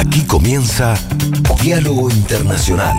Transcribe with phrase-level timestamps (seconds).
[0.00, 0.94] Aquí comienza
[1.62, 2.96] Diálogo Internacional.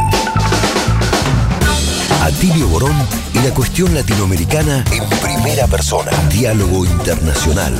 [2.22, 2.96] Atilio Borón
[3.34, 6.12] y la cuestión latinoamericana en primera persona.
[6.30, 7.74] Diálogo Internacional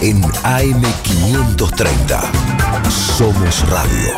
[0.00, 2.20] en AM530.
[2.90, 4.16] Somos Radio.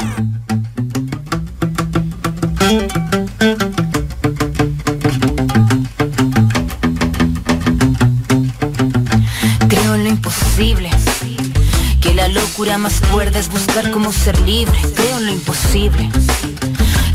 [12.57, 14.79] Locura más cuerda es buscar cómo ser libre.
[14.95, 16.09] Creo en lo imposible.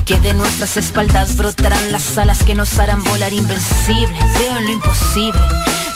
[0.05, 4.15] Que de nuestras espaldas brotarán las alas que nos harán volar invencible.
[4.35, 5.41] Creo en lo imposible.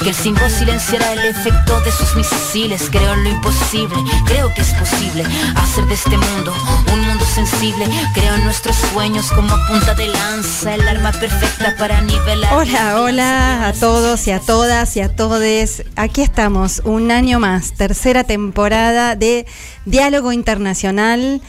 [0.06, 2.90] Que el símbolo silenciará el efecto de sus misiles.
[2.92, 3.96] Creo en lo imposible.
[4.28, 5.24] Creo que es posible
[5.56, 6.54] hacer de este mundo
[6.94, 7.88] un mundo sensible.
[8.14, 12.54] Creo en nuestros sueños como punta de lanza, el arma perfecta para nivelar.
[12.54, 15.84] Hola, hola a todos y a todas y a todes.
[15.96, 19.48] Aquí estamos, un año más, tercera temporada de
[19.86, 21.42] Diálogo Internacional.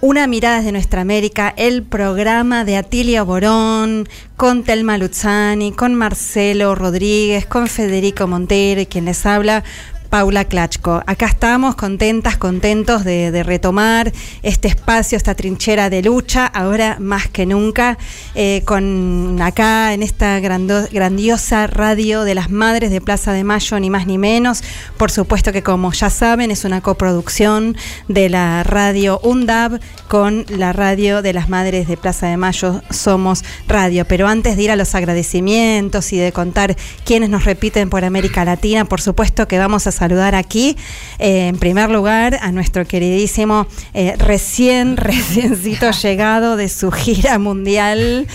[0.00, 6.76] Una mirada de nuestra América, el programa de Atilio Borón, con Telma Luzzani, con Marcelo
[6.76, 9.64] Rodríguez, con Federico Montero y quien les habla,
[10.08, 11.02] Paula Klachko.
[11.06, 17.46] Acá estamos contentas, contentos de, retomar este espacio, esta trinchera de lucha, ahora más que
[17.46, 17.98] nunca,
[18.34, 23.90] eh, con acá en esta grandiosa radio de las Madres de Plaza de Mayo, ni
[23.90, 24.62] más ni menos.
[24.96, 27.76] Por supuesto que como ya saben, es una coproducción
[28.08, 33.44] de la radio UNDAB con la radio de las Madres de Plaza de Mayo, Somos
[33.66, 34.06] Radio.
[34.06, 38.44] Pero antes de ir a los agradecimientos y de contar quiénes nos repiten por América
[38.44, 40.76] Latina, por supuesto que vamos a saludar aquí,
[41.18, 48.26] eh, en primer lugar, a nuestro queridísimo eh, recién, reciencito llegado de su gira mundial,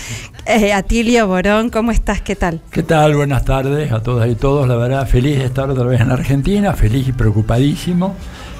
[0.46, 1.70] eh, Atilio Borón.
[1.70, 2.20] ¿Cómo estás?
[2.20, 2.60] ¿Qué tal?
[2.70, 3.16] ¿Qué tal?
[3.16, 4.68] Buenas tardes a todas y todos.
[4.68, 8.14] La verdad, feliz de estar otra vez en Argentina, feliz y preocupadísimo.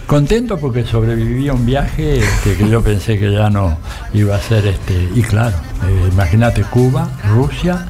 [0.06, 3.76] Contento porque sobreviví a un viaje que, que yo pensé que ya no
[4.14, 4.94] iba a ser este.
[5.14, 5.56] Y claro,
[6.10, 7.86] imagínate Cuba, Rusia,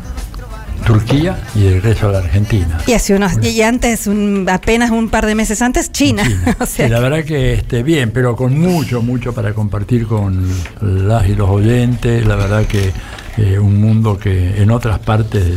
[0.87, 2.79] Turquía y el resto de la Argentina.
[2.87, 6.25] Y hace unos y antes un, apenas un par de meses antes China.
[6.25, 6.57] China.
[6.61, 10.47] o sea, sí, la verdad que este bien, pero con mucho mucho para compartir con
[10.81, 12.27] las y los oyentes.
[12.27, 12.93] La verdad que
[13.37, 15.55] eh, un mundo que en otras partes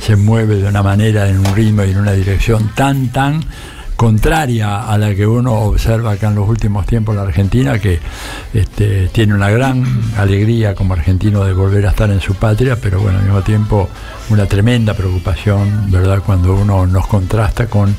[0.00, 3.42] se mueve de una manera, en un ritmo y en una dirección tan tan
[4.02, 8.00] contraria a la que uno observa acá en los últimos tiempos en la Argentina, que
[8.52, 9.84] este, tiene una gran
[10.18, 13.88] alegría como argentino de volver a estar en su patria, pero bueno, al mismo tiempo
[14.30, 17.94] una tremenda preocupación, ¿verdad?, cuando uno nos contrasta con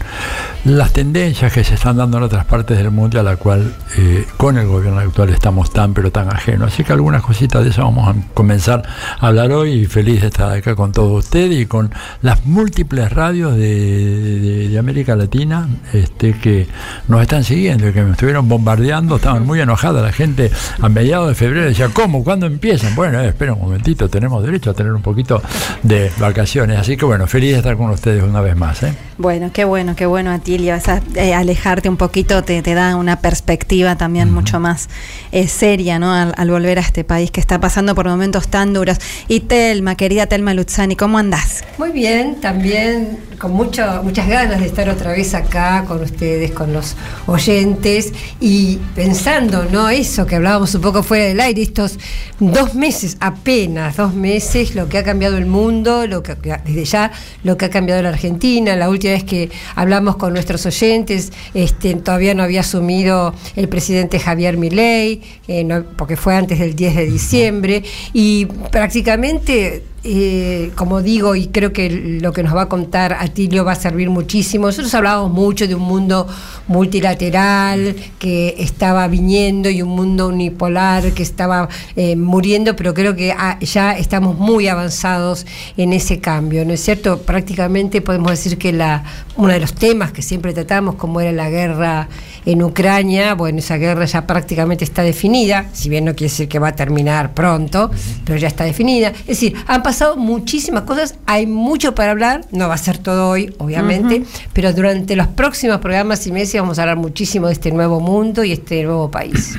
[0.66, 4.26] las tendencias que se están dando en otras partes del mundo a la cual eh,
[4.38, 6.72] con el gobierno actual estamos tan pero tan ajenos.
[6.72, 8.84] Así que algunas cositas de eso vamos a comenzar
[9.20, 11.92] a hablar hoy y feliz de estar acá con todos ustedes y con
[12.22, 16.68] las múltiples radios de, de, América Latina este, que
[17.08, 20.50] nos están siguiendo y que me estuvieron bombardeando, estaban muy enojadas la gente
[20.82, 22.24] a mediados de febrero, decía, ¿cómo?
[22.24, 22.96] ¿Cuándo empiezan?
[22.96, 25.42] Bueno, eh, espera un momentito, tenemos derecho a tener un poquito
[25.84, 28.84] de vacaciones, así que bueno, feliz de estar con ustedes una vez más.
[28.84, 28.94] ¿eh?
[29.18, 33.20] Bueno, qué bueno, qué bueno, Atilio, esa, eh, alejarte un poquito te, te, da una
[33.20, 34.36] perspectiva también uh -huh.
[34.36, 34.90] mucho más
[35.32, 36.14] eh, seria, ¿no?
[36.14, 38.98] Al, al, volver a este país que está pasando por momentos tan duros.
[39.28, 41.64] Y Telma, querida Telma Luzzani, ¿cómo andás?
[41.78, 46.72] Muy bien, también con mucho, muchas ganas de estar otra vez acá con ustedes, con
[46.72, 46.96] los
[47.26, 49.90] oyentes y pensando, ¿no?
[49.90, 52.00] Eso que hablábamos un poco fuera del aire, estos
[52.40, 57.12] dos meses, apenas dos meses, lo que ha cambiado el mundo, lo que desde ya
[57.44, 58.76] lo que ha cambiado la Argentina.
[58.76, 64.20] La última vez que hablamos con nuestros oyentes, este, todavía no había asumido el presidente
[64.20, 71.34] Javier Milei, eh, porque fue antes del 10 de diciembre, y prácticamente eh, como digo,
[71.34, 74.66] y creo que lo que nos va a contar Atilio va a servir muchísimo.
[74.66, 76.28] Nosotros hablábamos mucho de un mundo
[76.68, 83.32] multilateral que estaba viniendo y un mundo unipolar que estaba eh, muriendo, pero creo que
[83.32, 85.46] ah, ya estamos muy avanzados
[85.78, 87.20] en ese cambio, ¿no es cierto?
[87.20, 89.06] Prácticamente podemos decir que la,
[89.38, 92.10] uno de los temas que siempre tratamos, como era la guerra
[92.46, 96.60] en Ucrania, bueno, esa guerra ya prácticamente está definida, si bien no quiere decir que
[96.60, 97.90] va a terminar pronto,
[98.26, 99.10] pero ya está definida.
[99.20, 103.30] Es decir, han pasado muchísimas cosas, hay mucho para hablar, no va a ser todo
[103.30, 104.48] hoy, obviamente, uh -huh.
[104.54, 108.44] pero durante los próximos programas y meses vamos a hablar muchísimo de este nuevo mundo
[108.44, 109.58] y este nuevo país.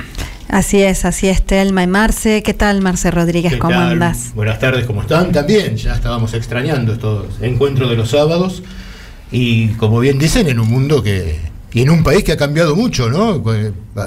[0.49, 2.43] Así es, así es, Telma y Marce.
[2.43, 3.57] ¿Qué tal, Marce Rodríguez?
[3.57, 3.93] ¿Cómo tal?
[3.93, 4.33] andas?
[4.35, 5.33] Buenas tardes, ¿cómo están?
[5.33, 8.63] También, ya estábamos extrañando estos encuentros de los sábados.
[9.33, 11.39] Y como bien dicen, en un mundo que.
[11.73, 13.43] Y en un país que ha cambiado mucho, ¿no?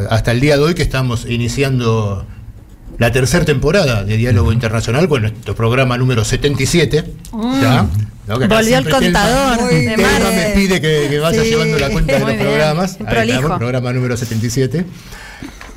[0.09, 2.25] Hasta el día de hoy que estamos iniciando
[2.97, 7.03] la tercera temporada de Diálogo Internacional con nuestro programa número 77.
[7.31, 7.61] Mm.
[7.61, 7.87] ¿ya?
[8.27, 8.39] ¿no?
[8.39, 9.69] Volvió el contador.
[9.69, 11.49] Telma me pide que, que vaya sí.
[11.49, 12.41] llevando la cuenta de los bien.
[12.41, 12.97] programas.
[13.05, 14.85] Ahí estamos, programa número 77.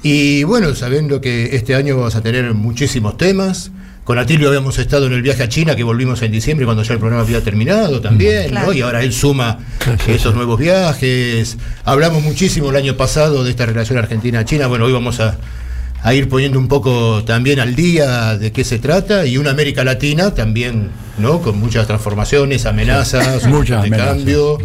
[0.02, 3.70] Y bueno, sabiendo que este año vamos a tener muchísimos temas.
[4.04, 6.94] Con Atilio habíamos estado en el viaje a China, que volvimos en diciembre cuando ya
[6.94, 8.68] el programa había terminado también, Claro.
[8.68, 8.72] ¿no?
[8.72, 9.58] Y ahora él suma
[10.08, 11.58] esos nuevos viajes.
[11.84, 14.66] Hablamos muchísimo el año pasado de esta relación Argentina-China.
[14.66, 15.36] Bueno, hoy vamos a,
[16.02, 19.26] a ir poniendo un poco también al día de qué se trata.
[19.26, 21.40] Y una América Latina también, ¿no?
[21.40, 24.16] Con muchas transformaciones, amenazas, Muchas de amenazas.
[24.16, 24.58] cambio.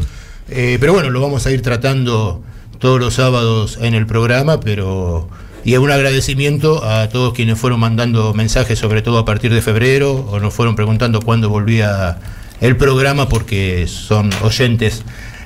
[0.50, 2.42] Eh, pero bueno, lo vamos a ir tratando
[2.80, 5.28] todos los sábados en el programa, pero
[5.64, 10.14] y un agradecimiento a todos quienes fueron mandando mensajes, sobre todo a partir de febrero,
[10.14, 12.20] o nos fueron preguntando cuándo volvía
[12.62, 15.02] el programa, porque son oyentes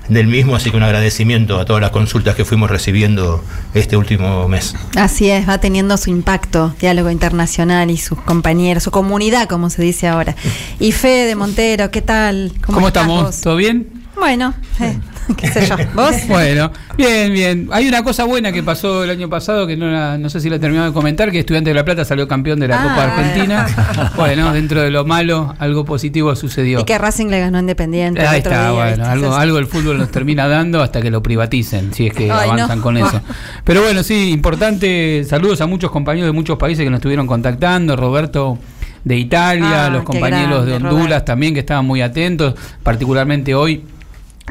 [0.10, 4.48] del mismo, así que un agradecimiento a todas las consultas que fuimos recibiendo este último
[4.48, 4.76] mes.
[4.96, 9.82] Así es, va teniendo su impacto, diálogo internacional y sus compañeros, su comunidad, como se
[9.82, 10.36] dice ahora.
[10.80, 12.52] Y Fede Montero, ¿qué tal?
[12.66, 13.24] ¿Cómo, estás estamos?
[13.24, 13.42] vos?
[13.42, 13.99] ¿Todo bien?
[14.20, 14.98] Bueno, eh,
[15.38, 15.76] qué sé yo.
[15.96, 16.16] ¿Vos?
[16.28, 17.70] Bueno, bien, bien.
[17.72, 20.50] Hay una cosa buena que pasó el año pasado que no, la- no sé si
[20.50, 22.84] la terminado de comentar, que Estudiante de La Plata salió campeón de la Ah.
[22.84, 24.12] Copa Argentina.
[24.16, 26.82] Bueno, dentro de lo malo, algo positivo sucedió.
[26.82, 28.22] Y que Racing le ganó Independiente.
[28.22, 29.10] Ahí otro está, día, bueno, ¿viste?
[29.10, 32.50] algo, algo el fútbol nos termina dando hasta que lo privaticen, si es que Ay,
[32.50, 32.84] avanzan no.
[32.84, 33.22] con eso.
[33.64, 37.96] Pero bueno, sí, importante, saludos a muchos compañeros de muchos países que nos estuvieron contactando,
[37.96, 38.58] Roberto
[39.04, 43.84] de Italia, Ah, los compañeros de Honduras también que estaban muy atentos, particularmente hoy.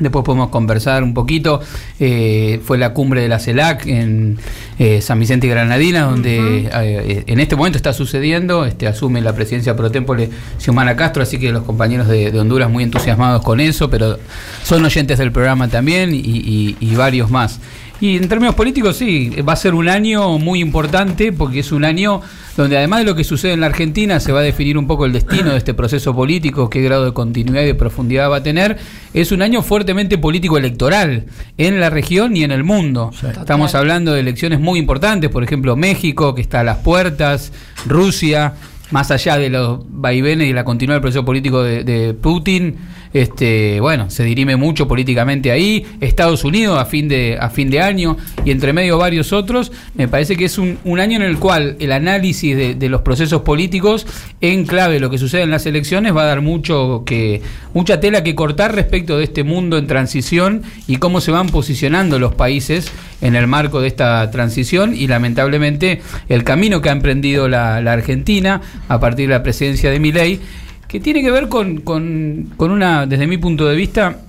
[0.01, 1.61] Después podemos conversar un poquito.
[2.01, 4.39] Eh, fue la cumbre de la CELAC en
[4.79, 8.65] eh, San Vicente y Granadina, donde eh, en este momento está sucediendo.
[8.65, 12.71] Este, asume la presidencia pro tempore Xiomara Castro, así que los compañeros de, de Honduras
[12.71, 14.19] muy entusiasmados con eso, pero
[14.63, 17.61] son oyentes del programa también y, y- y varios más.
[18.01, 21.85] Y en términos políticos, sí, va a ser un año muy importante porque es un
[21.85, 22.21] año
[22.59, 25.05] donde además de lo que sucede en la Argentina se va a definir un poco
[25.05, 28.43] el destino de este proceso político, qué grado de continuidad y de profundidad va a
[28.43, 28.79] tener.
[29.15, 31.27] Es un año fuertemente político electoral
[31.57, 33.13] en la región y en el mundo.
[33.23, 37.53] Estamos hablando de elecciones muy importantes, por ejemplo México, que está a las puertas,
[37.87, 38.55] Rusia,
[38.91, 42.77] más allá de los vaivenes y la continuidad del proceso político de, de Putin,
[43.13, 47.81] este, bueno, se dirime mucho políticamente ahí, Estados Unidos a fin de, a fin de
[47.81, 51.39] año y entre medio varios otros, me parece que es un, un año en el
[51.39, 54.07] cual el análisis de, los procesos políticos
[54.41, 57.43] en clave lo que sucede en las elecciones va a dar mucho que,
[57.75, 62.19] mucha tela que cortar respecto de este mundo en transición y cómo se van posicionando
[62.19, 62.91] los países
[63.21, 67.93] en el marco de esta transición y lamentablemente el camino que ha emprendido la, la
[67.93, 70.41] Argentina a partir de la presidencia de Milei,
[70.89, 74.21] que tiene que ver con, con, una, desde mi punto de vista,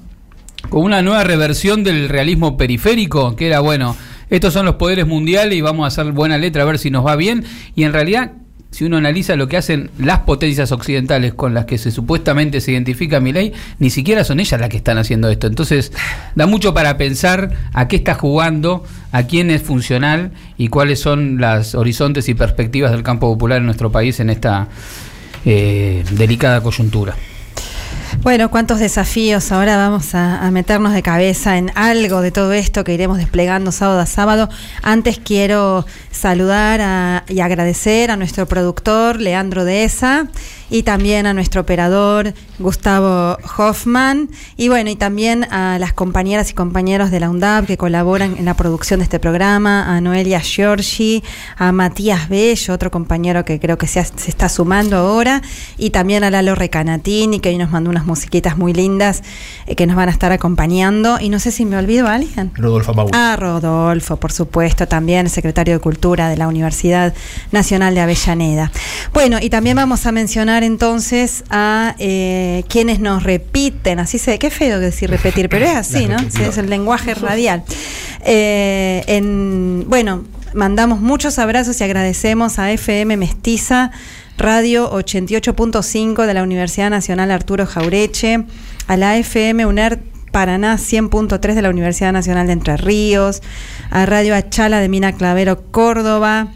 [0.70, 3.96] con una nueva reversión del realismo periférico, que era, bueno,
[4.30, 7.06] estos son los poderes mundiales y vamos a hacer buena letra a ver si nos
[7.06, 7.46] va bien,
[7.76, 8.34] y en realidad...
[8.72, 12.72] Si uno analiza lo que hacen las potencias occidentales con las que se supuestamente se
[12.72, 15.48] identifica Milei, ni siquiera son ellas las que están haciendo esto.
[15.48, 15.92] Entonces,
[16.36, 21.42] da mucho para pensar a qué está jugando, a quién es funcional y cuáles son
[21.42, 24.68] las horizontes y perspectivas del campo popular en nuestro país en esta
[25.46, 27.16] eh, delicada coyuntura.
[28.22, 29.52] Bueno, cuántos desafíos.
[29.52, 34.00] Ahora vamos a, meternos de cabeza en algo de todo esto que iremos desplegando sábado
[34.00, 34.50] a sábado.
[34.82, 40.28] Antes quiero saludar y agradecer a nuestro productor Leandro Deza
[40.70, 46.54] y también a nuestro operador Gustavo Hoffman y bueno, y también a las compañeras y
[46.54, 51.24] compañeros de la UNDAP que colaboran en la producción de este programa, a Noelia Giorgi,
[51.58, 55.42] a Matías Bello, otro compañero que creo que se, ha- se está sumando ahora,
[55.78, 59.24] y también a Lalo Recanatini, que hoy nos mandó unas musiquitas muy lindas
[59.68, 61.18] eh, que nos van a estar acompañando.
[61.20, 62.52] Y no sé si me olvido a alguien.
[62.56, 63.12] Rodolfo Maúl.
[63.14, 67.14] Ah, Rodolfo, por supuesto, también el secretario de Cultura de la Universidad
[67.52, 68.72] Nacional de Avellaneda.
[69.14, 74.50] Bueno, y también vamos a mencionar entonces a eh, quienes nos repiten, así se, qué
[74.50, 76.18] feo decir repetir, pero es así, ¿no?
[76.30, 77.64] Sí, es el lenguaje radial.
[78.26, 80.24] Eh, en, bueno,
[80.54, 83.92] mandamos muchos abrazos y agradecemos a FM Mestiza.
[84.38, 88.46] Radio 88.5 de la Universidad Nacional Arturo Jaureche,
[88.88, 90.00] a la FM UNER
[90.32, 93.42] Paraná 100.3 de la Universidad Nacional de Entre Ríos,
[93.90, 96.54] a Radio Achala de Mina Clavero, Córdoba,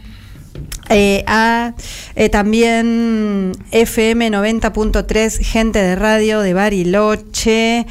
[0.90, 1.74] eh, a
[2.14, 7.86] eh, también FM 90.3, gente de radio de Bariloche,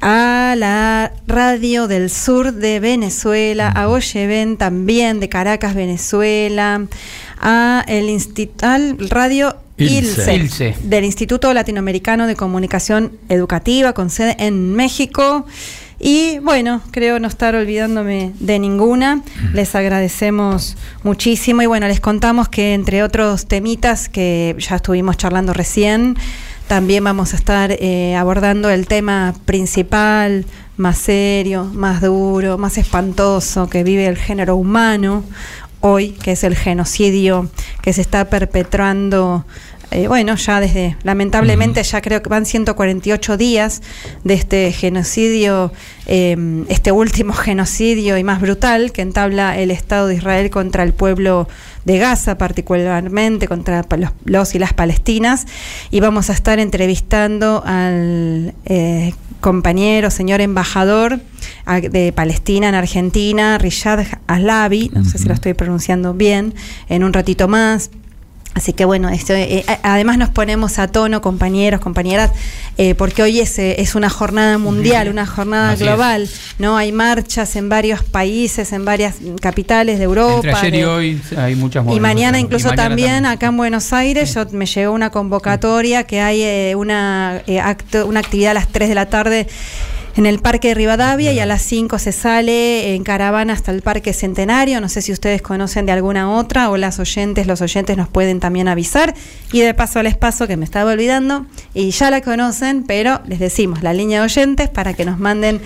[0.00, 6.86] a la radio del sur de Venezuela, a Oyeven también de Caracas, Venezuela,
[7.40, 8.20] a el
[8.62, 10.74] al radio Ilse.
[10.82, 15.46] del Instituto Latinoamericano de Comunicación Educativa con sede en México.
[16.00, 19.22] Y bueno, creo no estar olvidándome de ninguna.
[19.52, 25.52] Les agradecemos muchísimo y bueno, les contamos que entre otros temitas que ya estuvimos charlando
[25.52, 26.16] recién,
[26.68, 30.44] también vamos a estar eh, abordando el tema principal,
[30.76, 35.24] más serio, más duro, más espantoso que vive el género humano
[35.80, 37.50] hoy, que es el genocidio
[37.82, 39.44] que se está perpetrando
[39.90, 43.82] eh, bueno, ya desde, lamentablemente, ya creo que van 148 días
[44.22, 45.72] de este genocidio,
[46.06, 46.36] eh,
[46.68, 51.48] este último genocidio y más brutal que entabla el Estado de Israel contra el pueblo
[51.86, 53.84] de Gaza, particularmente contra
[54.24, 55.46] los, y las palestinas.
[55.90, 61.20] Y vamos a estar entrevistando al eh, compañero, señor embajador
[61.90, 66.54] de Palestina en Argentina, Riyad Aslavi, no sé si lo estoy pronunciando bien,
[66.88, 67.90] en un ratito más.
[68.58, 72.32] Así que bueno, esto, eh, además nos ponemos a tono, compañeros, compañeras,
[72.76, 76.76] eh, porque hoy es, eh, es, una jornada mundial, una jornada global, ¿no?
[76.76, 80.48] Hay marchas en varios países, en varias capitales de Europa.
[80.48, 84.44] Entre ayer y hoy hay muchas Y mañana incluso también, acá en Buenos Aires, yo,
[84.50, 89.06] me llegó una convocatoria que hay una, acto, una actividad a las 3 de la
[89.08, 89.46] tarde
[90.18, 93.82] en el Parque de Rivadavia y a las 5 se sale en caravana hasta el
[93.82, 94.80] Parque Centenario.
[94.80, 98.40] No sé si ustedes conocen de alguna otra o las oyentes, los oyentes nos pueden
[98.40, 99.14] también avisar.
[99.52, 103.38] Y de paso les paso que me estaba olvidando y ya la conocen, pero les
[103.38, 105.60] decimos la línea de oyentes para que nos manden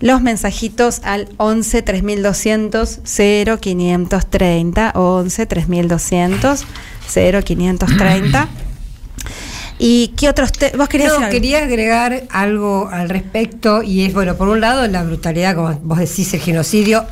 [0.00, 6.64] los mensajitos al 11 3200 0530 11 3200
[7.12, 8.48] 0530
[9.84, 14.46] ¿Y qué otros vos querías No, quería agregar algo al respecto y es, bueno, por
[14.48, 17.04] un lado la brutalidad, como vos decís, el genocidio,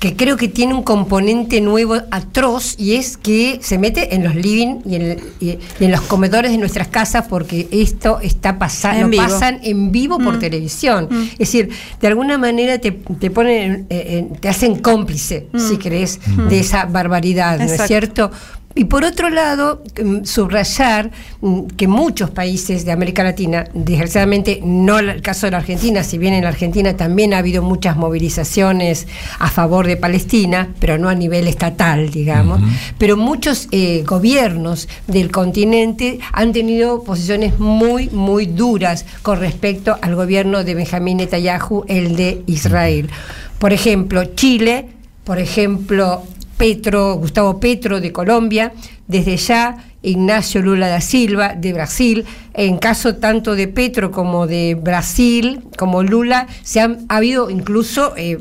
[0.00, 4.34] que creo que tiene un componente nuevo atroz y es que se mete en los
[4.34, 9.90] living y en, los comedores de nuestras casas porque esto está pasando, lo pasan en
[9.90, 10.40] vivo por mm.
[10.40, 11.08] televisión.
[11.10, 11.22] Mm.
[11.32, 11.70] Es decir,
[12.02, 15.78] de alguna manera te, ponen, te hacen cómplice, si mm.
[15.78, 18.30] crees, de esa barbaridad, ¿no es cierto?
[18.76, 21.10] Y por otro lado, mm, subrayar
[21.40, 26.18] mm, que muchos países de América Latina, desgraciadamente no el caso de la Argentina, si
[26.18, 29.08] bien en la Argentina también ha habido muchas movilizaciones
[29.40, 32.60] a favor de Palestina, pero no a nivel estatal, digamos,
[32.96, 40.14] pero muchos eh, gobiernos del continente han tenido posiciones muy, muy duras con respecto al
[40.14, 43.10] gobierno de Benjamín Netanyahu, el de Israel.
[43.58, 44.88] Por ejemplo, Chile,
[45.24, 46.22] por ejemplo,
[46.60, 48.74] Petro, Gustavo Petro de Colombia,
[49.08, 54.74] desde ya Ignacio Lula da Silva de Brasil, en caso tanto de Petro como de
[54.74, 58.38] Brasil, como Lula, se han ha habido incluso eh,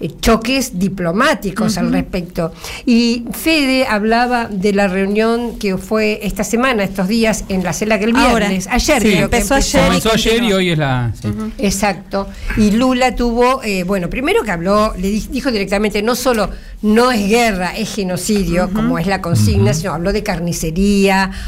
[0.00, 2.52] eh, choques diplomáticos al respecto.
[2.84, 8.02] Y Fede hablaba de la reunión que fue esta semana, estos días, en la CELAC
[8.02, 9.84] el viernes, ayer sí, empezó, ayer.
[9.84, 11.12] Comenzó ayer y hoy es la...
[11.58, 12.28] Exacto.
[12.56, 16.50] Y Lula tuvo, eh, bueno, primero que habló, le dijo directamente, no solo
[16.82, 20.95] no es guerra, es genocidio, como es la consigna, sino habló de carnicería,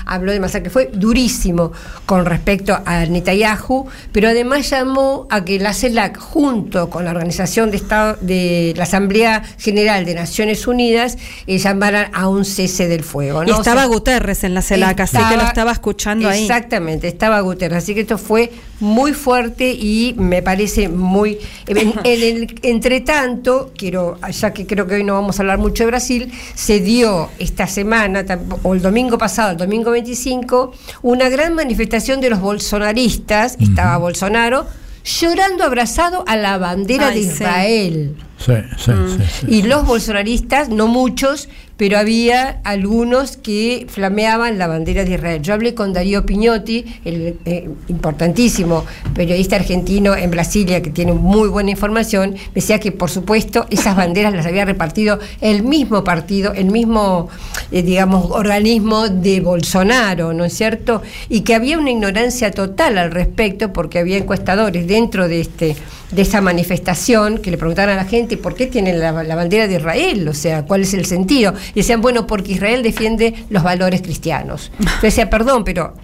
[0.05, 1.73] habló de masacre, fue durísimo
[2.07, 7.71] con respecto a Netanyahu, pero además llamó a que la CELAC, junto con la Organización
[7.71, 13.05] de Estado de la Asamblea General de Naciones Unidas, eh, llamaran a un cese del
[13.05, 13.43] fuego.
[13.45, 16.43] Y estaba Guterres en la CELAC, así que lo estaba escuchando ahí.
[16.43, 21.39] Exactamente, estaba Guterres, así que esto fue muy fuerte y me parece muy...
[21.67, 25.89] En, el entretanto, quiero, ya que creo que hoy no vamos a hablar mucho de
[25.89, 28.25] Brasil, se dio esta semana,
[28.63, 34.67] o el domingo pasado, el domingo 25, una gran manifestación de los bolsonaristas, estaba Bolsonaro,
[35.05, 38.17] llorando abrazado a la bandera de Israel.
[38.47, 39.53] Mm.
[39.53, 45.41] y los bolsonaristas, no muchos, pero había algunos que flameaban la bandera de Israel.
[45.41, 51.49] Yo hablé con Darío Piñotti, el eh, importantísimo periodista argentino en Brasilia, que tiene muy
[51.49, 56.53] buena información, me decía que por supuesto esas banderas las había repartido el mismo partido,
[56.53, 57.29] el mismo,
[57.71, 61.01] eh, digamos, organismo de Bolsonaro, ¿no es cierto?
[61.29, 65.77] Y que había una ignorancia total al respecto, porque había encuestadores dentro de este
[66.11, 69.75] de esa manifestación que le preguntaban a la gente por qué tienen la, bandera de
[69.75, 74.03] Israel, o sea, cuál es el sentido y decían, bueno, porque Israel defiende los valores
[74.03, 74.73] cristianos.
[74.79, 75.95] Yo decía, perdón, pero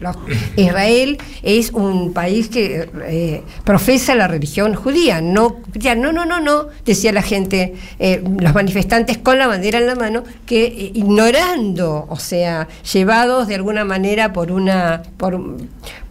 [0.56, 5.56] Israel es un país que eh, profesa la religión judía, no
[5.96, 9.94] no, no, no, no, decía la gente, eh, los manifestantes con la bandera en la
[9.94, 15.02] mano, que eh, ignorando, o sea, llevados de alguna manera por una,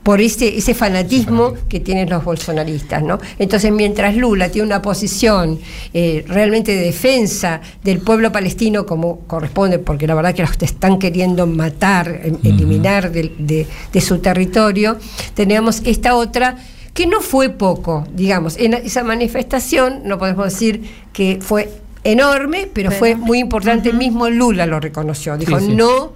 [0.03, 3.01] por ese, ese fanatismo que tienen los bolsonaristas.
[3.01, 3.19] ¿no?
[3.39, 5.60] Entonces, mientras Lula tiene una posición
[5.93, 11.00] eh, realmente de defensa del pueblo palestino, como corresponde, porque la verdad que los están
[11.00, 13.67] queriendo matar, em, eliminar de,
[14.01, 14.98] su territorio,
[15.33, 16.57] tenemos esta otra
[16.93, 20.83] que no fue poco, digamos, en esa manifestación, no podemos decir
[21.13, 21.72] que fue
[22.03, 26.12] enorme, pero, fue muy importante, mismo Lula lo reconoció, dijo, no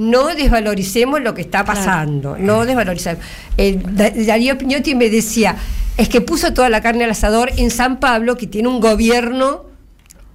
[0.00, 3.22] no desvaloricemos lo que está pasando, no desvalorizamos.
[4.26, 5.56] Darío Piñotti me decía,
[5.98, 9.66] es que puso toda la carne al asador en San Pablo, que tiene un gobierno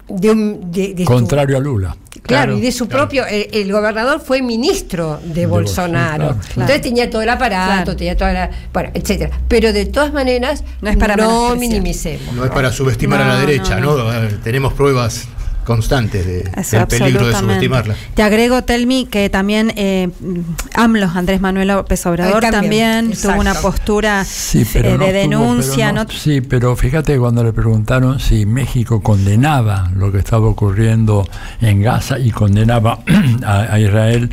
[0.08, 1.98] de, contrario a Lula.
[2.22, 3.04] Claro, Claro, y de su claro.
[3.04, 6.26] propio, el, el gobernador fue ministro de, De Bolsonaro.
[6.26, 6.62] Bolsonaro, claro.
[6.62, 7.96] Entonces tenía todo el aparato, Claro.
[7.96, 9.38] tenía toda la, bueno, etcétera.
[9.48, 12.34] Pero de todas maneras, No es para no minimicemos.
[12.36, 13.98] No es para subestimar a la no, derecha, no.
[13.98, 14.14] ¿no?
[14.14, 15.28] Eh, Tenemos pruebas
[15.66, 17.96] constantes de, Eso, del peligro de subestimarla.
[18.14, 20.10] Te agrego, Telmi, que también eh,
[20.76, 25.18] AMLO, Andrés Manuel López Obrador, también, tuvo una postura Sí, pero eh, no de tuvo-
[25.20, 25.86] denuncia.
[25.88, 30.48] pero no- no- sí, pero fíjate cuando le preguntaron si México condenaba lo que estaba
[30.48, 31.28] ocurriendo
[31.62, 33.00] en Gaza y condenaba
[33.46, 34.30] a, a Israel,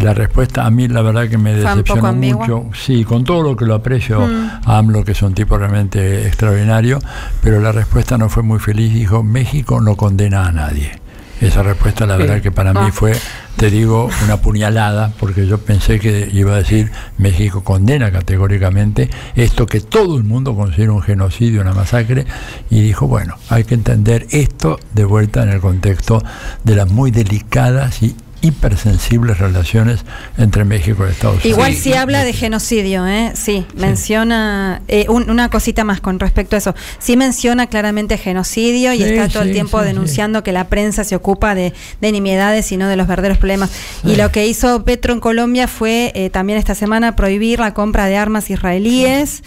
[0.00, 2.70] la respuesta a mí la verdad que me decepcionó mucho.
[2.74, 4.26] Sí, con todo lo que lo aprecio
[4.64, 6.98] a AMLO, que es un tipo realmente extraordinario,
[7.42, 8.92] pero la respuesta no fue muy feliz.
[8.94, 10.92] Dijo, México no condena a nadie.
[11.40, 12.92] Esa respuesta la verdad que para mí Ah.
[12.92, 13.14] fue,
[13.56, 19.66] te digo, una puñalada, porque yo pensé que iba a decir México condena categóricamente esto
[19.66, 22.26] que todo el mundo considera un genocidio, una masacre,
[22.70, 26.22] y dijo, bueno, hay que entender esto de vuelta en el contexto
[26.62, 30.00] de las muy delicadas y hipersensibles relaciones
[30.36, 31.50] entre México y Estados Unidos.
[31.50, 33.32] Igual Sí, sí habla de genocidio, ¿eh?
[33.34, 36.74] Sí, menciona eh, un- una cosita más con respecto a eso.
[36.98, 41.04] Sí menciona claramente genocidio y Sí, está todo el tiempo sí, denunciando que la prensa
[41.04, 43.70] se ocupa de, de nimiedades y no de los verdaderos problemas.
[44.04, 48.06] Y lo que hizo Petro en Colombia fue eh, también esta semana prohibir la compra
[48.06, 49.42] de armas israelíes.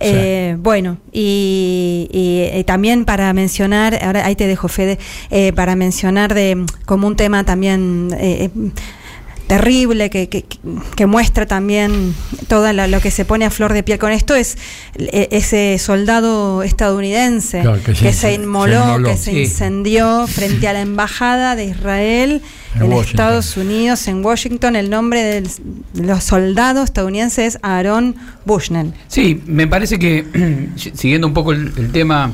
[0.00, 4.98] Eh, Bueno, y, y- y también para mencionar, ahora ahí te dejo Fede,
[5.30, 8.70] eh, para mencionar de mm, como un tema también eh, eh,
[9.56, 10.44] terrible que, que-
[10.96, 12.14] que muestra también
[12.48, 14.56] todo lo que se pone a flor de piel con esto es
[14.96, 20.80] eh, ese soldado estadounidense Claro, que que, se- inmoló, que se incendió frente a la
[20.80, 22.40] embajada de Israel
[22.80, 22.92] En.
[22.92, 24.76] Estados Unidos, en Washington.
[24.76, 25.48] El nombre del-
[25.92, 28.16] de los soldados estadounidenses es Aaron
[28.46, 28.92] Bushnell.
[29.08, 30.24] Sí, me parece que,
[30.94, 32.32] siguiendo un poco el, el tema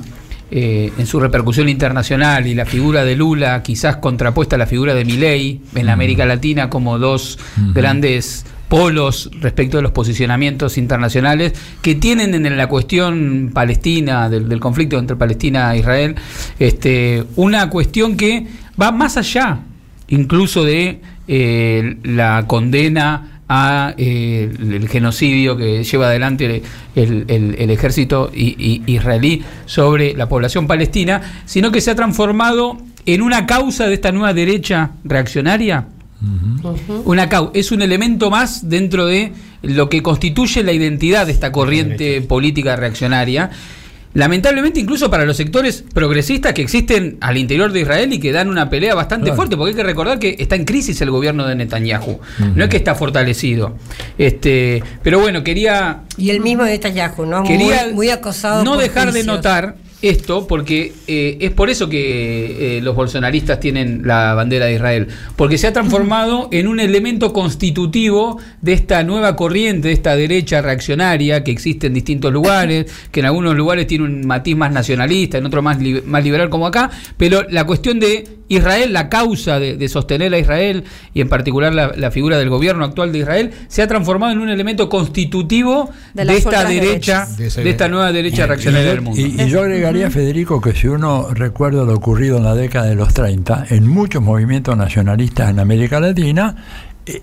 [0.51, 4.95] eh, en su repercusión internacional y la figura de Lula quizás contrapuesta a la figura
[4.95, 7.39] de Milei en la América Latina como dos
[7.75, 14.61] grandes polos respecto de los posicionamientos internacionales que tienen en la cuestión palestina, del, del
[14.61, 16.15] conflicto entre Palestina e Israel,
[16.59, 18.47] este, una cuestión que
[18.81, 19.61] va más allá
[20.09, 26.63] incluso de eh, la condena a eh, el genocidio que lleva adelante
[26.95, 31.95] el, el- el ejército i- i- israelí sobre la población palestina, sino que se ha
[31.95, 35.87] transformado en una causa de esta nueva derecha reaccionaria.
[37.05, 39.33] Una cau es un elemento más dentro de
[39.63, 43.51] lo que constituye la identidad de esta corriente política reaccionaria.
[44.19, 48.49] Lamentablemente, incluso para los sectores progresistas que existen al interior de Israel y que dan
[48.49, 49.37] una pelea bastante Claro.
[49.37, 52.19] fuerte, porque hay que recordar que está en crisis el gobierno de Netanyahu,
[52.57, 53.77] no es que está fortalecido.
[54.19, 57.45] Este, pero bueno, quería Y el mismo Netanyahu, ¿no?
[57.45, 58.65] quería muy, muy acosado.
[58.65, 63.59] no por dejar de notar esto porque eh, es por eso que eh, los bolsonaristas
[63.59, 69.03] tienen la bandera de Israel porque se ha transformado en un elemento constitutivo de esta
[69.03, 73.87] nueva corriente de esta derecha reaccionaria que existe en distintos lugares que en algunos lugares
[73.89, 77.65] tiene un matiz más nacionalista en otros más, li- más liberal como acá pero la
[77.65, 82.11] cuestión de Israel la causa de, de sostener a Israel y en particular la, la
[82.13, 86.51] figura del gobierno actual de Israel se ha transformado en un elemento constitutivo De esta
[86.81, 87.27] derecha
[87.65, 89.21] De esta nueva derecha Y- reaccionaria y del mundo.
[89.21, 92.95] Y, y yo agregaría, Federico, que si uno recuerda lo ocurrido en la década de
[92.95, 96.55] los 30, en muchos movimientos nacionalistas en América Latina,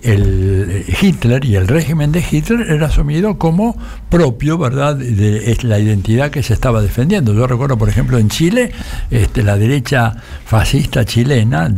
[0.02, 3.76] el Hitler y el régimen de Hitler era asumido como
[4.08, 7.34] propio, ¿verdad?, de, es la identidad que se estaba defendiendo.
[7.34, 8.72] Yo recuerdo, por ejemplo, en Chile,
[9.10, 11.72] este, la derecha fascista chilena,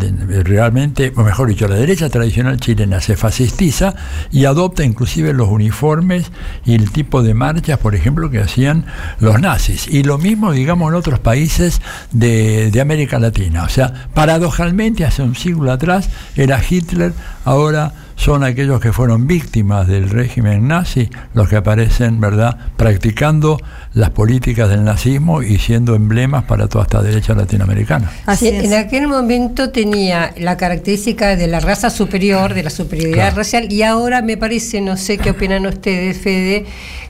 [0.44, 3.94] realmente, o mejor dicho, la derecha tradicional chilena se fascistiza
[4.31, 6.31] y adopta inclusive los uniformes
[6.64, 8.85] y el tipo de marchas, por ejemplo, que hacían
[9.21, 9.87] los nazis.
[9.88, 11.81] Y lo mismo, digamos, en otros países
[12.12, 13.64] de, de América Latina.
[13.64, 17.12] O sea, paradojalmente, hace un siglo atrás era Hitler,
[17.49, 23.59] ahora son aquellos que fueron víctimas del régimen nazi los que aparecen, ¿verdad?, practicando
[23.99, 28.11] las políticas del nazismo y siendo emblemas para toda esta derecha latinoamericana.
[28.27, 28.65] Así Sí, es.
[28.65, 33.37] En aquel momento tenía la característica de la raza superior, de la superioridad Claro.
[33.39, 36.65] racial, y ahora me parece, no sé qué opinan ustedes, Fede,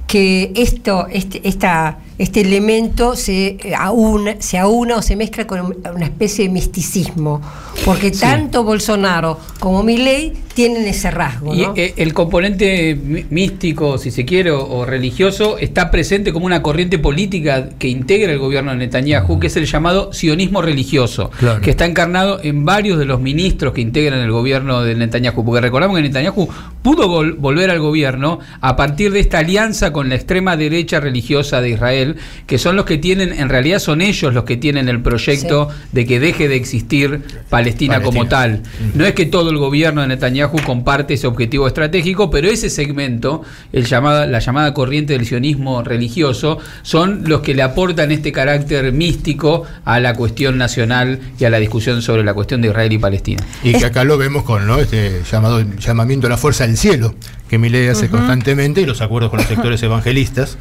[0.07, 5.77] que esto, este, esta, este elemento se aúna, se aúna o se mezcla con un-
[5.95, 7.43] una especie de misticismo,
[7.85, 11.53] porque tanto Bolsonaro como Milei tienen ese rasgo.
[11.77, 16.63] Eh, el componente mí- místico, si se quiere, o, o religioso, está presente como una
[16.63, 21.61] corriente política que integra el gobierno de Netanyahu, que es el llamado sionismo religioso, Claro.
[21.61, 25.45] que está encarnado en varios de los ministros que integran el gobierno de Netanyahu.
[25.45, 26.49] Porque recordamos que Netanyahu
[26.83, 31.61] pudo vol- volver al gobierno a partir de esta alianza con la extrema derecha religiosa
[31.61, 35.01] de Israel, que son los que tienen, en realidad son ellos los que tienen el
[35.03, 38.29] proyecto de que deje de existir Palestina, como Palestina.
[38.29, 38.63] tal.
[38.95, 43.43] No es que todo el gobierno de Netanyahu comparte ese objetivo estratégico, pero ese segmento,
[43.73, 48.93] el llamada, la llamada corriente del sionismo religioso, son los que le aportan este carácter
[48.93, 52.99] místico a la cuestión nacional y a la discusión sobre la cuestión de Israel y
[52.99, 53.45] Palestina.
[53.63, 54.79] Y que acá lo vemos con ¿no?
[54.79, 57.15] este llamado llamamiento a la fuerza del cielo,
[57.49, 60.59] que Milei hace constantemente, y los acuerdos con los sectores evangelistas,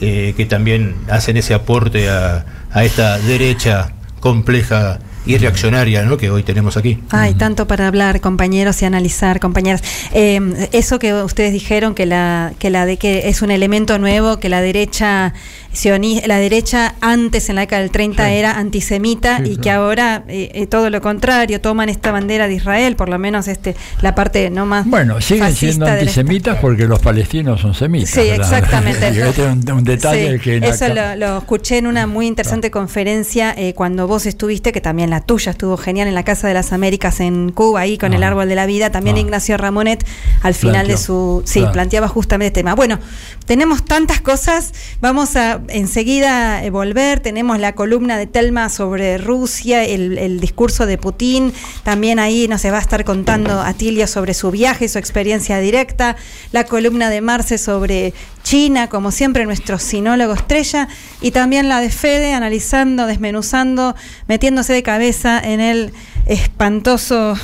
[0.00, 6.16] eh, que también hacen ese aporte a, a esta derecha compleja y reaccionaria ¿no?
[6.16, 6.98] que hoy tenemos aquí.
[7.10, 9.82] Hay tanto para hablar, compañeros, y analizar, compañeras.
[10.12, 14.38] Eh, eso que ustedes dijeron que la que la de que es un elemento nuevo,
[14.38, 15.34] que la derecha
[15.74, 18.32] sioni- la derecha antes en la década del 30 Sí.
[18.34, 22.54] era antisemita Sí, y que ahora eh, eh, todo lo contrario, toman esta bandera de
[22.54, 27.00] Israel, por lo menos este la parte no más Bueno, siguen siendo antisemitas porque los
[27.00, 28.10] palestinos son semitas.
[28.10, 28.36] Sí, ¿verdad?
[28.40, 29.10] exactamente.
[29.14, 30.56] Y este es un, un detalle Sí, que...
[30.58, 35.10] eso lo, lo escuché en una muy interesante conferencia eh, cuando vos estuviste, que también
[35.10, 38.22] la tuya estuvo genial en la Casa de las Américas en Cuba, ahí con el
[38.22, 38.28] Ah.
[38.28, 38.90] Árbol de la Vida.
[38.90, 39.20] También Ah.
[39.20, 40.04] Ignacio Ramonet,
[40.42, 41.42] al final de su...
[41.44, 41.72] Sí, Claro.
[41.72, 42.74] planteaba justamente este tema.
[42.74, 42.98] Bueno,
[43.46, 47.20] tenemos tantas cosas, vamos a enseguida eh, volver.
[47.20, 51.52] Tenemos la columna de Telma sobre Rusia, el, discurso de Putin.
[51.82, 56.16] También ahí nos va a estar contando Atilio sobre su viaje, su experiencia directa.
[56.52, 60.88] La columna de Marce sobre China, como siempre, nuestro sinólogo estrella.
[61.20, 63.94] Y también la de Fede, analizando, desmenuzando,
[64.28, 65.92] metiéndose de cabeza en el
[66.26, 67.36] espantoso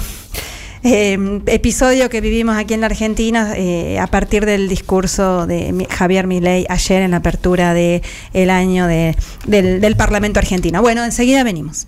[0.83, 6.27] eh, episodio que vivimos aquí en la Argentina eh, a partir del discurso de Javier
[6.27, 9.17] Milei ayer en la apertura del el año de-
[9.47, 10.81] del, Parlamento argentino.
[10.83, 11.87] Bueno, enseguida venimos.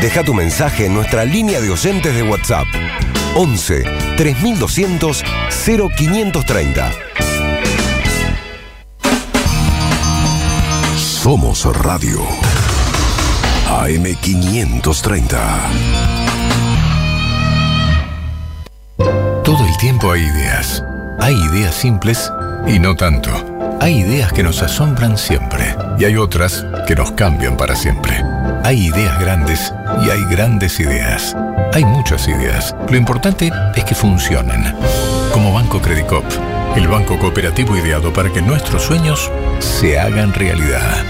[0.00, 2.66] Deja tu mensaje en nuestra línea de oyentes de WhatsApp.
[3.36, 3.84] 11
[4.16, 5.22] 3200
[5.64, 6.90] 0530.
[10.96, 12.22] Somos Radio.
[13.68, 16.19] AM530.
[19.60, 20.82] Todo el tiempo hay ideas.
[21.18, 22.32] Hay ideas simples
[22.66, 23.30] y no tanto.
[23.78, 28.24] Hay ideas que nos asombran siempre y hay otras que nos cambian para siempre.
[28.64, 29.70] Hay ideas grandes
[30.02, 31.36] y hay grandes ideas.
[31.74, 32.74] Hay muchas ideas.
[32.88, 34.74] Lo importante es que funcionen.
[35.30, 36.24] Como Banco Credicop,
[36.74, 41.04] el banco cooperativo ideado para que nuestros sueños se hagan realidad.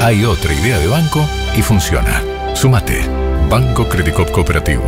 [0.00, 2.22] Hay otra idea de banco y funciona.
[2.54, 3.23] Sumate.
[3.54, 4.82] Banco Credicop Cooperativo.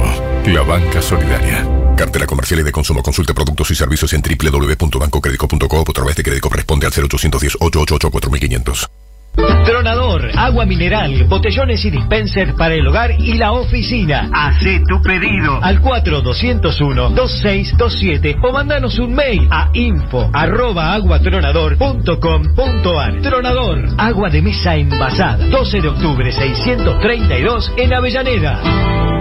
[0.47, 1.65] La banca solidaria.
[1.97, 3.01] Cartela comercial y de consumo.
[3.01, 8.11] Consulte productos y servicios en www.bancocredico.com o a través de Credicop responde al 0810 888
[8.11, 8.96] 4500.
[9.37, 14.31] Tronador, agua mineral, botellones y dispensers para el hogar y la oficina.
[14.33, 23.21] Hacé tu pedido al 4201-2627 o mandanos un mail a info arroba aguatronador.com.ar.
[23.23, 25.47] Tronador, agua de mesa envasada.
[25.49, 29.16] 12 de octubre 632 en Avellaneda.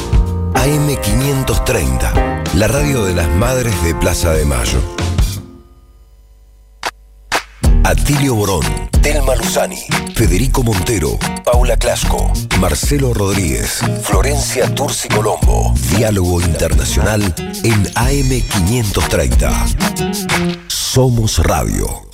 [0.56, 2.54] AM530.
[2.56, 4.82] La radio de las madres de Plaza de Mayo.
[7.84, 8.64] Atilio Borón,
[9.02, 9.82] Telma Luzani,
[10.16, 15.74] Federico Montero, Paula Clasco, Marcelo Rodríguez, Florencia Turci Colombo.
[15.98, 17.22] Diálogo Internacional
[17.64, 20.68] en AM530.
[20.68, 22.11] Somos Radio.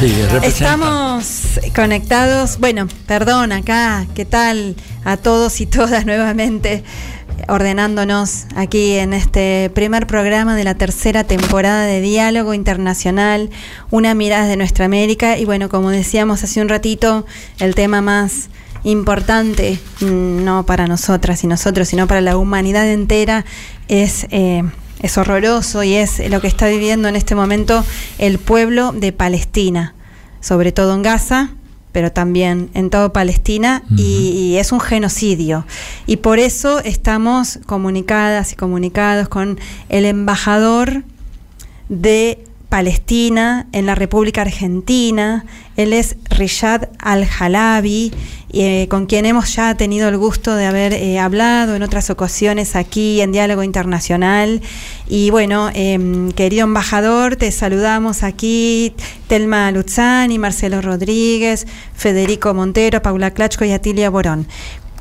[0.00, 0.12] Sí.
[0.42, 6.82] Estamos conectados, bueno, perdón acá, ¿qué tal a todos y todas nuevamente?
[7.46, 13.50] ordenándonos aquí en este primer programa de la tercera temporada de Diálogo Internacional,
[13.90, 17.26] una mirada de nuestra América y bueno, como decíamos hace un ratito,
[17.58, 18.48] el tema más
[18.82, 23.44] importante, mm, no para nosotras y nosotros, sino para la humanidad entera,
[23.88, 24.62] es, eh,
[25.04, 27.84] es horroroso y es lo que está viviendo en este momento
[28.16, 29.94] el pueblo de Palestina,
[30.40, 31.50] sobre todo en Gaza,
[31.92, 35.66] pero también en toda Palestina y, y, es un genocidio.
[36.06, 41.04] Y por eso estamos comunicadas y comunicados con el embajador
[41.90, 42.42] de
[42.74, 45.44] Palestina en la República Argentina.
[45.76, 48.12] Él es Riyad Al-Halabi,
[48.52, 52.74] eh, con quien hemos ya tenido el gusto de haber eh, hablado en otras ocasiones
[52.74, 54.60] aquí en Diálogo Internacional.
[55.08, 58.92] Y bueno, eh, querido embajador, te saludamos aquí,
[59.28, 64.48] Telma Luzani, Marcelo Rodríguez, Federico Montero, Paula Clachco y Atilia Borón.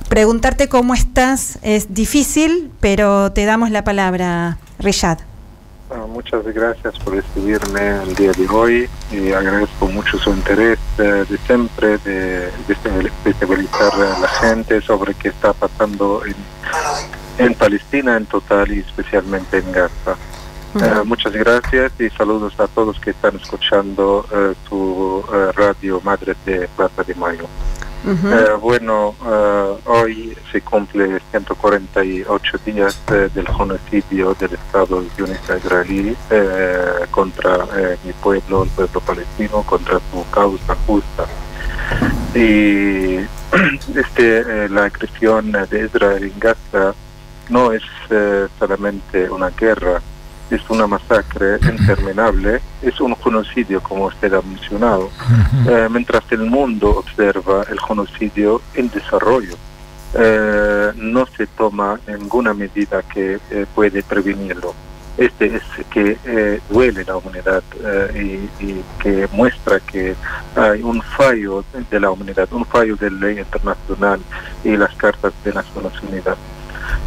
[0.09, 5.32] Preguntarte cómo estás es difícil, pero te damos la palabra, Riyad.
[6.07, 11.37] Muchas gracias por recibirme el día de hoy y agradezco mucho su interés de, de
[11.45, 16.35] siempre de, de sensibilizar a la gente sobre qué está pasando en,
[17.45, 20.15] en Palestina en total y especialmente en Gaza.
[20.73, 21.01] Uh -huh.
[21.01, 25.23] uh, muchas gracias y saludos a todos que están escuchando uh, tu
[25.55, 27.47] radio Madre de Plaza de Mayo.
[28.03, 28.59] -huh.
[28.59, 29.15] bueno,
[29.85, 32.99] hoy se cumple 148 días
[33.33, 36.15] del genocidio del Estado sionista israelí
[37.11, 37.65] contra
[38.03, 41.25] mi pueblo, el pueblo palestino, contra su causa justa.
[42.35, 43.19] Y
[43.95, 46.93] este, la agresión de Israel en Gaza
[47.49, 47.83] no es
[48.59, 50.01] solamente una guerra,
[50.49, 55.09] es una masacre interminable, es un genocidio, como usted ha mencionado,
[55.67, 59.55] eh, mientras el mundo observa el genocidio en desarrollo.
[60.15, 64.73] Eh, no se toma ninguna medida que eh, puede prevenirlo.
[65.17, 67.61] Este es que duele la humanidad
[68.15, 70.15] y, y, que muestra que
[70.55, 74.19] hay un fallo de la humanidad, un fallo de la ley internacional
[74.63, 76.35] y las cartas de Naciones Unidas.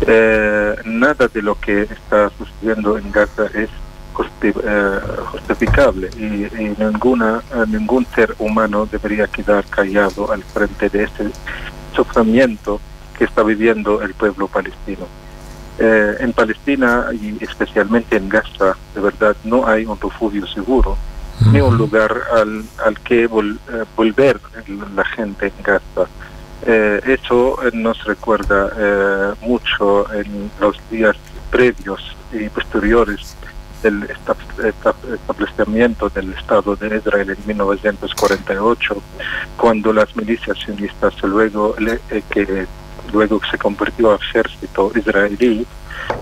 [0.01, 3.71] Eh, nada de lo que está sucediendo en Gaza es
[4.17, 10.89] justi eh, justificable y, y ninguna, eh, ningún ser humano debería quedar callado al frente
[10.89, 11.31] de este
[11.95, 12.81] sufrimiento
[13.19, 15.07] que está viviendo el pueblo palestino.
[15.79, 20.97] Eh, en Palestina y especialmente en Gaza, de verdad, no hay un refugio seguro,
[21.53, 23.59] ni un lugar al, al que vol
[23.95, 24.41] volver
[24.95, 26.09] la gente en Gaza.
[26.67, 31.17] Eh, eso nos recuerda eh, mucho en los días
[31.51, 33.37] previos y posteriores
[33.83, 34.09] del
[35.23, 38.97] establecimiento del Estado de Israel en 1948,
[39.57, 42.67] cuando las milicias sionistas luego eh, que
[43.13, 45.67] luego se convirtió a ejército israelí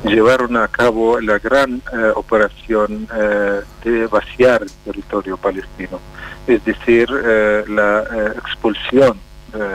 [0.04, 6.00] llevaron a cabo la gran eh, operación eh, de vaciar el territorio palestino,
[6.46, 8.04] es decir, eh, la
[8.36, 9.18] expulsión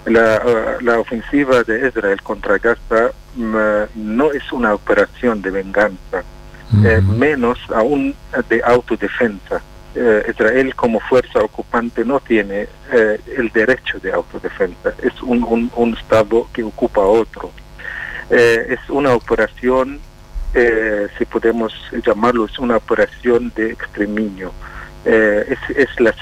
[0.06, 6.22] La, uh, la, ofensiva de Israel contra Gaza uh, no es una operación de venganza,
[6.84, 8.14] eh, menos aún
[8.48, 9.60] de autodefensa.
[9.98, 15.72] Eh, Israel como fuerza ocupante no tiene eh, el derecho de autodefensa, es un, un,
[15.74, 17.50] un Estado que ocupa otro.
[18.28, 19.98] Eh, es una operación,
[21.18, 21.72] si podemos
[22.04, 24.52] llamarlo, es una operación de exterminio.
[25.04, 26.12] Es, es, la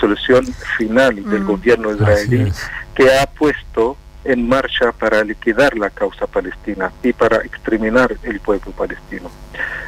[0.00, 0.46] solución
[0.78, 1.46] final del mm.
[1.46, 2.52] gobierno israelí
[2.94, 8.72] que ha puesto en marcha para liquidar la causa palestina y para exterminar el pueblo
[8.72, 9.30] palestino.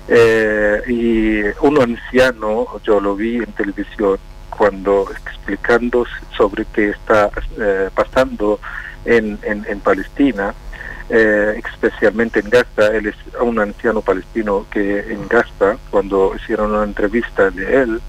[0.08, 4.18] Eh, y un anciano, yo lo vi en televisión
[4.50, 8.60] cuando explicando sobre qué está eh, pasando
[9.04, 10.54] en, en, en Palestina,
[11.08, 16.84] eh, especialmente en Gaza, él es un anciano palestino que en Gaza, cuando hicieron una
[16.84, 18.00] entrevista de él,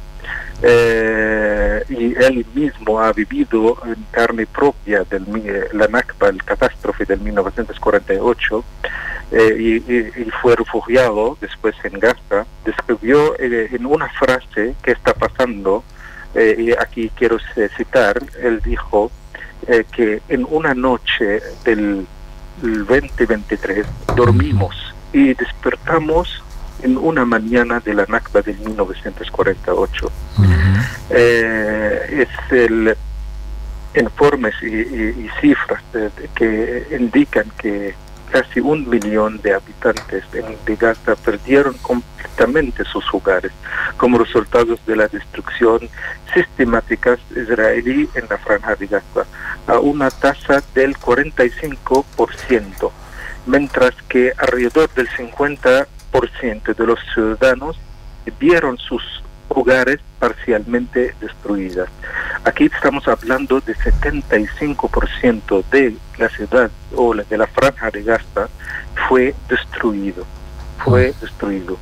[0.62, 7.20] eh, y él mismo ha vivido en carne propia del, la Nakba, el catástrofe del
[7.22, 8.64] 1948,
[9.30, 15.84] y, y, fue refugiado después en Gaza, describió en una frase qué está pasando,
[16.34, 17.38] y aquí quiero
[17.76, 19.12] citar, él dijo
[19.92, 22.08] que en una noche del
[22.62, 24.76] 2023 dormimos
[25.14, 26.44] y despertamos
[26.82, 30.12] en una mañana de la Nakba del 1948.
[31.10, 32.98] Eh, es el
[33.96, 35.82] informes y, cifras
[36.36, 37.96] que indican que
[38.32, 43.52] casi un millón de habitantes de Gaza perdieron completamente sus hogares
[43.96, 45.90] como resultado de la destrucción
[46.34, 49.26] sistemática israelí en la franja de Gaza
[49.68, 52.92] a una tasa del 45%,
[53.46, 55.88] mientras que alrededor del 50%
[56.22, 57.80] de los ciudadanos
[58.40, 59.02] vieron sus
[59.50, 61.90] hogares parcialmente destruidas.
[62.44, 68.50] Aquí estamos hablando de 75% de la ciudad o de la franja de Gaza
[69.08, 70.26] fue destruido,
[70.84, 71.78] fue destruido.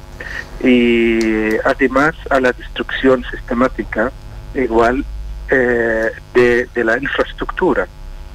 [0.62, 4.12] Y además a la destrucción sistemática
[4.54, 5.04] igual
[5.50, 7.88] eh, de, la infraestructura.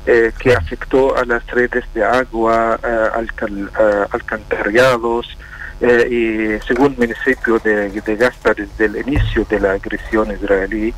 [0.07, 5.37] Eh, que afectó a las redes de agua, eh, alcantarillados,
[5.81, 10.93] eh, y según el municipio de, de Gaza, desde el inicio de la agresión israelí,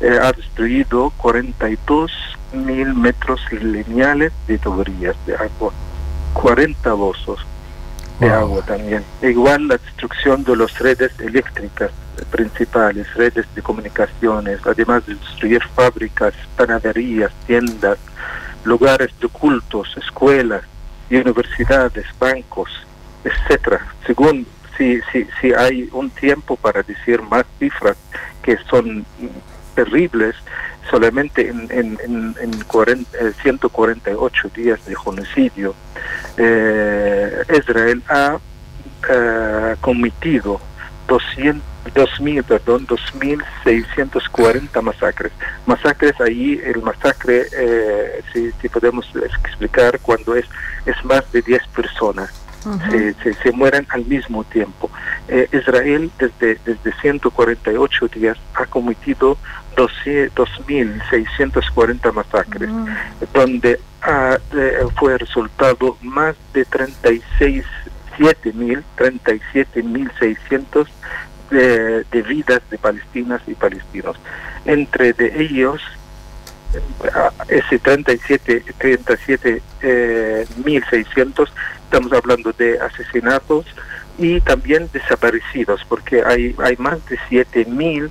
[0.00, 2.10] eh, ha destruido 42
[2.52, 5.72] mil metros lineales de tuberías de agua,
[6.32, 7.46] 40 pozos
[8.20, 9.04] de agua también.
[9.22, 11.90] Igual la destrucción de las redes eléctricas
[12.30, 17.98] principales, redes de comunicaciones, además de destruir fábricas, panaderías, tiendas,
[18.64, 20.62] lugares de cultos, escuelas,
[21.10, 22.70] universidades, bancos,
[23.24, 23.86] etcétera.
[24.06, 27.96] Según si, si, si hay un tiempo para decir más cifras
[28.42, 29.04] que son
[29.74, 30.34] terribles,
[30.90, 31.98] solamente en, en,
[32.38, 32.52] en,
[33.42, 35.74] 148 eh, días de genocidio,
[36.36, 38.38] eh, Israel ha
[39.08, 40.60] eh, cometido
[41.08, 45.32] 200 2000, perdón, 2.640 masacres.
[45.66, 49.06] Masacres ahí, el masacre, eh, si, si, podemos
[49.44, 50.46] explicar, cuando es,
[50.84, 52.45] es más de 10 personas
[52.90, 54.90] se, se, mueren al mismo tiempo.
[55.28, 59.38] Eh, Israel desde, desde 148 días ha cometido
[59.76, 62.68] 2.640 masacres,
[63.32, 64.38] donde ha,
[64.98, 67.64] fue resultado más de 36
[68.18, 70.88] 7.000, 37.600
[71.50, 74.16] de, de vidas de palestinas y palestinos.
[74.64, 75.82] Entre de ellos,
[77.48, 81.52] ese 37, 37 eh, 1600
[81.86, 83.64] estamos hablando de asesinatos
[84.18, 88.10] y también desaparecidos, porque hay, hay más de 7.000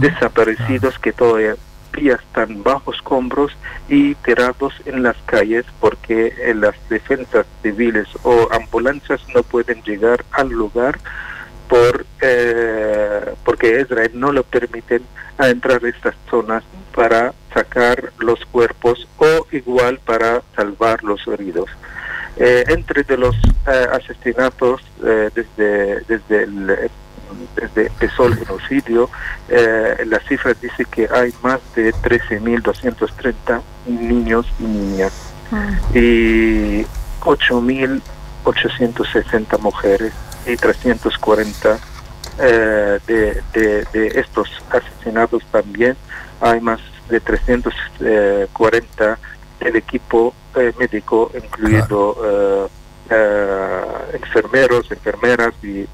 [0.00, 1.56] desaparecidos que todavía
[1.96, 3.52] están bajo escombros
[3.88, 10.24] y tirados en las calles porque eh, las defensas civiles o ambulancias no pueden llegar
[10.30, 10.98] al lugar
[11.68, 15.02] por eh, porque Israel no lo permiten
[15.36, 16.62] a entrar a estas zonas
[16.94, 21.68] para sacar los cuerpos o igual para salvar los heridos.
[22.36, 23.34] Eh, entre de los
[23.66, 26.88] eh, asesinatos eh, desde, desde, el,
[27.56, 29.10] desde empezó el genocidio,
[29.48, 35.12] la cifra dice que hay más de 13.230 niños y niñas
[35.52, 35.68] ah.
[35.92, 36.86] y
[37.20, 40.14] 8.860 mujeres
[40.46, 41.78] y 340
[42.38, 45.94] de, de, de estos asesinatos también
[46.40, 49.18] hay más de 340
[49.60, 52.66] el equipo eh, médico, incluido eh,
[53.10, 53.82] eh,
[54.14, 55.86] enfermeros, enfermeras y,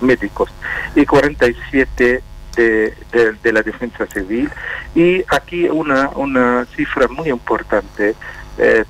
[0.00, 0.50] médicos,
[0.94, 2.22] y 47
[2.56, 2.94] de,
[3.42, 4.50] de, la defensa civil.
[4.94, 8.14] Y aquí una, una cifra muy importante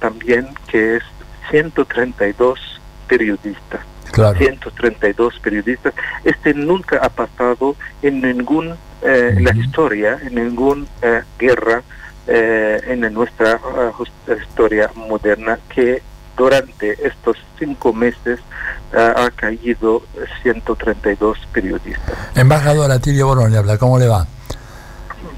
[0.01, 1.03] también, que es
[1.51, 3.81] 132 periodistas.
[4.13, 5.95] 132 periodistas.
[6.25, 10.87] Este nunca ha pasado en ningún la historia, en ninguna
[11.39, 11.83] guerra
[12.31, 16.01] eh, en nuestra uh, historia moderna que
[16.37, 18.39] durante estos cinco meses
[18.95, 20.03] uh, ha caído
[20.43, 22.15] 132 periodistas.
[22.37, 24.27] Embajador Atilio Borón habla, ¿cómo le va?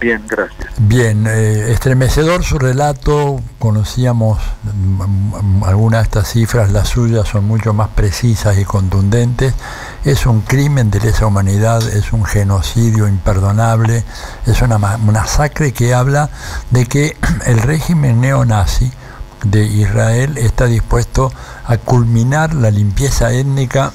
[0.03, 0.69] Bien, gracias.
[0.79, 7.73] Bien, eh, estremecedor su relato, conocíamos mm, algunas de estas cifras, las suyas son mucho
[7.73, 9.55] más precisas y contundentes.
[10.05, 14.03] Es un crimen de lesa humanidad, es un genocidio imperdonable,
[14.45, 16.31] es una masacre que habla
[16.71, 18.91] de que el régimen neonazi
[19.45, 21.33] de Israel está dispuesto
[21.65, 23.93] a culminar la limpieza étnica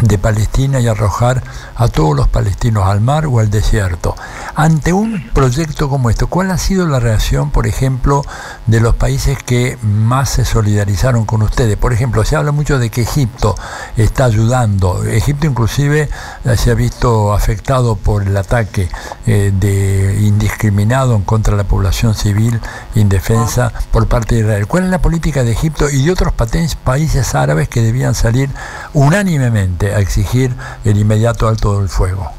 [0.00, 1.42] de Palestina y arrojar
[1.76, 4.16] a todos los palestinos al mar o al desierto.
[4.54, 8.24] Ante un proyecto como esto, ¿cuál ha sido la reacción, por ejemplo,
[8.66, 11.76] de los países que más se solidarizaron con ustedes?
[11.76, 13.54] Por ejemplo, se habla mucho de que Egipto
[13.96, 15.04] está ayudando.
[15.04, 16.08] Egipto inclusive
[16.44, 18.88] eh, se ha visto afectado por el ataque
[19.26, 22.60] eh, de indiscriminado contra la población civil
[22.94, 24.66] indefensa por parte de Israel.
[24.66, 28.50] ¿Cuál es la política de Egipto y de otros países árabes que debían salir
[28.92, 30.54] unánimemente a exigir
[30.84, 32.30] el inmediato alto del fuego?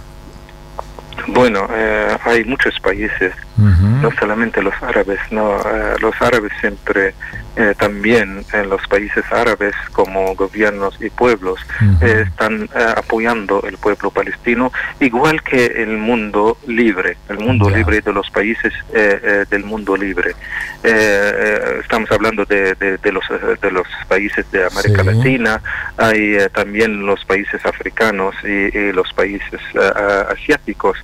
[1.28, 7.14] Bueno, eh, hay muchos países, no solamente los árabes, no, eh, los árabes siempre
[7.56, 11.60] eh, también en los países árabes como gobiernos y pueblos
[12.02, 12.68] eh, están
[12.98, 18.74] apoyando el pueblo palestino igual que el mundo libre el mundo libre de los países
[18.92, 20.36] del mundo libre.
[20.84, 23.24] Estamos hablando de, de, los
[23.62, 25.62] de los países de América Latina
[25.98, 29.62] hay también los países africanos y, los países
[30.30, 30.98] asiáticos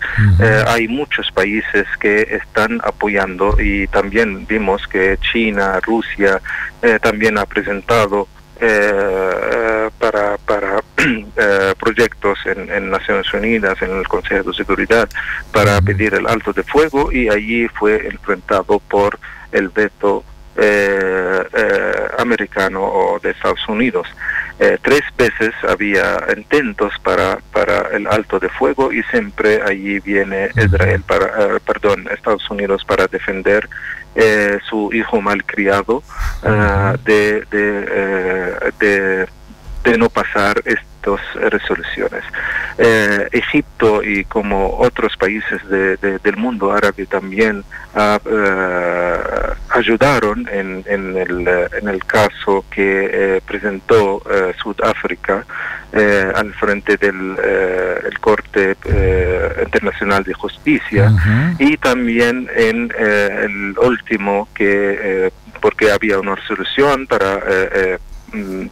[0.68, 6.42] hay muchos países que están apoyando y también vimos que China Rusia
[6.82, 8.28] eh, también ha presentado
[8.62, 15.10] eh, para, para eh, proyectos en, Naciones Unidas, en el Consejo de Seguridad,
[15.52, 19.20] para pedir el alto de fuego y allí fue enfrentado por
[19.52, 20.24] el veto
[22.18, 24.08] americano o de Estados Unidos.
[24.82, 31.02] Tres veces había intentos para, para el alto de fuego y siempre allí viene Israel
[31.08, 33.70] para, perdón, Estados Unidos para defender
[34.16, 36.04] eh, su hijo malcriado
[36.44, 39.28] uh, de, de, eh, de,
[39.84, 40.62] de, no pasar
[41.00, 42.24] estas resoluciones.
[42.78, 47.64] Eh, Egipto y como otros países de, del mundo árabe también
[47.96, 48.20] uh,
[49.70, 54.22] ayudaron en, en, el, en, el, caso que presentó
[54.62, 55.46] Sudáfrica
[55.92, 61.12] eh, al frente del eh, el Corte eh, Internacional de Justicia
[61.58, 67.40] y también en el último que porque había una resolución para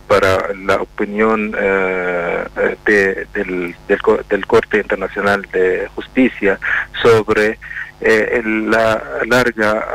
[0.08, 6.60] para la opinión de, del, del, Corte Internacional de Justicia
[7.02, 7.60] sobre
[8.00, 9.88] la larga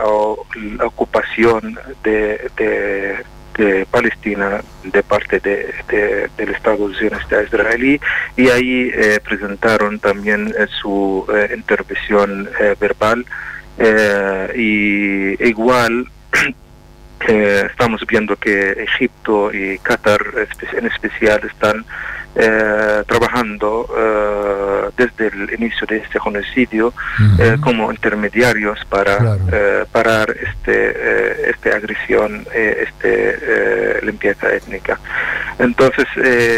[0.77, 3.25] la ocupación de, de
[3.57, 8.01] de Palestina de parte de, del Estado sionista israelí.
[8.37, 12.49] Y ahí eh, presentaron también eh, su eh, intervención
[12.81, 13.25] verbal
[14.55, 16.07] y igual
[17.29, 20.20] estamos viendo que Egipto y Qatar
[20.73, 21.85] en especial están
[22.35, 26.95] eh, trabajando eh, desde el inicio de este genocidio
[27.39, 29.37] eh, como intermediarios para
[29.93, 34.99] parar este, esta agresión, este limpieza étnica.
[35.59, 36.07] Entonces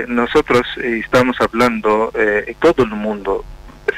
[0.06, 2.12] nosotros estamos hablando
[2.46, 3.44] y todo el mundo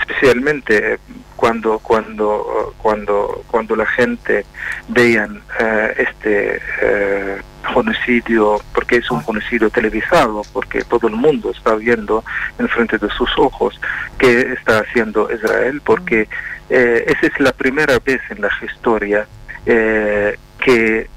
[0.01, 0.99] especialmente
[1.37, 4.45] cuando cuando cuando cuando la gente
[4.89, 7.43] vean eh, este eh,
[7.75, 12.25] genocidio porque es un genocidio televisado porque todo el mundo está viendo
[12.59, 13.79] en frente de sus ojos
[14.19, 16.29] que está haciendo Israel porque
[16.71, 19.27] eh, esa es la primera vez en la historia
[19.65, 21.09] que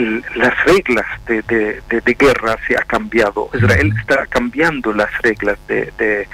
[0.00, 3.48] las reglas de, de, guerra se ha cambiado.
[3.54, 6.28] Israel está cambiando las reglas de,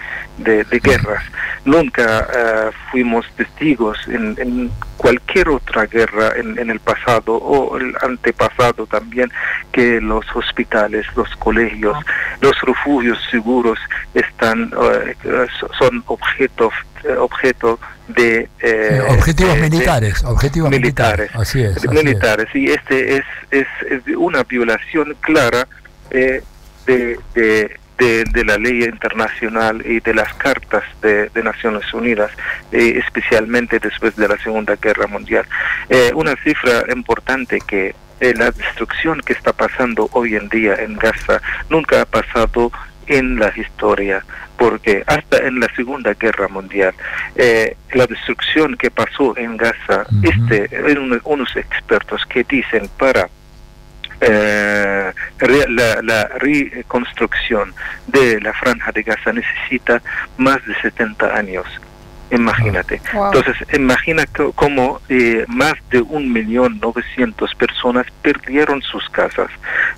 [0.83, 1.25] guerras.
[1.65, 9.31] Nunca eh, fuimos testigos en, cualquier otra guerra en, el pasado o el antepasado también
[9.73, 11.97] que los hospitales, los colegios,
[12.41, 13.79] los refugios seguros
[14.15, 15.17] están eh,
[15.79, 16.73] son objetos
[17.19, 17.79] objeto
[18.09, 22.49] de eh, objetivos militares, objetivos militares, así es, militares.
[22.55, 23.67] Y este es, es,
[24.17, 25.67] una violación clara
[26.11, 26.43] eh,
[26.87, 32.31] de, de, de, la ley internacional y de las cartas de, Naciones Unidas,
[32.73, 35.47] eh, especialmente después de la Segunda Guerra Mundial.
[36.15, 42.03] una cifra importante que la destrucción que está pasando hoy en día en Gaza nunca
[42.03, 42.71] ha pasado
[43.19, 44.25] en la historia
[44.57, 46.95] porque hasta en la Segunda Guerra Mundial,
[47.35, 50.71] eh, la destrucción que pasó en Gaza, este,
[51.25, 53.29] unos expertos que dicen para
[54.21, 57.75] eh, la, reconstrucción
[58.07, 60.01] de la franja de Gaza necesita
[60.37, 61.67] más de 70 años.
[62.31, 63.01] Imagínate.
[63.13, 69.51] Entonces, imagina cómo eh, más de un millón novecientos personas perdieron sus casas.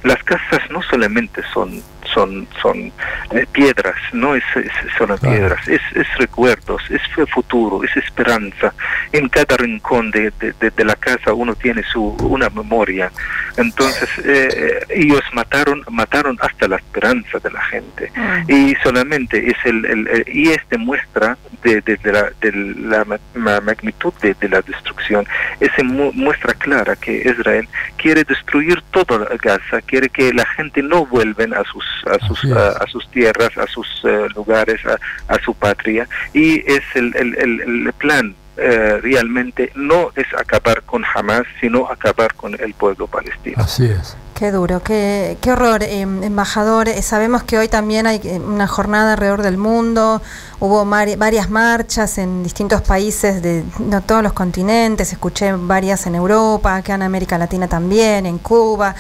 [0.02, 1.82] Las casas no solamente son
[2.14, 2.92] son, son
[3.32, 8.72] eh, piedras, no es, es- son piedras, es, es recuerdos, es futuro, es esperanza.
[9.12, 13.10] En cada rincón de, de- de- de la casa uno tiene su una memoria.
[13.56, 18.10] Entonces eh, ellos mataron mataron hasta la esperanza de la gente.
[18.48, 23.04] Y solamente es el, el- el- y este muestra de, de- de la, de la
[23.04, 25.26] ma- ma- magnitud de, de la destrucción.
[25.60, 31.06] Ese mu- muestra clara que Israel quiere destruir toda Gaza quiere que la gente no
[31.06, 34.98] vuelven a sus a sus a, a sus tierras a sus eh, lugares a,
[35.34, 36.08] a su patria.
[36.32, 41.88] Y es el, el- el- el plan eh, realmente no es acabar con Hamas sino
[41.90, 43.56] acabar con el pueblo palestino.
[43.60, 44.16] Así es.
[44.36, 46.88] Qué duro, qué, qué horror, eh, embajador.
[46.88, 50.20] Eh, sabemos que hoy también hay eh, una jornada alrededor del mundo,
[50.58, 56.76] hubo varias marchas en distintos países de no, todos los continentes, escuché varias en Europa,
[56.76, 58.94] acá en América Latina también, en Cuba,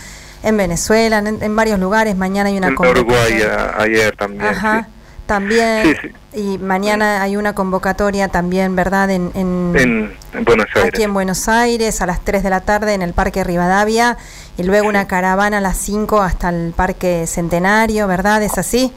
[0.44, 2.16] en Venezuela, en, en varios lugares.
[2.16, 4.92] Mañana hay una en Uruguay a- ayer también Ajá, sí.
[5.26, 5.82] también.
[5.84, 6.40] Sí, sí.
[6.40, 9.10] Y mañana hay una convocatoria también, ¿verdad?
[9.10, 12.60] En, en, en, en Buenos Aires aquí en Buenos Aires a las 3 de la
[12.60, 14.16] tarde en el Parque Rivadavia
[14.58, 18.42] y luego una caravana a las 5 hasta el Parque Centenario, ¿verdad?
[18.42, 18.92] ¿Es así?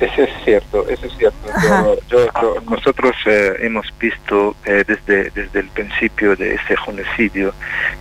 [0.00, 1.38] Eso es cierto, eso es cierto.
[1.62, 7.54] Yo- yo- yo- nosotros eh, hemos visto eh, desde, desde el principio de este genocidio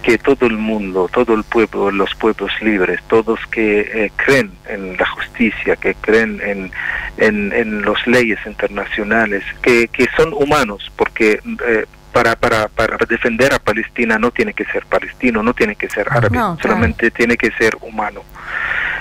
[0.04, 4.98] que todo el mundo, todo el pueblo, los pueblos libres, todos que eh, creen en
[4.98, 6.72] la justicia, que creen en,
[7.18, 11.40] en, en las leyes internacionales, que, que son humanos, porque...
[11.68, 15.90] eh, para, para, para defender a Palestina no tiene que ser palestino, no tiene que
[15.90, 16.58] ser árabe, No, claro.
[16.62, 18.24] solamente tiene que ser humano.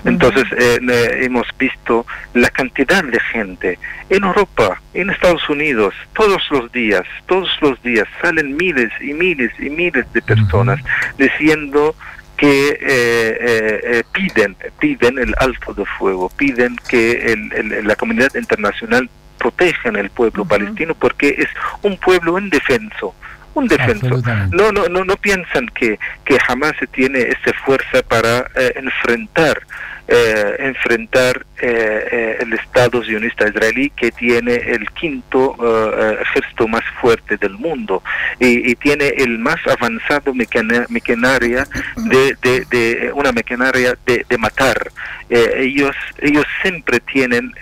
[0.05, 3.79] Entonces eh, le- hemos visto la cantidad de gente
[4.11, 9.51] en Europa, en Estados Unidos, todos los días, todos los días salen miles y miles
[9.59, 10.81] y miles de personas
[11.19, 11.95] diciendo
[12.37, 17.97] que eh, eh, eh, piden piden el alto de fuego, piden que el- el- la
[17.97, 21.49] comunidad internacional protejan el pueblo palestino porque es
[21.83, 23.15] un pueblo indefenso
[23.55, 24.09] un defenso.
[24.51, 29.61] No, no, no piensan que, que jamás se tiene esa fuerza para eh, enfrentar
[30.07, 36.69] eh, enfrentar eh, eh, el Estado sionista israelí que tiene el quinto eh, eh, ejército
[36.69, 38.03] más fuerte del mundo
[38.39, 44.91] y, tiene el más avanzado maquinaria de, de, de una maquinaria de, matar.
[45.31, 47.55] Ellos ellos siempre tienen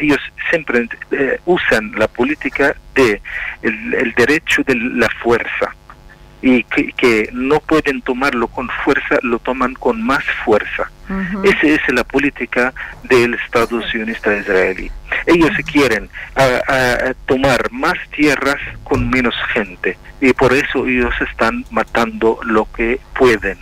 [0.00, 0.88] ellos siempre
[1.44, 3.20] usan la política de
[3.62, 5.74] el derecho de la fuerza
[6.42, 10.90] y que, que no pueden tomarlo con fuerza, lo toman con más fuerza.
[11.44, 12.74] Esa es la política
[13.04, 14.90] del Estado sionista israelí.
[15.26, 22.40] Ellos quieren ah, tomar más tierras con menos gente y por eso ellos están matando
[22.44, 23.58] lo que pueden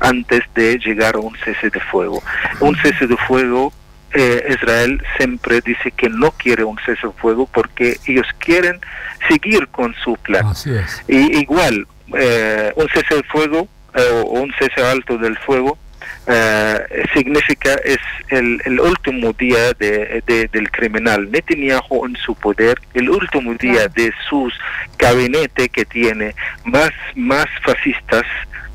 [0.00, 2.22] antes de llegar a un cese de fuego.
[2.60, 3.72] Un cese de fuego
[4.14, 8.80] eh, Israel siempre dice que no quiere un cese de fuego porque ellos quieren
[9.28, 10.46] seguir con su plan.
[10.46, 11.02] Así es.
[11.06, 11.86] Y igual,
[12.16, 15.78] eh, un cese del fuego eh, o un cese alto del fuego
[16.26, 16.78] eh,
[17.14, 17.98] significa es
[18.28, 21.30] el, el último día de, de- del criminal.
[21.30, 24.52] Netanyahu en su poder, el último día de sus
[24.98, 26.34] gabinete que tiene
[26.64, 28.24] más, más fascistas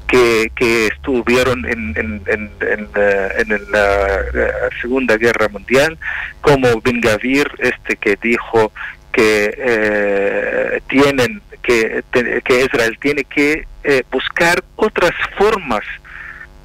[0.08, 4.08] que, que estuvieron en, en, en, en, eh, en la
[4.82, 5.98] Segunda Guerra Mundial,
[6.42, 8.72] como Ben Gavir, este que dijo
[9.12, 12.04] que eh, tienen que,
[12.66, 15.84] Israel tiene que eh, buscar otras formas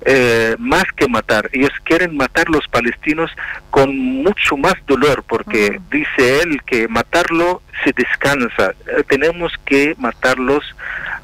[0.02, 1.50] eh, más que matar.
[1.52, 3.30] Ellos quieren matar los palestinos
[3.70, 8.74] con mucho más dolor, porque dice él que matarlo se descansa.
[8.86, 10.64] Eh, tenemos que matarlos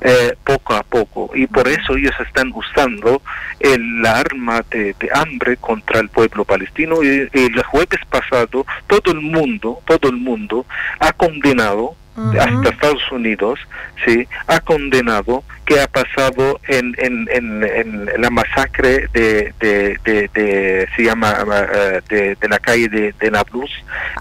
[0.01, 3.23] eh, poco a poco, y por eso ellos están usando
[3.61, 7.03] el, arma de, de hambre contra el pueblo palestino.
[7.03, 10.67] Y, y el jueves pasado, todo el mundo, todo el mundo
[10.99, 13.59] ha condenado hasta Estados Unidos,
[14.05, 20.29] sí, ha condenado que ha pasado en, en, en, en la masacre de, de, de,
[20.35, 21.35] de- se llama
[21.73, 23.71] eh, de, la calle de, de Nablus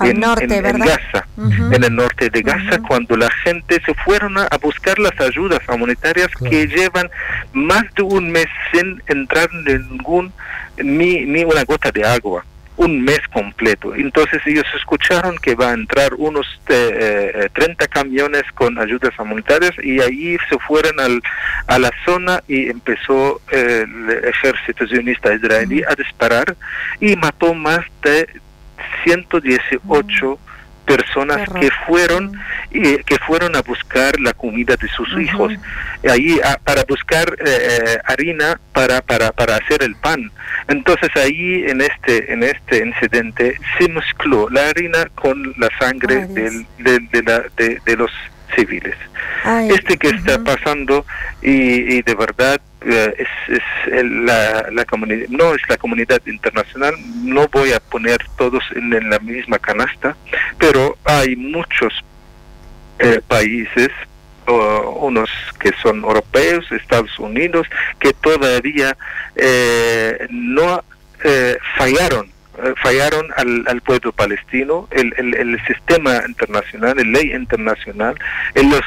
[0.01, 0.81] en, norte, en- en.
[0.87, 1.27] Gaza,
[1.75, 5.59] en el norte de Gaza, cuando la gente se fueron a, a buscar las ayudas
[5.67, 7.09] humanitarias que llevan
[7.51, 10.31] más de un mes sin entrar ningún
[10.77, 12.45] ni, ni una gota de agua
[12.78, 13.93] un mes completo.
[13.95, 19.74] Entonces ellos escucharon que va a entrar unos eh, eh, 30 camiones con ayudas humanitarias
[19.84, 21.21] y ahí se fueron al,
[21.67, 26.55] a la zona y empezó eh, el ejército sionista israelí a disparar
[26.99, 28.28] y mató más de
[29.03, 30.39] 118
[30.86, 32.31] personas que fueron
[32.71, 35.53] y que fueron a buscar la comida de sus hijos.
[36.09, 40.31] Ahí a- para buscar eh, harina para, para para hacer el pan.
[40.67, 46.65] Entonces ahí en este en este incidente se mezcló la harina con la sangre del-
[46.79, 48.11] de, de la- de- de los
[48.55, 48.95] civiles.
[49.45, 51.05] Ay, este que está pasando
[51.41, 56.21] y, y de verdad eh, es, es el- la, la comunidad no es la comunidad
[56.25, 60.15] internacional no voy a poner todos en, la misma canasta
[60.57, 61.93] pero hay muchos
[62.99, 63.89] eh, países
[64.99, 65.29] unos
[65.59, 67.65] que son europeos Estados Unidos
[67.99, 68.97] que todavía
[69.36, 70.84] eh, no
[71.23, 72.29] eh, fallaron eh,
[72.82, 78.16] fallaron al, al pueblo palestino, el, el, el sistema internacional, la ley internacional,
[78.56, 78.82] en los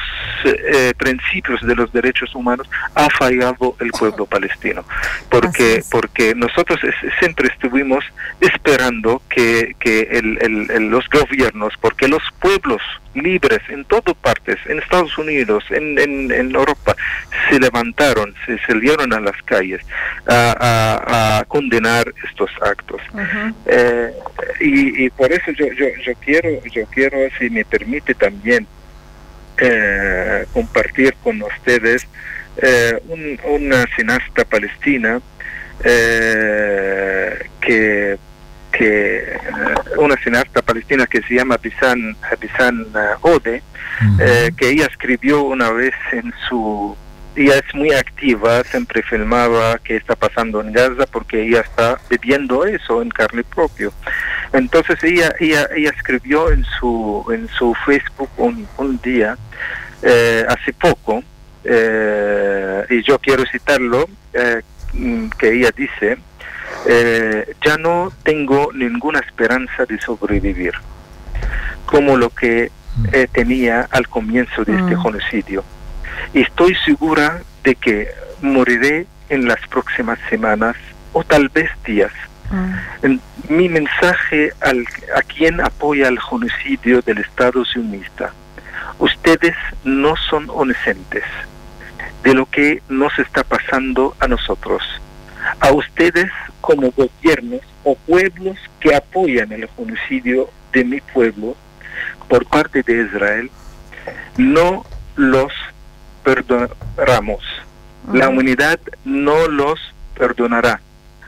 [0.45, 4.83] eh, principios de los derechos humanos, ha fallado el pueblo palestino.
[5.29, 8.03] Porque, porque nosotros es- siempre estuvimos
[8.39, 12.81] esperando que, que el- los gobiernos, porque los pueblos
[13.13, 16.95] libres en todas partes, en Estados Unidos, en, en, en Europa,
[17.49, 19.81] se levantaron, se salieron a las calles
[20.27, 23.01] a, a- a condenar estos actos.
[23.65, 24.13] Eh,
[24.61, 28.65] y, y por eso yo, yo, yo quiero, yo quiero, si me permite también,
[29.59, 32.07] eh, compartir con ustedes
[32.61, 35.19] eh, un- una cineasta palestina
[35.83, 38.17] eh, que,
[38.71, 39.37] que eh,
[39.97, 42.15] una cineasta palestina que se llama Bisan
[42.95, 43.61] eh, Ode,
[44.19, 46.95] eh, que ella escribió una vez en su
[47.37, 52.65] ella es muy activa, siempre filmaba qué está pasando en Gaza porque ella está viviendo
[52.65, 53.89] eso en carne propia.
[54.53, 59.37] Entonces ella, ella, ella escribió en su, en su Facebook un, un día,
[60.01, 61.23] eh, hace poco,
[61.63, 64.61] eh, y yo quiero citarlo, eh,
[64.93, 66.17] mm, que ella dice,
[67.65, 70.73] ya no tengo ninguna esperanza de sobrevivir,
[71.85, 72.71] como lo que
[73.11, 75.63] eh, tenía al comienzo de este genocidio.
[76.33, 78.09] Y estoy segura de que
[78.41, 80.75] moriré en las próximas semanas
[81.13, 82.11] o tal vez días.
[83.01, 88.33] En- mi mensaje al, a quien apoya el genocidio del Estado sionista.
[88.99, 89.55] Ustedes
[89.85, 91.23] no son inocentes
[92.23, 94.81] de lo que nos está pasando a nosotros.
[95.61, 96.29] A ustedes
[96.61, 101.55] como gobiernos o pueblos que apoyan el genocidio de mi pueblo
[102.27, 103.49] por parte de Israel,
[104.37, 105.53] no los
[106.27, 107.41] perdonaremos.
[108.11, 109.79] La humanidad no los
[110.17, 110.81] perdonará.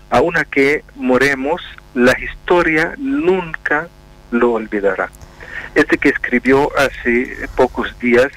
[0.09, 1.61] Aun a que moremos,
[1.93, 3.87] la historia nunca
[4.31, 5.09] lo olvidará.
[5.73, 8.29] Este que escribió hace pocos días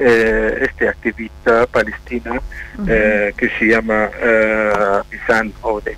[0.00, 2.42] eh, este activista palestino
[2.88, 5.96] eh, que se llama eh, Ode.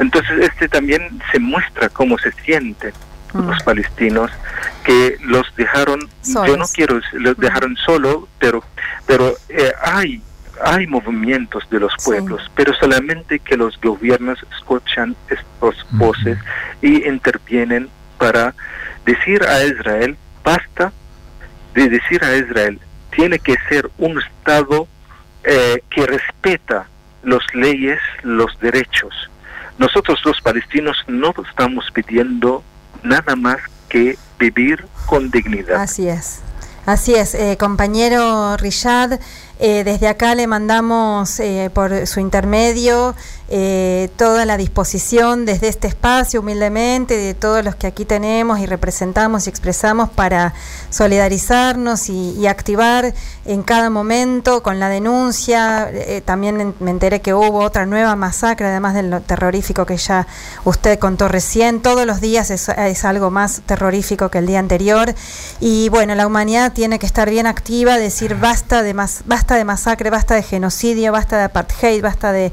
[0.00, 2.30] Entonces este también se muestra cómo se
[3.34, 4.30] los palestinos
[4.84, 8.62] que los dejaron yo no quiero los dejaron solo pero
[9.06, 10.22] pero eh, hay
[10.64, 16.38] hay movimientos de los pueblos pero solamente que los gobiernos escuchan estas voces
[16.82, 18.54] y intervienen para
[19.04, 20.92] decir a Israel basta
[21.74, 22.78] de decir a Israel
[23.10, 24.88] tiene que ser un estado
[25.44, 26.86] eh, que respeta
[27.22, 29.30] las leyes los derechos.
[29.78, 32.62] Nosotros los palestinos no estamos pidiendo
[33.02, 35.80] nada más que vivir con dignidad.
[35.80, 36.40] Así es.
[36.84, 39.20] Así es, eh, compañero Riyad,
[39.60, 43.14] eh, desde acá le mandamos eh, por su intermedio
[43.54, 48.66] eh, toda la disposición desde este espacio, humildemente, de todos los que aquí tenemos y
[48.66, 50.54] representamos y expresamos para
[50.88, 53.12] solidarizarnos y, y activar
[53.44, 55.90] en cada momento con la denuncia.
[55.92, 60.26] Eh, también me enteré que hubo otra nueva masacre, además de lo terrorífico que ya
[60.64, 61.82] usted contó recién.
[61.82, 65.14] Todos los días es, es algo más terrorífico que el día anterior.
[65.60, 69.64] Y bueno, la humanidad tiene que estar bien activa, decir basta de, mas- basta de
[69.64, 72.50] masacre, basta de genocidio, basta de apartheid, basta de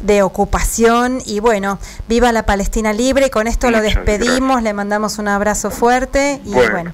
[0.00, 1.78] de ocupación y bueno,
[2.08, 6.72] viva la Palestina libre, con esto lo despedimos, le mandamos un abrazo fuerte y Bueno.
[6.72, 6.92] bueno,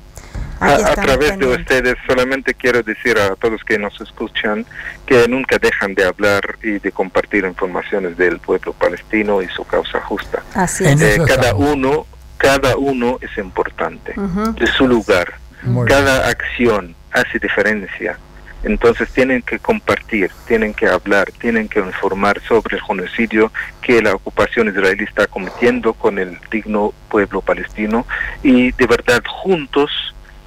[0.61, 4.65] A, aquí a estamos través de ustedes solamente quiero decir a todos que nos escuchan
[5.07, 10.01] que nunca dejan de hablar y de compartir informaciones del pueblo palestino y su causa
[10.01, 10.43] justa.
[10.55, 11.01] Así es.
[11.03, 15.35] Eh, cada uno, cada uno es importante de su lugar.
[15.65, 18.19] Muy Cada acción hace diferencia.
[18.65, 24.15] Entonces tienen que compartir, tienen que hablar, tienen que informar sobre el genocidio que la
[24.15, 28.07] ocupación israelí está cometiendo con el digno pueblo palestino
[28.43, 29.91] y de verdad juntos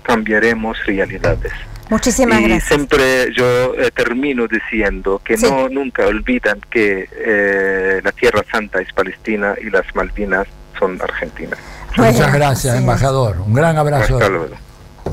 [0.03, 1.51] cambiaremos realidades.
[1.89, 2.63] Muchísimas y gracias.
[2.67, 5.45] siempre yo eh, termino diciendo que Sí.
[5.49, 10.47] no nunca olvidan que eh, la Tierra Santa es Palestina y las Malvinas
[10.79, 11.59] son argentinas.
[11.95, 13.37] Muchas gracias, embajador.
[13.39, 14.15] Un gran abrazo.
[14.15, 14.55] Hasta luego.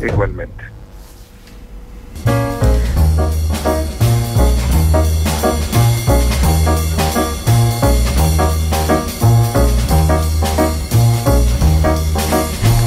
[0.02, 0.64] igualmente.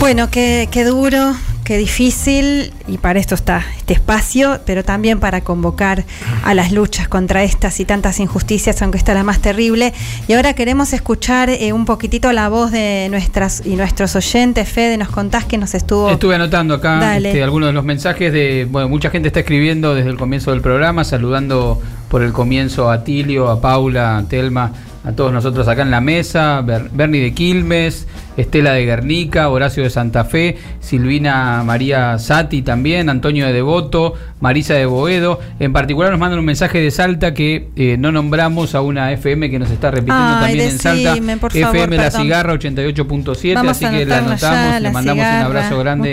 [0.06, 1.34] Bueno, qué, qué duro,
[1.64, 6.06] qué difícil, y para esto está este espacio, pero también para convocar
[6.44, 9.96] a las luchas contra estas y tantas injusticias, aunque esta es la más terrible.
[10.28, 14.70] Y ahora queremos escuchar eh, un poquitito la voz de nuestras y nuestros oyentes.
[14.70, 16.12] Fede, nos contás que nos estuvo.
[16.12, 18.68] Estuve anotando acá este, algunos de los mensajes de.
[18.70, 23.04] Bueno, mucha gente está escribiendo desde el comienzo del programa, saludando por el comienzo a
[23.04, 24.72] Tilio, a Paula, a Telma,
[25.06, 29.90] a todos nosotros acá en la mesa, Bernie de Quilmes, Estela de Guernica, Horacio de
[29.90, 35.40] Santa Fe, Silvina María Sati también, Antonio de Devoto, Marisa de Boedo.
[35.60, 39.50] En particular nos mandan un mensaje de Salta que eh, no nombramos a una FM
[39.50, 41.16] que nos está repitiendo también en Salta.
[41.54, 46.12] FM La Cigarra 88.7, así que la anotamos, le mandamos un abrazo grande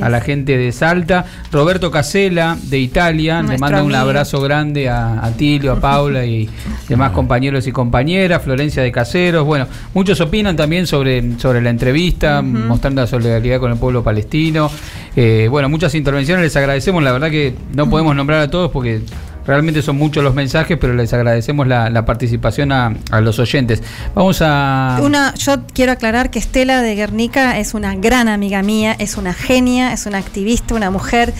[0.00, 1.26] a la gente de Salta.
[1.52, 6.48] Roberto Casela de Italia, le manda un abrazo grande a, a Tilio, a Paula y
[6.88, 8.21] demás compañeros y compañeras.
[8.40, 13.72] Florencia de Caseros, bueno, muchos opinan también sobre sobre la entrevista, mostrando la solidaridad con
[13.72, 14.70] el pueblo palestino.
[15.16, 19.02] Eh, bueno, muchas intervenciones, les agradecemos, la verdad que no podemos nombrar a todos porque
[19.46, 23.82] realmente son muchos los mensajes, pero les agradecemos la, participación a, los oyentes.
[24.14, 24.98] Vamos a...
[25.02, 29.34] Una, yo quiero aclarar que Estela de Guernica es una gran amiga mía, es una
[29.34, 31.32] genia, es una activista, una mujer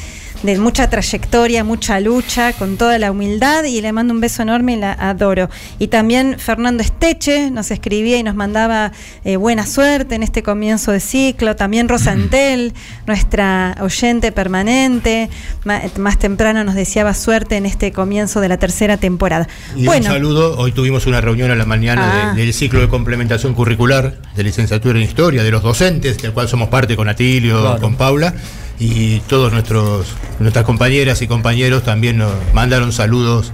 [0.43, 4.75] de mucha trayectoria, mucha lucha, con toda la humildad y le mando un beso enorme
[4.75, 5.49] y la adoro.
[5.79, 8.93] Y también Fernando Esteche nos escribía y nos mandaba
[9.25, 11.57] eh, buena suerte en este comienzo de ciclo.
[11.57, 12.75] También Rosantel,
[13.07, 15.31] nuestra oyente permanente,
[15.65, 19.49] más, temprano nos deseaba suerte en este comienzo de la tercera temporada.
[19.77, 22.35] Y un saludo, hoy tuvimos una reunión a la mañana ah.
[22.35, 26.69] del ciclo de complementación curricular de licenciatura en historia de los docentes, del cual somos
[26.69, 28.35] parte con Atilio, con Paula
[28.83, 30.09] y todos nuestros
[30.41, 33.53] nuestras compañeras y compañeros también nos mandaron saludos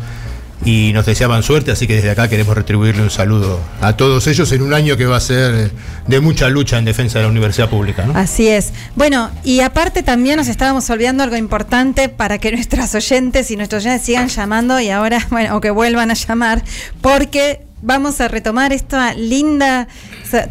[0.65, 4.51] y nos deseaban suerte, así que desde acá queremos retribuirle un saludo a todos ellos
[4.53, 5.71] en un año que va a ser
[6.07, 8.07] de mucha lucha en defensa de la universidad pública.
[8.15, 8.73] Así es.
[8.97, 13.85] Bueno, y aparte también nos estábamos olvidando algo importante para que nuestras oyentes y nuestros
[13.85, 16.65] oyentes sigan llamando y ahora, bueno, o que vuelvan a llamar,
[17.01, 19.89] porque vamos a retomar esta linda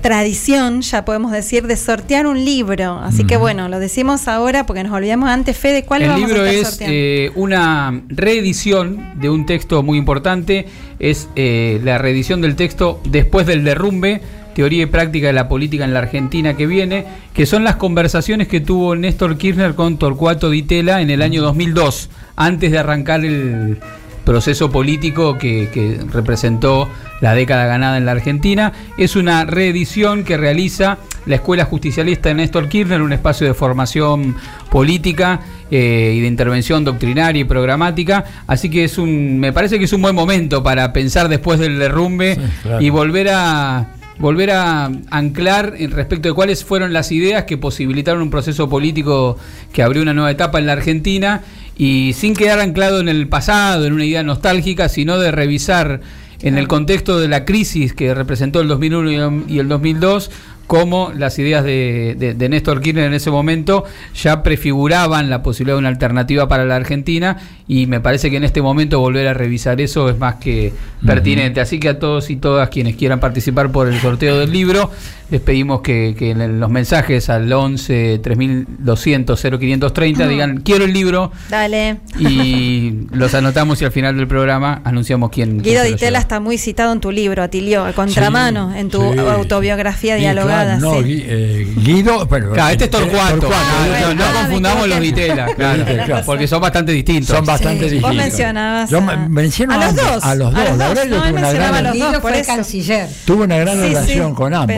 [0.02, 3.00] tradición, ya podemos decir, de sortear un libro.
[3.00, 6.44] Así que bueno, lo decimos ahora porque nos olvidamos antes, Fede, ¿cuál El vamos libro
[6.44, 10.68] a es eh, una reedición de un texto muy importante,
[11.00, 14.22] es eh, la reedición del texto después del derrumbe,
[14.56, 18.48] teoría y práctica de la política en la Argentina que viene, que son las conversaciones
[18.48, 23.78] que tuvo Néstor Kirchner con Torcuato Ditela en el año 2002, antes de arrancar el
[24.28, 26.90] proceso político que, representó
[27.22, 28.74] la década ganada en la Argentina.
[28.98, 34.36] Es una reedición que realiza la Escuela Justicialista de Néstor Kirchner, un espacio de formación
[34.70, 35.40] política
[35.72, 38.26] eh, y de intervención doctrinaria y programática.
[38.48, 41.80] Así que es un, me parece que es un buen momento para pensar después del
[41.80, 42.38] derrumbe
[42.82, 48.32] y volver a volver a anclar respecto de cuáles fueron las ideas que posibilitaron un
[48.32, 49.38] proceso político
[49.72, 51.44] que abrió una nueva etapa en la Argentina
[51.78, 56.02] y sin quedar anclado en el pasado, en una idea nostálgica, sino de revisar
[56.42, 60.32] en el contexto de la crisis que representó el 2001 y el 2002,
[60.68, 65.80] cómo las ideas de, de, Néstor Kirchner en ese momento ya prefiguraban la posibilidad de
[65.80, 67.38] una alternativa para la Argentina
[67.68, 70.74] y me parece que en este momento volver a revisar eso es más que
[71.06, 71.62] pertinente.
[71.62, 74.92] Así que a todos y todas quienes quieran participar por el sorteo del libro,
[75.30, 81.32] les pedimos que, en los mensajes al 11 3200 0530 digan quiero el libro.
[81.50, 81.98] Dale.
[82.20, 85.62] Y los anotamos y al final del programa anunciamos quién.
[85.62, 90.57] Guido Ditela está muy citado en tu libro, Atilio, a contramano, en tu autobiografía dialogada.
[90.80, 93.50] No, eh, Guido, pero, claro, este es Torcuato.
[93.50, 95.86] no, no, confundamos los Ditela, claro,
[96.26, 97.36] porque son bastante distintos.
[97.36, 98.10] Son bastante distintos.
[98.10, 98.90] Vos mencionabas.
[98.90, 100.24] Yo menciono a, los dos.
[100.24, 100.78] A los dos.
[100.78, 103.10] La verdad, yo tuve una gran, Guido fue canciller.
[103.26, 104.76] Tuve una gran relación con ambos.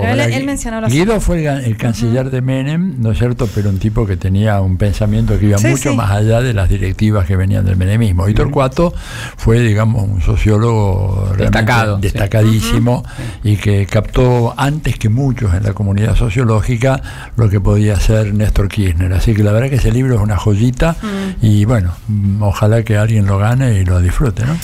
[0.89, 3.47] Guido fue el, canciller de Menem, ¿no es cierto?
[3.53, 7.25] Pero un tipo que tenía un pensamiento que iba mucho más allá de las directivas
[7.25, 8.27] que venían del menemismo.
[8.27, 8.93] Y Torcuato
[9.37, 13.03] fue, digamos, un sociólogo destacado, destacadísimo
[13.43, 17.01] y que captó antes que muchos en la comunidad sociológica
[17.35, 19.13] lo que podía hacer Néstor Kirchner.
[19.13, 20.95] Así que la verdad que ese libro es una joyita
[21.41, 21.93] y bueno,
[22.39, 24.57] ojalá que alguien lo gane y lo disfrute, ¿no?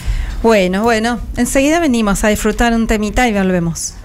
[0.44, 3.96] Bueno, bueno, enseguida venimos a disfrutar un temita y volvemos.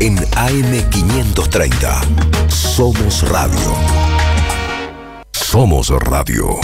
[0.00, 2.48] En AM530.
[2.48, 3.74] Somos Radio.
[5.32, 6.60] Somos Radio.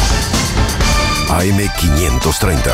[1.28, 2.72] AM530.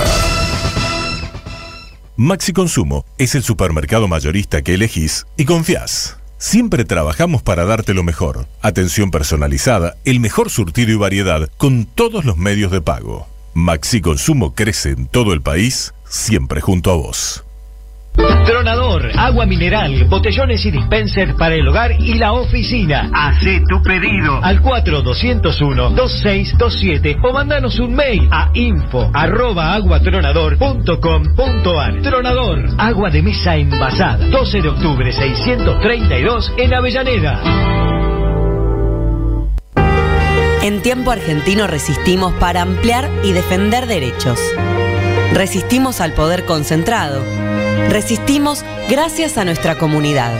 [2.16, 6.18] Maxi Consumo es el supermercado mayorista que elegís y confías.
[6.36, 8.46] Siempre trabajamos para darte lo mejor.
[8.60, 13.26] Atención personalizada, el mejor surtido y variedad con todos los medios de pago.
[13.54, 17.44] Maxi Consumo crece en todo el país, siempre junto a vos.
[18.44, 23.10] Tronador, agua mineral, botellones y dispensers para el hogar y la oficina.
[23.12, 32.02] Hacé tu pedido al 4201-2627 o mandanos un mail a info arroba aguatronador.com.ar.
[32.02, 34.26] Tronador, agua de mesa envasada.
[34.26, 37.40] 12 de octubre 632 en Avellaneda.
[40.62, 44.38] En tiempo argentino resistimos para ampliar y defender derechos.
[45.32, 47.22] Resistimos al poder concentrado.
[47.88, 50.32] Resistimos gracias a nuestra comunidad.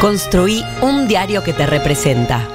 [0.00, 2.48] Construí un diario que te representa.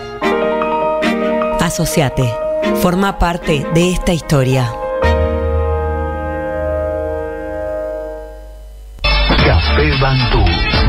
[1.59, 2.33] Asociate.
[2.81, 4.71] Forma parte de esta historia.
[9.45, 10.43] Café Bantú.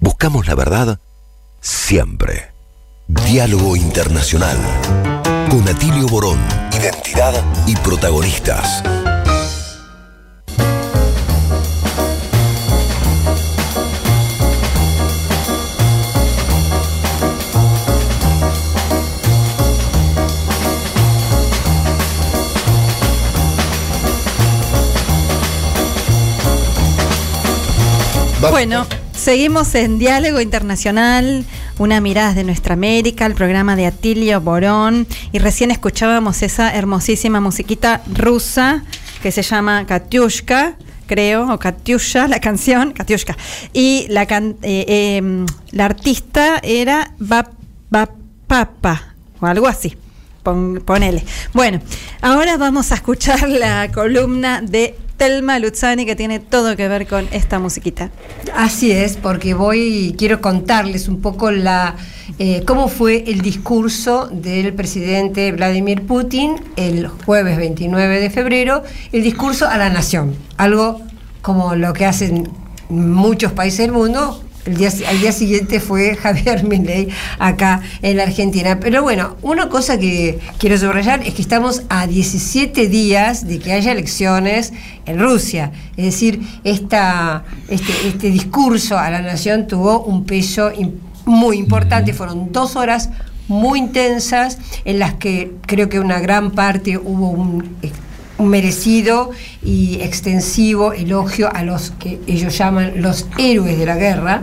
[0.00, 1.00] Buscamos la verdad
[1.60, 2.52] siempre.
[3.08, 4.56] Diálogo Internacional.
[5.54, 6.40] Con Atilio Borón.
[6.72, 8.82] Identidad y protagonistas.
[28.50, 31.44] Bueno, seguimos en Diálogo Internacional,
[31.78, 37.40] una mirada de nuestra América, el programa de Atilio Borón, y recién escuchábamos esa hermosísima
[37.40, 38.84] musiquita rusa
[39.22, 43.36] que se llama Katyushka, creo, o Katyusha, la canción, Katyushka.
[43.72, 47.12] Y la, can- eh, eh, la artista era
[48.46, 49.96] Papa, o algo así.
[50.42, 51.24] Pon- ponele.
[51.54, 51.80] Bueno,
[52.20, 57.28] ahora vamos a escuchar la columna de Telma Luzzani que tiene todo que ver con
[57.32, 58.10] esta musiquita.
[58.54, 61.96] Así es, porque voy, quiero contarles un poco la
[62.38, 69.22] eh, cómo fue el discurso del presidente Vladimir Putin el jueves 29 de febrero, el
[69.22, 71.00] discurso a la nación, algo
[71.42, 72.48] como lo que hacen
[72.88, 74.42] muchos países del mundo.
[74.66, 77.08] El día, al día siguiente fue Javier Milei
[77.38, 78.80] acá en la Argentina.
[78.80, 83.72] Pero bueno, una cosa que quiero subrayar es que estamos a 17 días de que
[83.72, 84.72] haya elecciones
[85.06, 85.72] en Rusia.
[85.96, 90.70] Es decir, esta, este, este discurso a la nación tuvo un peso
[91.26, 92.12] muy importante.
[92.12, 93.10] Fueron dos horas
[93.48, 97.76] muy intensas en las que creo que una gran parte hubo un
[98.38, 99.30] un merecido
[99.62, 104.42] y extensivo elogio a los que ellos llaman los héroes de la guerra,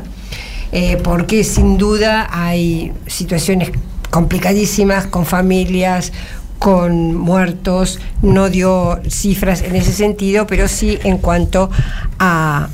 [0.71, 3.71] eh, porque sin duda hay situaciones
[4.09, 6.13] complicadísimas con familias,
[6.59, 11.69] con muertos, no dio cifras en ese sentido, pero sí en cuanto
[12.19, 12.69] a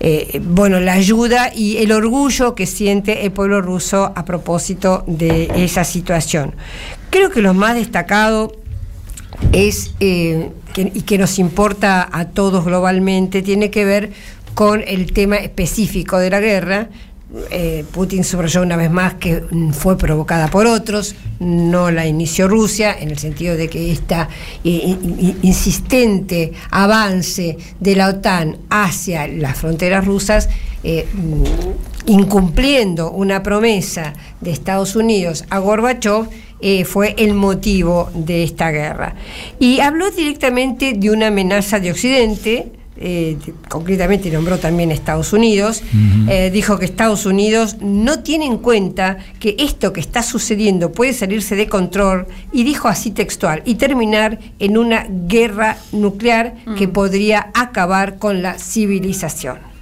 [0.00, 5.50] eh, bueno, la ayuda y el orgullo que siente el pueblo ruso a propósito de
[5.56, 6.54] esa situación.
[7.08, 8.52] Creo que lo más destacado
[9.52, 14.10] es eh, que- y que nos importa a todos globalmente, tiene que ver
[14.54, 16.88] con el tema específico de la guerra.
[17.50, 19.42] Eh, Putin subrayó una vez más que
[19.72, 23.82] fue provocada por otros, no la inició Rusia, en el sentido de que
[24.62, 30.48] in- insistente avance de la OTAN hacia las fronteras rusas,
[32.06, 36.28] incumpliendo una promesa de Estados Unidos a Gorbachev,
[36.66, 39.14] eh, fue el motivo de esta guerra.
[39.60, 43.36] Y habló directamente de una amenaza de Occidente, eh,
[43.68, 45.82] concretamente nombró también Estados Unidos,
[46.26, 51.12] eh, dijo que Estados Unidos no tiene en cuenta que esto que está sucediendo puede
[51.12, 57.50] salirse de control y dijo así textual, y terminar en una guerra nuclear que podría
[57.52, 59.73] acabar con la civilización.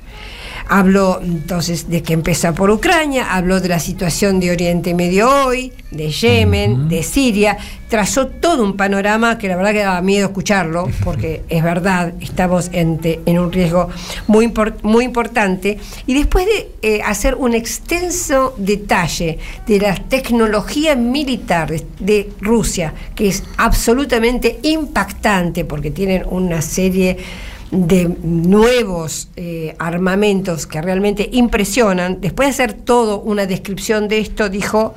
[0.75, 5.70] Habló entonces de que empezó por Ucrania, habló de la situación de Oriente Medio hoy,
[5.91, 7.59] de Yemen, de Siria,
[7.91, 12.70] trazó todo un panorama que la verdad que daba miedo escucharlo, porque es verdad, estamos
[12.75, 13.91] ante- en un riesgo
[14.29, 15.77] muy, impor- muy importante.
[16.07, 22.95] Y después de eh, hacer un extenso detalle de la tecnología militar de, de Rusia,
[23.14, 27.18] que es absolutamente impactante, porque tienen una serie
[27.73, 34.51] de nuevos eh, armamentos que realmente impresionan, después de hacer todo una descripción de esto,
[34.51, 34.95] dijo,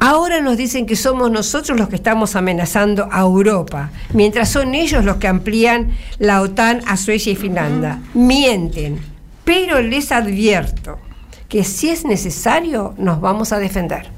[0.00, 5.04] ahora nos dicen que somos nosotros los que estamos amenazando a Europa, mientras son ellos
[5.04, 8.02] los que amplían la OTAN a Suecia y Finlandia.
[8.12, 8.98] Mienten,
[9.44, 10.98] pero les advierto
[11.48, 14.08] que si es necesario nos vamos a defender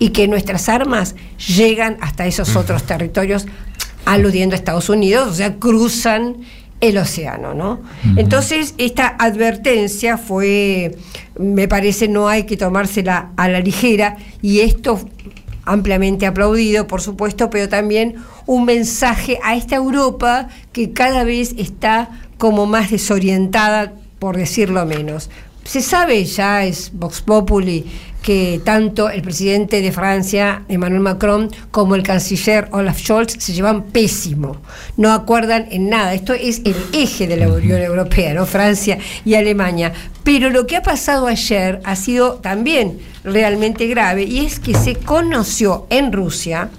[0.00, 1.14] y que nuestras armas
[1.56, 3.46] llegan hasta esos otros territorios,
[4.04, 6.38] aludiendo a Estados Unidos, o sea, cruzan
[6.80, 7.80] el océano, ¿no?
[8.16, 10.96] Entonces, esta advertencia fue,
[11.38, 15.00] me parece, no hay que tomársela a la ligera y esto
[15.64, 18.16] ampliamente aplaudido, por supuesto, pero también
[18.46, 22.08] un mensaje a esta Europa que cada vez está
[22.38, 25.30] como más desorientada, por decirlo menos.
[25.64, 27.84] Se sabe ya, es Vox Populi,
[28.26, 33.84] que tanto el presidente de Francia, Emmanuel Macron, como el canciller Olaf Scholz se llevan
[33.84, 34.56] pésimo.
[34.96, 36.12] No acuerdan en nada.
[36.12, 38.44] Esto es el eje de la Unión Europea, ¿no?
[38.44, 39.92] Francia y Alemania.
[40.24, 44.96] Pero lo que ha pasado ayer ha sido también realmente grave y es que se
[44.96, 46.70] conoció en Rusia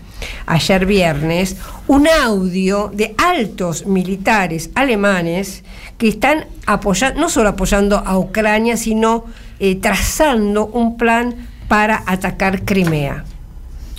[0.47, 1.55] ayer viernes
[1.87, 5.63] un audio de altos militares alemanes
[5.97, 9.23] que están apoyando, no solo apoyando a Ucrania, sino
[9.59, 11.35] eh, trazando un plan
[11.67, 13.25] para atacar Crimea.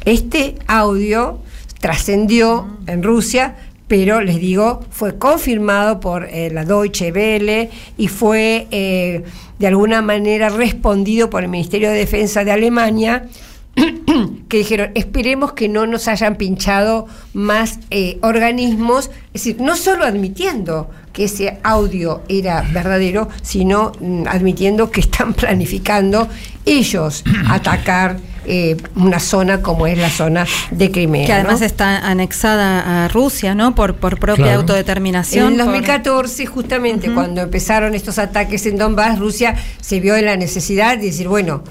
[0.05, 1.41] Este audio
[1.81, 3.57] trascendió en Rusia,
[3.87, 9.25] pero les digo, fue confirmado por eh, la Deutsche Welle y fue eh,
[9.59, 13.29] de alguna manera respondido por el Ministerio de Defensa de Alemania
[14.49, 20.05] que dijeron, esperemos que no nos hayan pinchado más eh, organismos, es decir, no solo
[20.05, 26.29] admitiendo que ese audio era verdadero, sino mm, admitiendo que están planificando
[26.65, 31.27] ellos atacar eh, una zona como es la zona de Crimea.
[31.27, 31.67] Que además ¿no?
[31.67, 33.75] está anexada a Rusia, ¿no?
[33.75, 34.61] Por, por propia Claro.
[34.61, 35.49] autodeterminación.
[35.55, 40.37] En por- 2014, justamente cuando empezaron estos ataques en Donbass, Rusia se vio en la
[40.37, 41.63] necesidad de decir, bueno,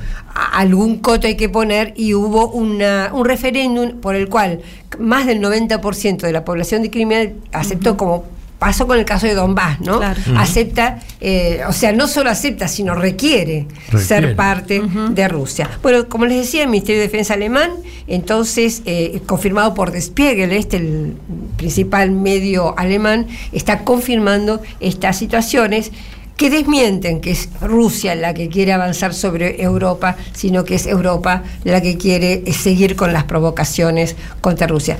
[0.54, 4.60] algún coto hay que poner y hubo una, un referéndum por el cual
[5.00, 8.26] más del 90% de la población de Crimea aceptó como
[8.60, 10.00] pasó con el caso de Donbass, ¿no?
[10.00, 10.20] Claro.
[10.36, 14.06] Acepta, eh, o sea, no solo acepta, sino requiere, Requiere.
[14.06, 14.82] ser parte
[15.12, 15.70] de Rusia.
[15.82, 17.72] Bueno, como les decía, el Ministerio de Defensa alemán,
[18.08, 21.14] entonces, eh, confirmado por Der Spiegel, este, el
[21.58, 25.92] principal medio alemán, está confirmando estas situaciones
[26.38, 31.44] que desmienten que es Rusia la que quiere avanzar sobre Europa, sino que es Europa
[31.64, 34.98] la que quiere eh, seguir con las provocaciones contra Rusia.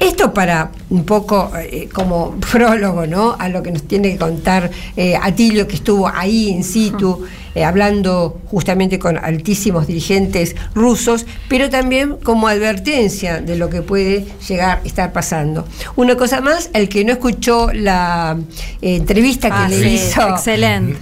[0.00, 3.36] Esto para un poco eh, como prólogo, ¿no?
[3.38, 7.24] A lo que nos tiene que contar eh, Atilio, que estuvo ahí in situ,
[7.54, 14.24] eh, hablando justamente con altísimos dirigentes rusos, pero también como advertencia de lo que puede
[14.48, 15.66] llegar a estar pasando.
[15.96, 18.38] Una cosa más, el que no escuchó la
[18.80, 20.96] eh, entrevista que Ah, le sí, hizo excelente.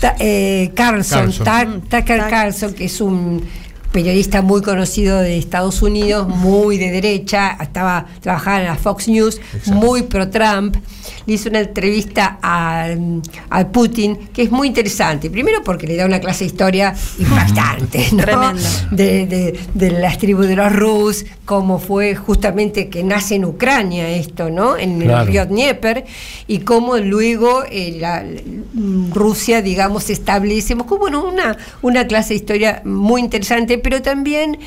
[0.00, 1.82] Ta- eh, Carlson, Carlson.
[1.88, 3.44] Ta- Tucker Carlson, que es un
[3.92, 9.40] periodista muy conocido de Estados Unidos, muy de derecha, estaba trabajando en la Fox News,
[9.66, 10.76] muy pro Trump.
[11.30, 12.88] Le hizo una entrevista a,
[13.50, 15.30] a Putin que es muy interesante.
[15.30, 18.24] Primero porque le da una clase de historia impactante, ¿no?
[18.24, 18.62] Tremendo.
[18.90, 24.08] De, de- de las tribus de los Rus, cómo fue justamente que nace en Ucrania
[24.10, 24.76] esto, ¿no?
[24.76, 25.20] En Claro.
[25.22, 26.04] el río Dnieper,
[26.48, 28.24] y cómo luego eh, la-
[28.74, 30.74] mm, Rusia, digamos, se establece.
[30.74, 34.58] Moscú, bueno, una, una clase de historia muy interesante, pero también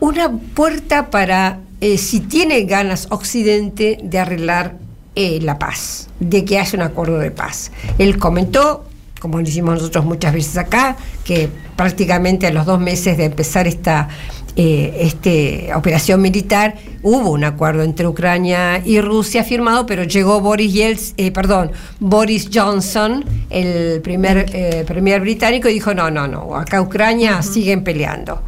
[0.00, 4.74] una puerta para, eh, si tiene ganas Occidente, de arreglar
[5.14, 7.72] eh, la paz, de que haya un acuerdo de paz.
[7.98, 8.84] Él comentó,
[9.20, 13.66] como lo hicimos nosotros muchas veces acá, que prácticamente a los dos meses de empezar
[13.66, 14.08] esta
[14.56, 20.72] eh, este, operación militar, hubo un acuerdo entre Ucrania y Rusia firmado, pero llegó Boris
[20.72, 26.56] Yeltsin, eh, perdón, Boris Johnson, el primer eh, premier británico, y dijo, no, no, no,
[26.56, 28.42] acá Ucrania siguen peleando.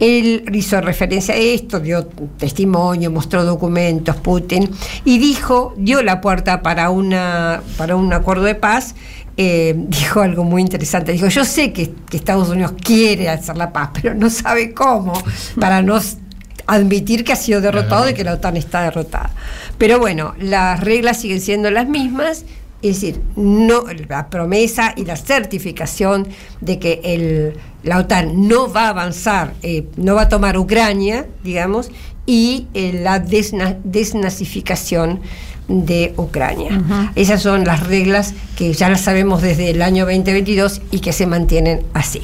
[0.00, 2.06] Él hizo referencia a esto, dio
[2.38, 4.68] testimonio, mostró documentos, Putin,
[5.04, 8.94] y dijo, dio la puerta para, una, para un acuerdo de paz,
[9.36, 11.12] eh, dijo algo muy interesante.
[11.12, 15.12] Dijo, yo sé que, que Estados Unidos quiere hacer la paz, pero no sabe cómo,
[15.60, 16.00] para no
[16.66, 19.30] admitir que ha sido derrotado y que la OTAN está derrotada.
[19.76, 22.44] Pero bueno, las reglas siguen siendo las mismas,
[22.82, 26.28] es decir, no, la promesa y la certificación
[26.60, 31.26] de que el, la OTAN no va a avanzar, eh, no va a tomar Ucrania,
[31.44, 31.90] digamos,
[32.26, 35.20] y eh, la desna- desnazificación
[35.68, 36.82] de Ucrania.
[37.14, 41.26] Esas son las reglas que ya las sabemos desde el año 2022 y que se
[41.26, 42.22] mantienen así.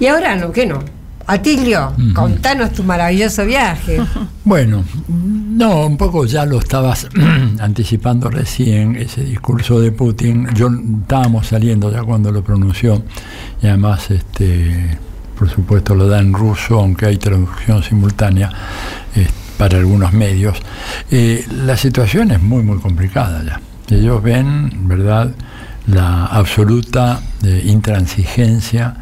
[0.00, 0.82] Y ahora no, ¿qué no?
[1.26, 4.00] Atilio, contanos tu maravilloso viaje.
[4.42, 7.06] Bueno, no, un poco ya lo estabas
[7.60, 10.48] anticipando recién, ese discurso de Putin.
[10.54, 10.68] Yo
[11.02, 13.00] estábamos saliendo ya cuando lo pronunció,
[13.62, 14.98] y además, este,
[15.38, 18.50] por supuesto, lo da en ruso, aunque hay traducción simultánea
[19.14, 20.58] eh, para algunos medios.
[21.12, 23.60] Eh, la situación es muy, muy complicada ya.
[23.94, 25.32] Ellos ven, ¿verdad?,
[25.86, 28.94] la absoluta eh, intransigencia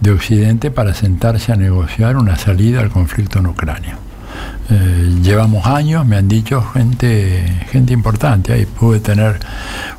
[0.00, 3.98] de Occidente para sentarse a negociar una salida al conflicto en Ucrania.
[4.70, 9.38] Eh, llevamos años, me han dicho gente, gente importante, ahí pude tener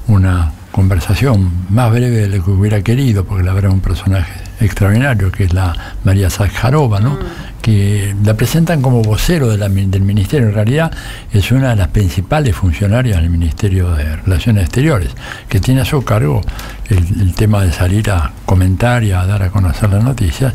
[0.08, 4.45] una conversación más breve de lo que hubiera querido, porque la verdad es un personaje
[4.60, 7.18] extraordinario, que es la María Zakharova, ¿no?
[7.62, 10.91] que la presentan como vocero de la del Ministerio, en realidad
[11.34, 15.10] es una de las principales funcionarias del Ministerio de Relaciones Exteriores,
[15.49, 16.41] que tiene a su cargo
[16.90, 20.53] el, el tema de salir a comentar y a dar a conocer las noticias.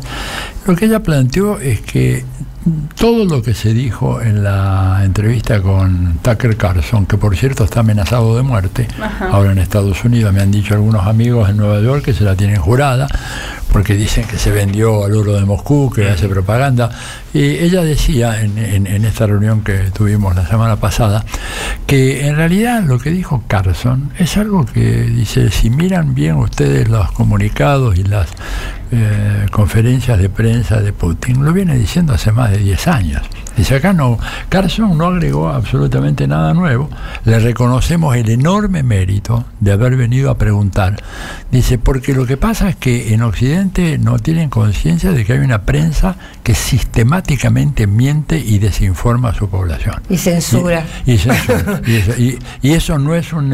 [0.65, 2.23] Lo que ella planteó es que
[2.95, 7.79] todo lo que se dijo en la entrevista con Tucker Carlson, que por cierto está
[7.79, 9.29] amenazado de muerte, Ajá.
[9.29, 12.35] ahora en Estados Unidos, me han dicho algunos amigos en Nueva York que se la
[12.35, 13.07] tienen jurada,
[13.71, 16.91] porque dicen que se vendió al oro de Moscú, que hace propaganda.
[17.33, 21.23] Y ella decía en, en- en esta reunión que tuvimos la semana pasada,
[21.87, 26.89] que en realidad lo que dijo Carlson es algo que dice, si miran bien ustedes
[26.89, 28.27] los comunicados y las
[28.91, 33.21] eh, conferencias de prensa de Putin, lo viene diciendo hace más de 10 años.
[33.57, 34.17] Dice acá no,
[34.49, 36.89] Carlson no agregó absolutamente nada nuevo,
[37.25, 41.01] le reconocemos el enorme mérito de haber venido a preguntar.
[41.51, 45.39] Dice, porque lo que pasa es que en Occidente no tienen conciencia de que hay
[45.39, 49.95] una prensa que sistemáticamente miente y desinforma a su población.
[50.09, 50.85] Y censura.
[51.05, 51.81] Y, y censura.
[51.87, 53.49] Y eso, y- y eso no es un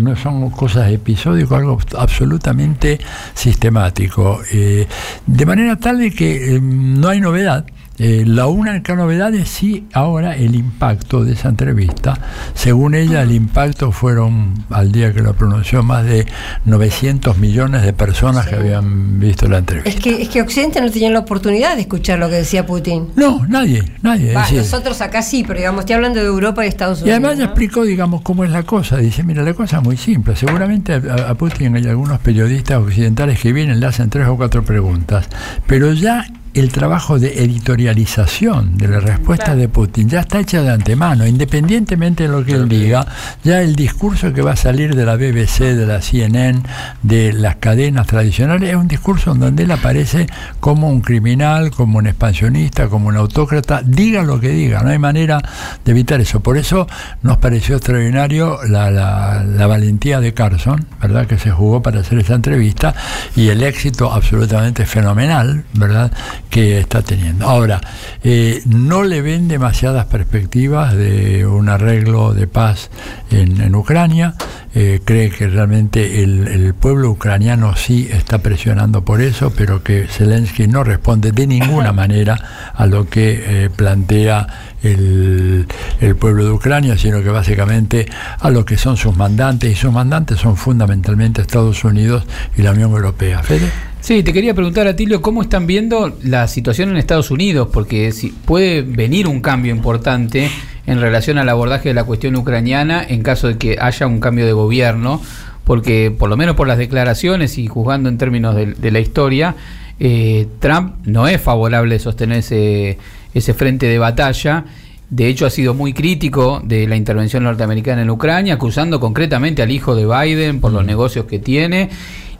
[0.00, 2.98] no son cosas episódicas, algo absolutamente
[3.34, 4.40] sistemático.
[4.52, 4.86] Eh,
[5.26, 7.66] de manera tal de que eh, no hay novedad.
[7.98, 12.18] Eh, la única novedad es sí ahora el impacto de esa entrevista.
[12.54, 16.26] Según ella, el impacto fueron, al día que lo pronunció, más de
[16.64, 19.90] 900 millones de personas que habían visto la entrevista.
[19.90, 23.08] Es que, es que Occidente no tenía la oportunidad de escuchar lo que decía Putin.
[23.16, 24.30] No, nadie, nadie.
[24.30, 27.18] decir, nosotros acá sí, pero digamos, estoy hablando de Europa y Estados Y Unidos.
[27.18, 27.50] además ya ¿no?
[27.50, 28.96] explicó, digamos, cómo es la cosa.
[28.96, 30.34] Dice, mira, la cosa es muy simple.
[30.36, 34.64] Seguramente a, a Putin hay algunos periodistas occidentales que vienen, le hacen tres o cuatro
[34.64, 35.28] preguntas,
[35.66, 36.24] pero ya
[36.54, 42.24] el trabajo de editorialización de la respuesta de Putin ya está hecha de antemano, independientemente
[42.24, 43.06] de lo que él diga,
[43.42, 46.60] ya el discurso que va a salir de la BBC, de la CNN,
[47.02, 50.26] de las cadenas tradicionales, es un discurso en donde él aparece
[50.60, 54.98] como un criminal, como un expansionista, como un autócrata, diga lo que diga, no hay
[54.98, 55.40] manera
[55.84, 56.40] de evitar eso.
[56.40, 56.86] Por eso
[57.22, 61.26] nos pareció extraordinario la, la- la valentía de Carson, ¿verdad?
[61.26, 62.94] Que se jugó para hacer esta entrevista
[63.36, 66.12] y el éxito absolutamente fenomenal, ¿verdad?
[66.52, 67.48] Que está teniendo.
[67.48, 67.80] Ahora,
[68.22, 72.90] eh, no le ven demasiadas perspectivas de un arreglo de paz
[73.30, 74.34] en, en Ucrania.
[74.74, 80.06] Eh, cree que realmente el, el pueblo ucraniano sí está presionando por eso, pero que
[80.06, 85.66] Zelensky no responde de ninguna manera a lo que eh, plantea el,
[86.00, 88.06] el pueblo de Ucrania, sino que básicamente
[88.38, 92.24] a lo que son sus mandantes, y sus mandantes son fundamentalmente Estados Unidos
[92.58, 93.42] y la Unión Europea.
[93.42, 93.91] Fede.
[94.02, 97.68] Sí, te quería preguntar, Atilio, ¿cómo están viendo la situación en Estados Unidos?
[97.72, 100.50] Porque si puede venir un cambio importante
[100.88, 104.44] en relación al abordaje de la cuestión ucraniana en caso de que haya un cambio
[104.44, 105.22] de gobierno,
[105.62, 109.54] porque por lo menos por las declaraciones y juzgando en términos de, de la historia,
[110.00, 112.98] eh, Trump no es favorable sostener ese,
[113.34, 114.64] ese frente de batalla.
[115.10, 119.70] De hecho, ha sido muy crítico de la intervención norteamericana en Ucrania, acusando concretamente al
[119.70, 121.90] hijo de Biden por los negocios que tiene.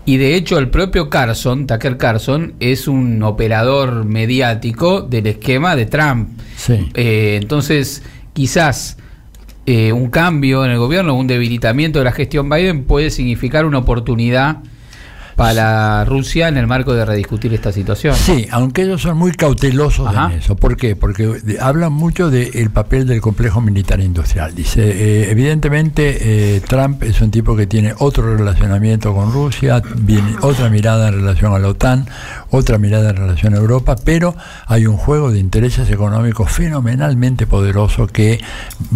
[0.05, 5.87] Y de hecho, el propio Carson, Tucker Carlson, es un operador mediático del esquema de
[5.87, 6.41] Trump.
[6.57, 6.89] Sí.
[6.95, 8.03] Eh, entonces,
[8.33, 8.99] quizás
[9.65, 13.79] eh, un cambio en el gobierno, un debilitamiento de la gestión Biden puede significar una
[13.79, 14.59] oportunidad
[15.37, 18.15] para Rusia en el marco de rediscutir esta situación.
[18.15, 20.33] Sí, aunque ellos son muy cautelosos Ajá.
[20.33, 20.57] en eso.
[20.57, 20.97] ¿Por qué?
[20.97, 24.55] Porque de- hablan mucho del papel del complejo militar industrial.
[24.55, 30.35] Dice, eh, evidentemente eh, Trump es un tipo que tiene otro relacionamiento con Rusia, viene
[30.41, 32.07] otra mirada en relación a la OTAN,
[32.53, 38.07] otra mirada en relación a Europa, pero hay un juego de intereses económicos fenomenalmente poderoso
[38.07, 38.41] que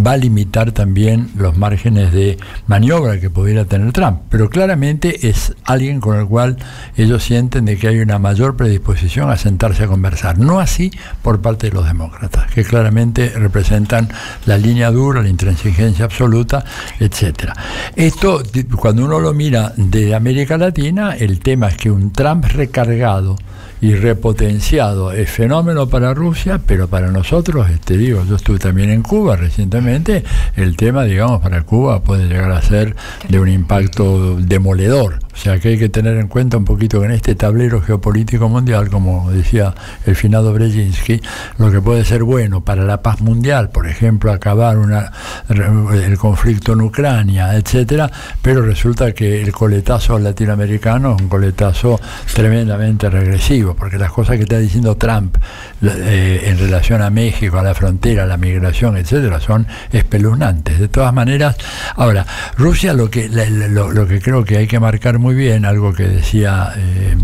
[0.06, 4.20] va a limitar también los márgenes de maniobra que pudiera tener Trump.
[4.28, 6.58] Pero claramente es alguien con el cual
[6.96, 10.38] ellos sienten de que hay una mayor predisposición a sentarse a conversar.
[10.38, 10.90] No así
[11.22, 14.08] por parte de los demócratas, que claramente representan
[14.44, 16.62] la línea dura, la intransigencia absoluta,
[17.00, 17.54] etcétera.
[17.94, 18.42] Esto,
[18.78, 23.36] cuando uno lo mira de América Latina, el tema es que un Trump recargado
[23.80, 29.02] y repotenciado es fenómeno para Rusia, pero para nosotros, este digo, yo estuve también en
[29.02, 30.24] Cuba recientemente,
[30.56, 32.96] el tema, digamos, para Cuba puede llegar a ser
[33.28, 35.18] de un impacto demoledor.
[35.36, 38.48] O sea que hay que tener en cuenta un poquito que en este tablero geopolítico
[38.48, 39.74] mundial, como decía
[40.06, 41.20] el finado Brzezinski,
[41.58, 45.12] lo que puede ser bueno para la paz mundial, por ejemplo, acabar una,
[45.50, 52.00] el conflicto en Ucrania, etcétera, pero resulta que el coletazo latinoamericano es un coletazo
[52.32, 55.36] tremendamente regresivo, porque las cosas que está diciendo Trump
[55.82, 60.78] eh, en relación a México, a la frontera, a la migración, etcétera, son espeluznantes.
[60.78, 61.56] De todas maneras,
[61.96, 62.26] ahora,
[62.56, 66.72] Rusia lo que, lo, que creo que hay que marcar muy bien, algo que decía
[66.76, 67.16] eh,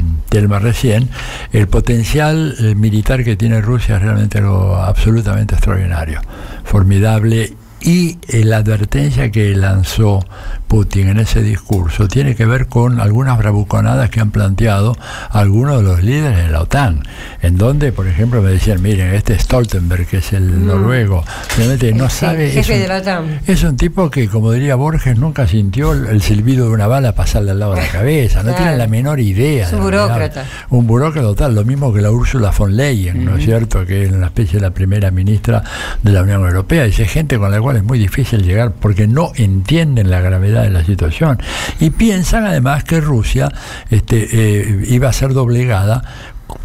[0.59, 1.09] recién,
[1.53, 6.21] el potencial eh, militar que tiene Rusia es realmente algo absolutamente extraordinario,
[6.65, 7.55] formidable.
[7.85, 10.25] Y eh, la advertencia que lanzó
[10.73, 14.97] Putin en ese discurso tiene que ver con algunas bravuconadas que han planteado
[15.29, 17.03] algunos de los líderes de la OTAN,
[17.43, 20.67] en donde, por ejemplo, me decían, miren, este Stoltenberg, que es el Mm.
[20.69, 21.25] noruego,
[21.59, 22.59] realmente no Sí, sabe...
[22.59, 23.41] es un- de la OTAN.
[23.47, 27.51] es un tipo que, como diría Borges, nunca sintió el, silbido de una bala pasarle
[27.51, 28.57] al lado de la cabeza, no Claro.
[28.63, 29.67] tiene la menor idea.
[29.67, 30.47] Es un burócrata.
[30.71, 33.85] Un burócrata total, lo mismo que la Úrsula von Leyen, ¿no es cierto?
[33.85, 35.63] Que es una especie de la primera ministra
[36.03, 36.85] de la Unión Europea.
[36.85, 40.71] Dice gente con la cual es muy difícil llegar porque no entienden la gravedad de
[40.71, 41.39] la situación.
[41.81, 43.49] Y piensan además que Rusia
[43.91, 46.03] este, eh, iba a ser doblegada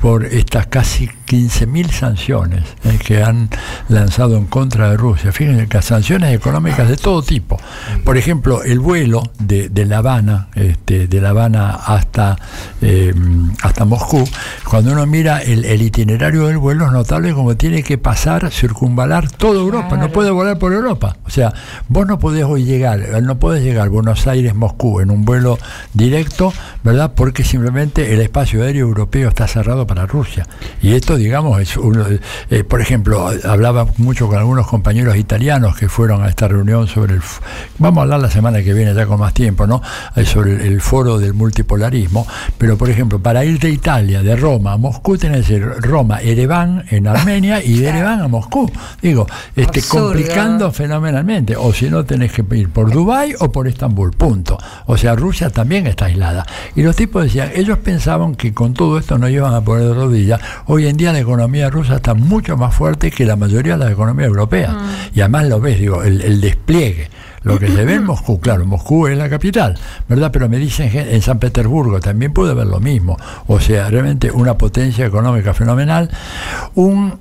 [0.01, 3.49] por estas casi 15.000 sanciones eh, que han
[3.89, 5.31] lanzado en contra de Rusia.
[5.31, 7.59] Fíjense que sanciones económicas de todo tipo.
[8.03, 12.37] Por ejemplo, el vuelo de, de La Habana, este, de La Habana hasta,
[12.81, 13.13] eh,
[13.61, 14.27] hasta Moscú,
[14.69, 19.29] cuando uno mira el, el itinerario del vuelo es notable como tiene que pasar, circunvalar
[19.29, 21.17] toda Europa, no puede volar por Europa.
[21.25, 21.53] O sea,
[21.87, 25.57] vos no podés hoy llegar, no podés llegar a Buenos Aires, Moscú en un vuelo
[25.93, 27.11] directo, ¿verdad?
[27.15, 30.45] Porque simplemente el espacio aéreo europeo está cerrado para Rusia.
[30.81, 32.05] Y esto, digamos, es uno,
[32.49, 37.15] eh, por ejemplo, hablaba mucho con algunos compañeros italianos que fueron a esta reunión sobre
[37.15, 37.21] el,
[37.79, 39.81] vamos a hablar la semana que viene ya con más tiempo, ¿no?
[40.15, 42.27] Eh, sobre el, el foro del multipolarismo,
[42.57, 46.19] pero por ejemplo, para ir de Italia, de Roma a Moscú, tenés que ir Roma,
[46.21, 48.71] Ereván en Armenia y de Ereván a Moscú.
[49.01, 50.07] Digo, este, Absurdo.
[50.07, 51.55] complicando fenomenalmente.
[51.55, 54.57] O si no, tenés que ir por Dubái o por Estambul, punto.
[54.85, 56.45] O sea, Rusia también está aislada.
[56.75, 59.93] Y los tipos decían, ellos pensaban que con todo esto no iban a poner de
[59.93, 60.41] rodillas.
[60.65, 63.91] Hoy en día la economía rusa está mucho más fuerte que la mayoría de la
[63.91, 64.75] economía europea.
[65.13, 67.09] Y además lo ves, digo, el, el despliegue.
[67.43, 69.77] Lo que se ve en Moscú, claro, Moscú es la capital,
[70.09, 70.31] ¿verdad?
[70.33, 73.17] Pero me dicen en San Petersburgo también puede ver lo mismo.
[73.47, 76.09] O sea, realmente una potencia económica fenomenal.
[76.75, 77.17] Un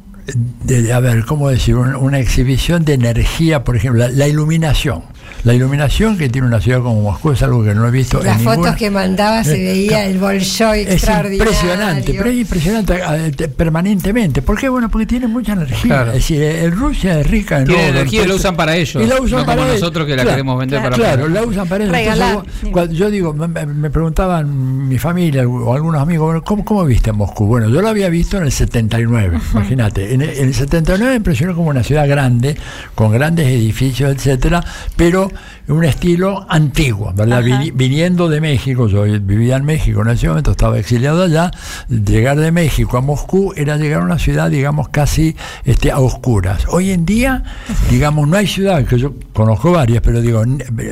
[0.64, 1.76] de- de- a ver, ¿cómo decir?
[1.76, 5.02] Una, una exhibición de energía, por ejemplo, la, la iluminación.
[5.46, 8.38] La iluminación que tiene una ciudad como Moscú es algo que no he visto Las
[8.38, 8.76] en fotos ninguna.
[8.76, 10.10] que mandaba se Eh, veía claro.
[10.10, 11.52] el Bolshoi Es extraordinario.
[11.52, 14.42] impresionante, pero es impresionante eh, te- permanentemente.
[14.42, 14.68] ¿Por qué?
[14.68, 15.78] Bueno, porque tiene mucha energía.
[15.82, 16.08] Claro.
[16.10, 19.06] Es decir, eh, Rusia es rica en Tiene energía y la usan para ellos, Y
[19.06, 21.68] la usan no para como nosotros que la Claro, queremos vender para Claro, la usan
[21.68, 21.96] para ellos.
[21.96, 22.30] Regalar.
[22.38, 26.84] Entonces, yo- cuando yo digo, me, preguntaban mi familia o algunos amigos, bueno, ¿cómo, ¿cómo
[26.84, 27.46] viste Moscú?
[27.46, 30.12] Bueno, yo lo había visto en el 79, imagínate.
[30.12, 32.56] En el, en el 79 me impresionó como una ciudad grande,
[32.96, 34.64] con grandes edificios, etcétera,
[34.96, 35.30] pero
[35.68, 37.42] un estilo antiguo, ¿verdad?
[37.74, 41.50] Viniendo de México, yo vivía en México en ese momento, estaba exiliado allá,
[41.88, 46.66] llegar de México a Moscú era llegar a una ciudad, digamos, casi este, a oscuras.
[46.68, 47.42] Hoy en día,
[47.90, 50.42] digamos, no hay ciudad, que yo conozco varias, pero digo,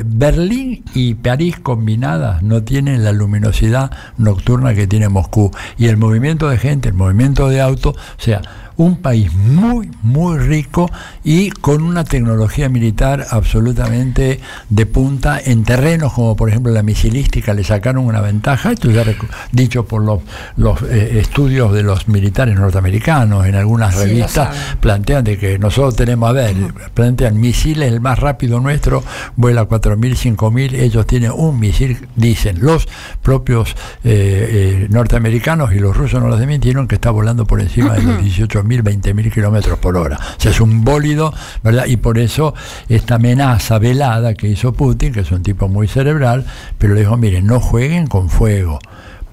[0.05, 5.51] Berlín y París combinadas no tienen la luminosidad nocturna que tiene Moscú.
[5.77, 8.41] Y el movimiento de gente, el movimiento de auto, o sea,
[8.77, 10.89] un país muy, muy rico
[11.23, 14.39] y con una tecnología militar absolutamente
[14.69, 19.03] de punta en terrenos como por ejemplo la misilística le sacaron una ventaja, esto ya
[19.51, 20.21] dicho por los,
[20.57, 25.95] los eh, estudios de los militares norteamericanos en algunas Sí, revistas plantean de que nosotros
[25.95, 26.55] tenemos, a ver,
[26.93, 29.03] plantean misiles, el más rápido nuestro
[29.35, 32.87] vuela 4.000, 5.000, ellos tienen un misil, dicen los
[33.21, 37.93] propios eh, eh, norteamericanos y los rusos no los desmintieron, que está volando por encima
[37.93, 38.21] de los
[38.67, 40.17] 18.000, 20.000 kilómetros por hora.
[40.37, 41.33] O sea, es un bólido,
[41.63, 41.85] ¿verdad?
[41.85, 42.53] Y por eso
[42.89, 46.45] esta amenaza velada que hizo Putin, que es un tipo muy cerebral,
[46.77, 48.79] pero le dijo, miren, no jueguen con fuego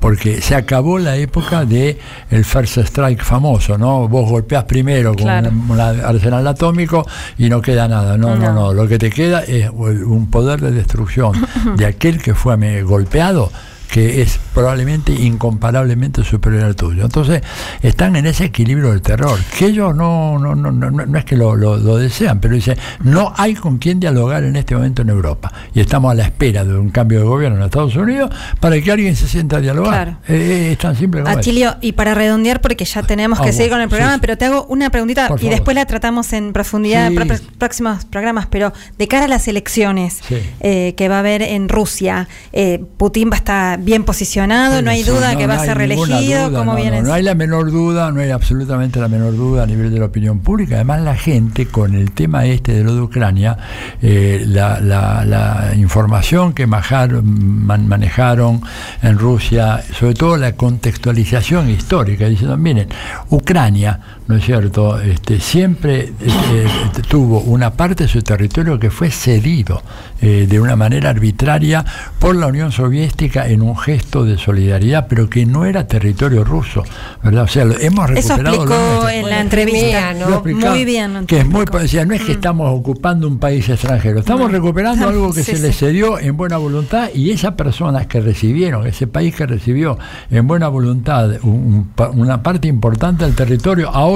[0.01, 1.97] porque se acabó la época de
[2.29, 4.09] el first strike famoso, ¿no?
[4.09, 5.51] Vos golpeás primero con Claro.
[5.51, 7.07] un, un arsenal atómico
[7.39, 8.19] y no queda nada.
[8.19, 11.35] No, no, no, Lo que te queda es un poder de destrucción
[11.77, 13.53] de aquel que fue golpeado
[13.93, 17.05] que es probablemente incomparablemente superior al tuyo.
[17.05, 17.43] Entonces,
[17.83, 21.37] están en ese equilibrio del terror, que ellos no, no, no, no, no es que
[21.37, 25.11] lo, lo- lo desean, pero dicen, no hay con quién dialogar en este momento en
[25.11, 25.53] Europa.
[25.75, 28.91] Y estamos a la espera de un cambio de gobierno en Estados Unidos para que
[28.91, 29.93] alguien se sienta a dialogar.
[29.93, 30.17] Claro.
[30.29, 31.37] Eh, es tan simple como.
[31.37, 34.21] Atilio, y para redondear, porque ya tenemos que Ah, seguir con el programa, sí, sí.
[34.23, 37.17] pero te hago una preguntita y después la tratamos en profundidad Sí.
[37.17, 38.47] en pro- próximos programas.
[38.47, 40.21] Pero de cara a las elecciones
[40.61, 44.91] eh, que va a haber en Rusia, eh, Putin va a estar bien posicionado, no
[44.91, 46.49] hay duda no, que va no a ser reelegido.
[46.49, 49.65] duda, ¿Cómo no, viene no, hay la menor duda, no hay absolutamente la menor duda
[49.65, 50.77] a nivel de la opinión pública.
[50.77, 53.57] Además, la gente con el tema este de lo de Ucrania,
[54.01, 58.61] eh, la, la- la información que majar- man- manejaron
[59.03, 62.89] en Rusia, sobre todo la contextualización histórica, diciendo, miren,
[63.31, 66.67] Ucrania, ¿no es cierto?, este, siempre eh,
[67.09, 69.83] tuvo una parte de su territorio que fue cedido
[70.21, 71.85] eh, de una manera arbitraria
[72.19, 76.85] por la Unión Soviética en un gesto de solidaridad, pero que no era territorio ruso,
[77.23, 77.45] ¿verdad?
[77.45, 80.15] O sea, lo- hemos Eso recuperado lo explicó en la entrevista.
[80.15, 80.41] ¿no?
[80.71, 81.15] Muy bien.
[81.15, 84.57] lo Que es muy decía, no es que estamos ocupando un país extranjero, estamos No.
[84.57, 85.79] recuperando algo que Sí, se sí.
[85.79, 89.99] cedió en buena voluntad y esas personas que recibieron, ese país que recibió
[90.31, 94.12] en buena voluntad un- un una parte importante del territorio, ahora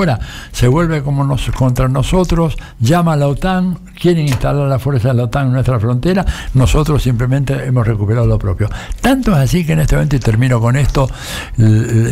[0.52, 5.14] se vuelve como nos, contra nosotros, llama a la OTAN, quieren instalar la fuerza de
[5.14, 6.24] la OTAN en nuestra frontera,
[6.54, 8.68] nosotros simplemente hemos recuperado lo propio.
[9.00, 11.08] Tanto es así que en este momento, y termino con esto,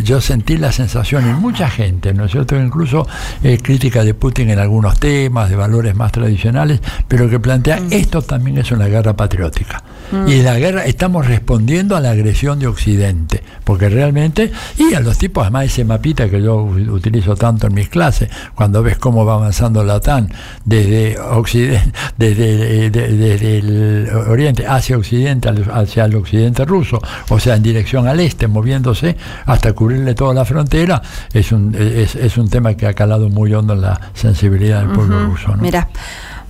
[0.05, 2.57] yo sentí la sensación en mucha gente, ¿no es cierto?
[2.57, 3.07] Incluso
[3.43, 8.23] eh, crítica de Putin en algunos temas, de valores más tradicionales, pero que plantea esto
[8.23, 9.83] también es una guerra patriótica.
[10.13, 10.29] Mm.
[10.29, 15.19] Y la guerra, estamos respondiendo a la agresión de Occidente, porque realmente, y a los
[15.19, 19.35] tipos, además ese mapita que yo utilizo tanto en mis clases, cuando ves cómo va
[19.35, 20.31] avanzando la OTAN
[20.65, 27.57] desde Occidente, desde, de- desde el Oriente hacia Occidente, hacia el Occidente ruso, o sea,
[27.57, 31.03] en dirección al este, moviéndose hasta cubrirle toda la frontera,
[31.33, 34.91] es un, es, es un tema que ha calado muy hondo en la sensibilidad del
[34.91, 35.49] pueblo ruso.
[35.49, 35.63] ¿no?
[35.63, 35.89] Mira.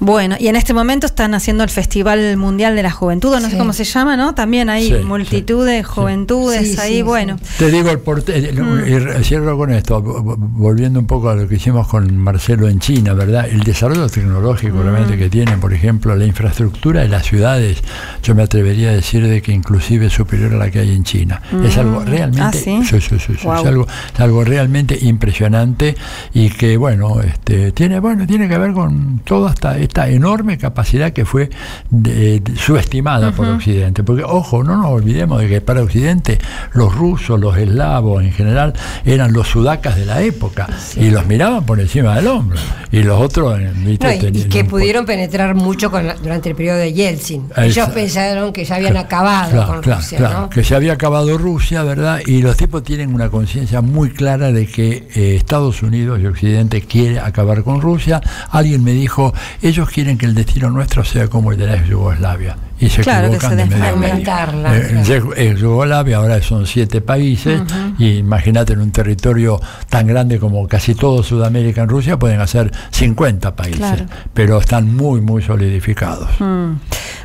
[0.01, 3.57] Bueno, y en este momento están haciendo el Festival Mundial de la Juventud, no sé
[3.57, 4.35] cómo se llama, ¿no?
[4.35, 7.37] También hay Sí, multitud de juventudes Sí, ahí, sí, bueno.
[7.59, 8.87] Te digo, el porte- Mm.
[8.87, 12.17] y re- cierro con esto, vo- vo- volviendo un poco a lo que hicimos con
[12.19, 13.49] Marcelo en China, ¿verdad?
[13.49, 14.83] El desarrollo tecnológico Mm.
[14.83, 17.79] realmente que tienen, por ejemplo, la infraestructura de las ciudades,
[18.23, 21.05] yo me atrevería a decir de que inclusive es superior a la que hay en
[21.05, 21.41] China.
[21.65, 21.81] Es Mm.
[21.81, 22.83] algo realmente, Ah, ¿sí?
[22.85, 23.63] sí, sí, sí, sí, Guau.
[23.63, 25.97] es, algo, es algo realmente impresionante
[26.35, 31.13] y que, bueno, este, tiene, bueno, tiene que ver con toda esta, esta enorme capacidad
[31.13, 31.51] que fue
[31.91, 34.03] de- de- subestimada por Occidente.
[34.03, 36.39] Porque, ojo, no nos olvidemos de que para Occidente
[36.73, 38.75] los rusos, los eslavos en general,
[39.05, 40.67] eran los sudacas de la época
[40.97, 42.59] y los miraban por encima del hombro.
[42.93, 43.71] Y los otros, eh.
[43.75, 47.47] No, y- que pudieron penetrar mucho con la- durante el periodo de Yeltsin.
[47.57, 47.95] Ellos Exacto.
[47.95, 50.51] pensaron que ya habían acabado Claro, con claro, Rusia, ¿no?
[50.51, 52.21] que se había acabado Rusia, ¿verdad?
[52.27, 56.83] Y los tipos tienen una conciencia muy clara de que eh, Estados Unidos y Occidente
[56.83, 58.21] quiere acabar con Rusia.
[58.51, 61.89] Alguien me dijo, ellos quieren que el destino nuestro sea como el de la ex
[61.89, 62.57] Yugoslavia.
[62.79, 64.15] Y se Claro, que equivocan se de medio medio.
[64.17, 65.35] desfragmentarla, Eh, claro.
[65.37, 67.63] ex Yugoslavia ahora son siete países
[67.99, 72.71] y imagínate en un territorio tan grande como casi todo Sudamérica en Rusia pueden hacer
[72.91, 74.07] 50 países, Claro.
[74.33, 76.29] pero están muy muy solidificados.
[76.41, 76.73] Mm.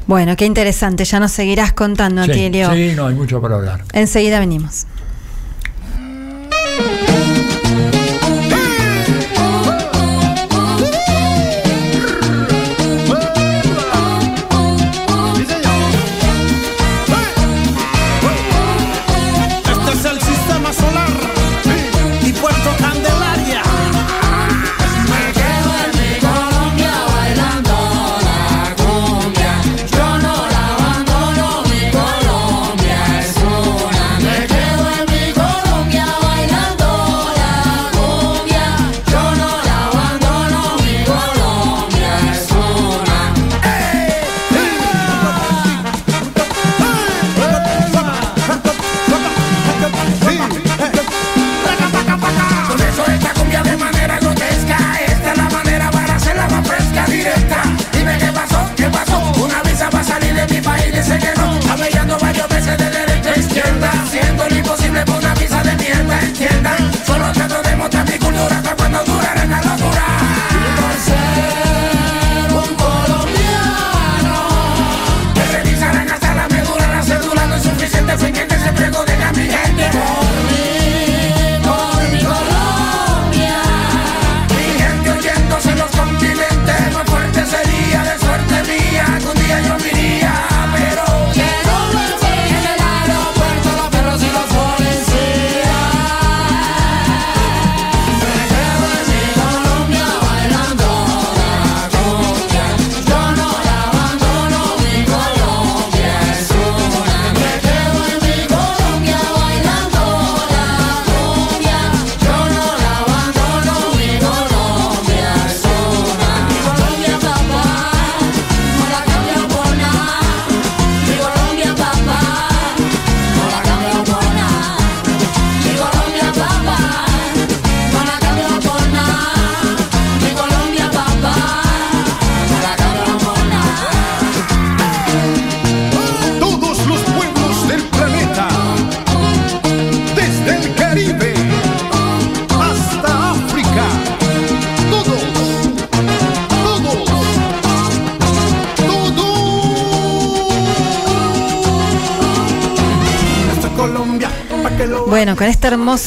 [0.08, 2.72] Bueno, qué interesante, ya nos seguirás contando, Sí, Atilio.
[2.74, 3.84] sí, no hay mucho para hablar.
[3.94, 4.86] Enseguida venimos.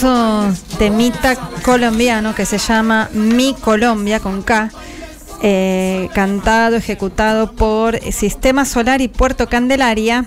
[0.03, 4.71] Hermoso temita colombiano que se llama Mi Colombia con K,
[5.43, 10.25] eh, cantado, ejecutado por Sistema Solar y Puerto Candelaria.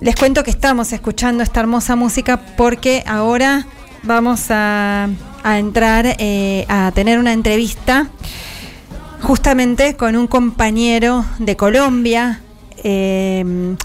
[0.00, 3.66] Les cuento que estamos escuchando esta hermosa música porque ahora
[4.04, 5.08] vamos a,
[5.44, 8.08] entrar eh, a tener una entrevista
[9.22, 12.40] justamente con un compañero de Colombia,
[12.84, 13.76] eh,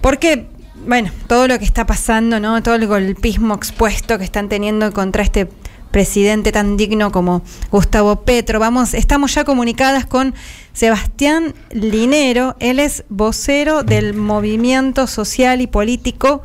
[0.00, 0.48] porque,
[0.86, 2.62] bueno, todo lo que está pasando, ¿no?
[2.62, 5.48] Todo el golpismo expuesto que están teniendo contra este
[5.90, 8.60] presidente tan digno como Gustavo Petro.
[8.60, 10.34] Vamos, estamos ya comunicadas con
[10.72, 16.42] Sebastián Linero, él es vocero del movimiento social y político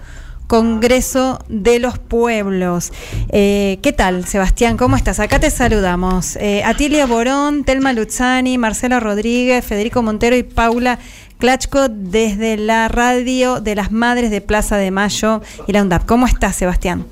[0.48, 2.92] Congreso de los Pueblos.
[3.30, 4.78] Eh, ¿Qué tal, Sebastián?
[4.78, 5.20] ¿Cómo estás?
[5.20, 6.36] Acá te saludamos.
[6.36, 11.00] Eh, Atilia Borón, Telma Luzzani, Marcela Rodríguez, Federico Montero y Paula
[11.38, 16.06] Clachco desde la radio de las Madres de Plaza de Mayo y la UNDAP.
[16.06, 17.06] ¿Cómo estás, Sebastián?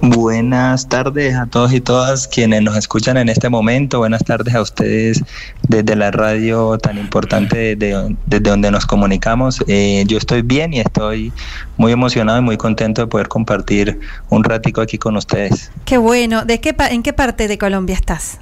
[0.00, 3.98] Buenas tardes a todos y todas quienes nos escuchan en este momento.
[3.98, 5.24] Buenas tardes a ustedes
[5.66, 9.58] desde la radio tan importante desde, desde donde nos comunicamos.
[9.66, 11.32] Eh, yo estoy bien y estoy
[11.78, 15.72] muy emocionado y muy contento de poder compartir un ratico aquí con ustedes.
[15.84, 16.44] Qué bueno.
[16.44, 18.38] ¿De qué pa- ¿En qué parte de Colombia estás?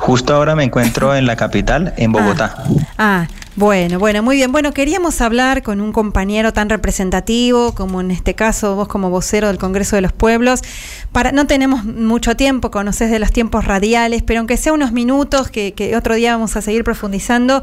[0.00, 2.64] Justo ahora me encuentro en la capital, en Bogotá.
[2.96, 4.52] Ah, bueno, bueno, muy bien.
[4.52, 9.48] Bueno, queríamos hablar con un compañero tan representativo como en este caso vos como vocero
[9.48, 10.62] del Congreso de los Pueblos.
[11.10, 15.50] Para, no tenemos mucho tiempo, conoces de los tiempos radiales, pero aunque sea unos minutos,
[15.50, 17.62] que, otro día vamos a seguir profundizando,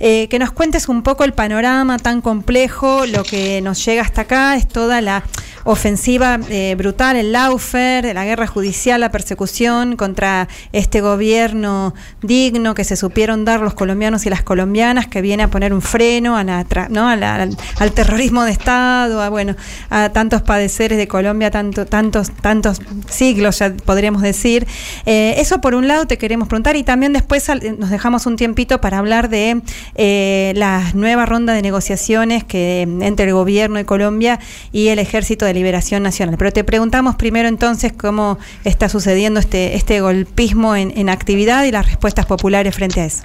[0.00, 4.22] eh, que nos cuentes un poco el panorama tan complejo, lo que nos llega hasta
[4.22, 5.22] acá, es toda la
[5.64, 11.92] ofensiva eh, brutal, el laufer, la guerra judicial, la persecución contra este gobierno
[12.22, 16.36] digno que se supieron dar los colombianos y las colombianas, que a poner un freno
[16.36, 17.08] a la ¿no?
[17.08, 19.54] al, al terrorismo de Estado, a, bueno,
[19.90, 24.66] a tantos padeceres de Colombia, tanto, tantos, tantos siglos, ya podríamos decir.
[25.06, 28.36] Eh, eso por un lado te queremos preguntar y también después al- nos dejamos un
[28.36, 29.62] tiempito para hablar de
[29.94, 34.38] eh, la nueva ronda de negociaciones que entre el gobierno de Colombia
[34.72, 36.36] y el Ejército de Liberación Nacional.
[36.38, 41.86] Pero te preguntamos primero entonces cómo está sucediendo este, este golpismo en actividad y las
[41.86, 43.24] respuestas populares frente a eso.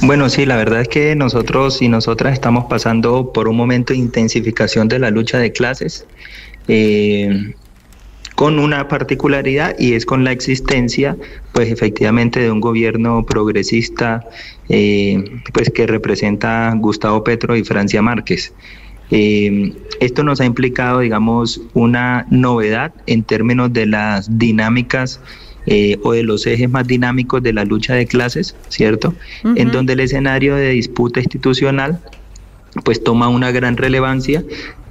[0.00, 3.98] Bueno, sí, la verdad es que nosotros y nosotras estamos pasando por un momento de
[3.98, 6.06] intensificación de la lucha de clases,
[6.68, 7.54] eh,
[8.36, 11.16] con una particularidad y es con la existencia,
[11.52, 14.24] pues efectivamente, de un gobierno progresista,
[14.68, 18.52] eh, pues que representa Gustavo Petro y Francia Márquez.
[19.10, 25.20] Eh, esto nos ha implicado, digamos, una novedad en términos de las dinámicas
[25.70, 29.14] eh, o de los ejes más dinámicos de la lucha de clases, ¿cierto?
[29.56, 32.00] En donde el escenario de disputa institucional
[32.84, 34.42] pues toma una gran relevancia.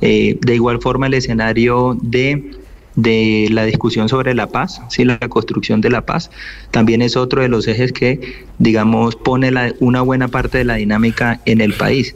[0.01, 2.51] Eh, de igual forma el escenario de,
[2.95, 5.05] de la discusión sobre la paz, ¿sí?
[5.05, 6.29] la construcción de la paz,
[6.71, 8.19] también es otro de los ejes que,
[8.59, 12.15] digamos, pone la- una buena parte de la dinámica en el país.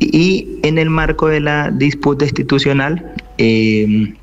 [0.00, 4.14] Y en el marco de la disputa institucional, eh,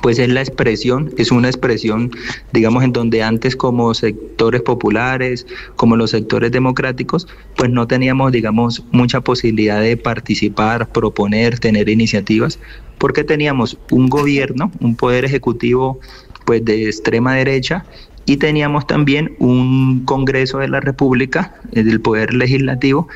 [0.00, 2.10] pues es la expresión, es una expresión,
[2.52, 5.46] digamos, en donde antes como sectores populares,
[5.76, 12.58] como los sectores democráticos, pues no teníamos, digamos, mucha posibilidad de participar, proponer, tener iniciativas,
[12.98, 16.00] porque teníamos un gobierno, un poder ejecutivo,
[16.46, 17.84] pues de extrema derecha,
[18.24, 23.08] y teníamos también un Congreso de la República, eh, del Poder Legislativo,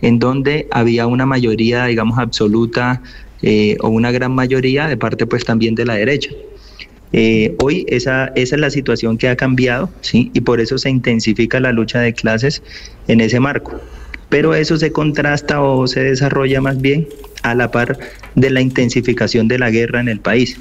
[0.00, 3.02] en donde había una mayoría, digamos, absoluta
[3.42, 6.30] eh, o una gran mayoría de parte pues también de la derecha.
[7.12, 10.30] Eh, hoy esa, esa es la situación que ha cambiado, ¿sí?
[10.34, 12.62] Y por eso se intensifica la lucha de clases
[13.06, 13.80] en ese marco.
[14.28, 17.08] Pero eso se contrasta o se desarrolla más bien
[17.42, 17.98] a la par
[18.34, 20.58] de la intensificación de la guerra en el país.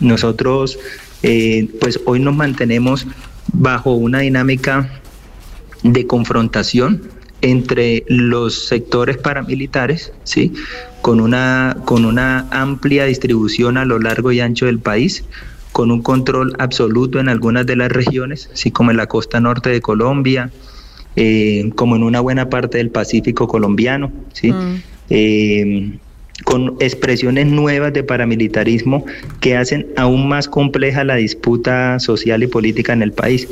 [0.00, 0.78] Nosotros,
[1.22, 3.06] eh, pues hoy nos mantenemos
[3.52, 4.90] bajo una dinámica
[5.84, 7.02] de confrontación
[7.40, 10.52] entre los sectores paramilitares, ¿sí?
[11.04, 15.22] Con, una, con una amplia distribución a lo largo y ancho del país,
[15.70, 19.68] con un control absoluto en algunas de las regiones, así como en la costa norte
[19.68, 20.50] de Colombia,
[21.14, 24.54] eh, como en una buena parte del Pacífico colombiano, ¿sí?
[25.10, 25.98] Eh,
[26.44, 29.04] con expresiones nuevas de paramilitarismo
[29.40, 33.46] que hacen aún más compleja la disputa social y política en el país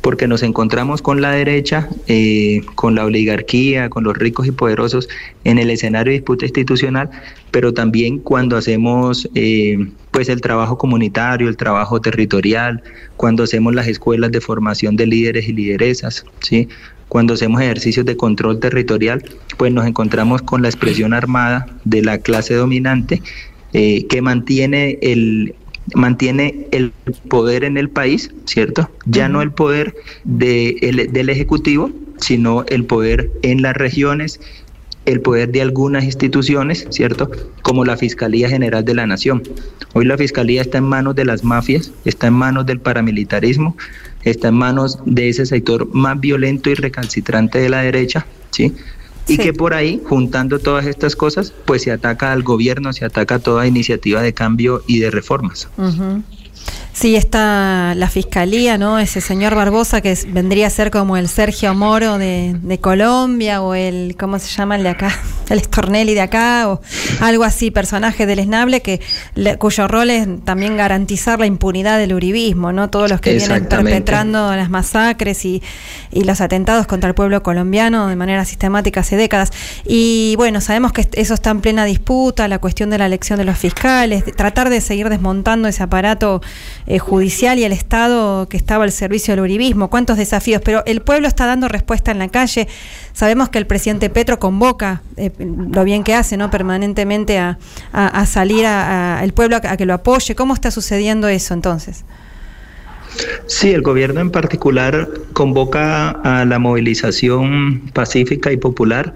[0.00, 5.08] porque nos encontramos con la derecha, eh, con la oligarquía, con los ricos y poderosos
[5.44, 7.10] en el escenario de disputa institucional,
[7.50, 12.82] pero también cuando hacemos eh, pues el trabajo comunitario, el trabajo territorial,
[13.16, 16.68] cuando hacemos las escuelas de formación de líderes y lideresas, ¿sí?
[17.08, 19.22] cuando hacemos ejercicios de control territorial,
[19.58, 23.20] pues nos encontramos con la expresión armada de la clase dominante
[23.72, 25.54] eh, que mantiene el
[25.94, 26.92] mantiene el
[27.28, 28.90] poder en el país, ¿cierto?
[29.06, 29.94] Ya no el poder
[30.24, 34.40] de el- del Ejecutivo, sino el poder en las regiones,
[35.06, 37.30] el poder de algunas instituciones, ¿cierto?
[37.62, 39.42] Como la Fiscalía General de la Nación.
[39.94, 43.76] Hoy la Fiscalía está en manos de las mafias, está en manos del paramilitarismo,
[44.22, 48.74] está en manos de ese sector más violento y recalcitrante de la derecha, ¿sí?
[49.26, 53.36] Y que por ahí, juntando todas estas cosas, pues se ataca al gobierno, se ataca
[53.36, 55.68] a toda iniciativa de cambio y de reformas.
[57.00, 58.98] Sí, está la fiscalía, ¿no?
[58.98, 63.62] Ese señor Barbosa que es- vendría a ser como el Sergio Moro de, de Colombia
[63.62, 65.10] o el, ¿cómo se llama el de acá?
[65.48, 66.82] El Stornelli de acá o
[67.20, 69.00] algo así, personaje del esnable que
[69.34, 72.90] le- cuyo rol es también garantizar la impunidad del uribismo, ¿no?
[72.90, 75.62] Todos los que vienen perpetrando las masacres y,
[76.12, 79.52] y los atentados contra el pueblo colombiano de manera sistemática hace décadas.
[79.86, 83.46] Y bueno, sabemos que eso está en plena disputa, la cuestión de la elección de
[83.46, 86.42] los fiscales, de tratar de seguir desmontando ese aparato
[86.92, 89.88] eh, judicial y el Estado que estaba al servicio del uribismo.
[89.90, 90.60] ¿Cuántos desafíos?
[90.64, 92.66] Pero el pueblo está dando respuesta en la calle.
[93.12, 96.50] Sabemos que el presidente Petro convoca, eh, lo bien que hace, ¿no?
[96.50, 97.58] Permanentemente a,
[97.92, 100.34] a- a salir a- a- el pueblo a, a que lo apoye.
[100.34, 102.04] ¿Cómo está sucediendo eso entonces?
[103.46, 109.14] Sí, el gobierno en particular convoca a la movilización pacífica y popular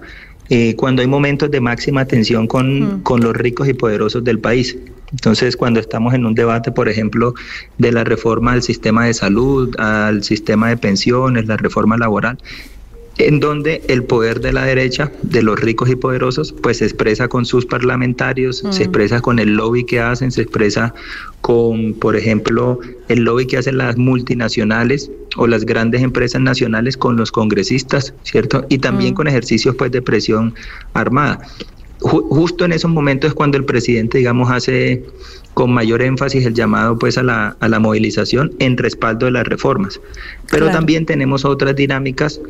[0.49, 4.77] eh, cuando hay momentos de máxima tensión con, con los ricos y poderosos del país.
[5.11, 7.33] Entonces, cuando estamos en un debate, por ejemplo,
[7.77, 12.37] de la reforma al sistema de salud, al sistema de pensiones, la reforma laboral,
[13.17, 17.27] en donde el poder de la derecha, de los ricos y poderosos, pues se expresa
[17.27, 20.93] con sus parlamentarios, se expresa con el lobby que hacen, se expresa
[21.41, 27.15] con, por ejemplo, el lobby que hacen las multinacionales o las grandes empresas nacionales con
[27.15, 28.65] los congresistas, ¿cierto?
[28.69, 30.53] Y también con ejercicios pues de presión
[30.93, 31.39] armada.
[31.99, 35.03] Ju- justo en esos momentos es cuando el presidente, digamos, hace
[35.53, 39.45] con mayor énfasis el llamado pues a la, a la movilización en respaldo de las
[39.47, 40.01] reformas.
[40.51, 40.77] Pero Claro.
[40.79, 42.41] también tenemos otras dinámicas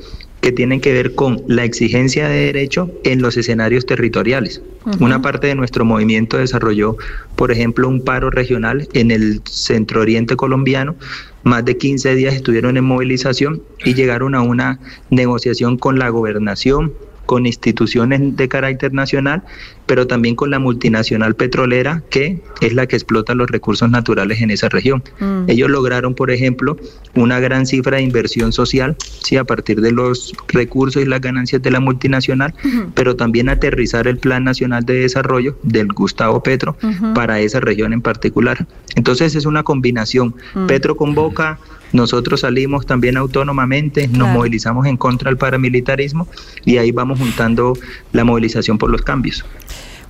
[0.41, 4.61] que tienen que ver con la exigencia de derecho en los escenarios territoriales.
[4.99, 6.97] Una parte de nuestro movimiento desarrolló,
[7.35, 10.95] por ejemplo, un paro regional en el centro oriente colombiano.
[11.43, 16.93] Más de 15 días estuvieron en movilización y llegaron a una negociación con la gobernación,
[17.25, 19.43] con instituciones de carácter nacional,
[19.85, 24.51] pero también con la multinacional petrolera, que es la que explota los recursos naturales en
[24.51, 25.03] esa región.
[25.19, 25.49] Mm.
[25.49, 26.77] Ellos lograron, por ejemplo,
[27.13, 31.61] una gran cifra de inversión social, sí, a partir de los recursos y las ganancias
[31.61, 32.53] de la multinacional,
[32.93, 36.77] pero también aterrizar el Plan Nacional de Desarrollo del Gustavo Petro
[37.13, 38.67] para esa región en particular.
[38.95, 40.35] Entonces es una combinación.
[40.53, 40.67] Mm.
[40.67, 41.59] Petro convoca,
[41.95, 46.27] nosotros salimos también autónomamente, nos movilizamos en contra del paramilitarismo
[46.65, 47.73] y ahí vamos juntando
[48.11, 49.45] la movilización por los cambios.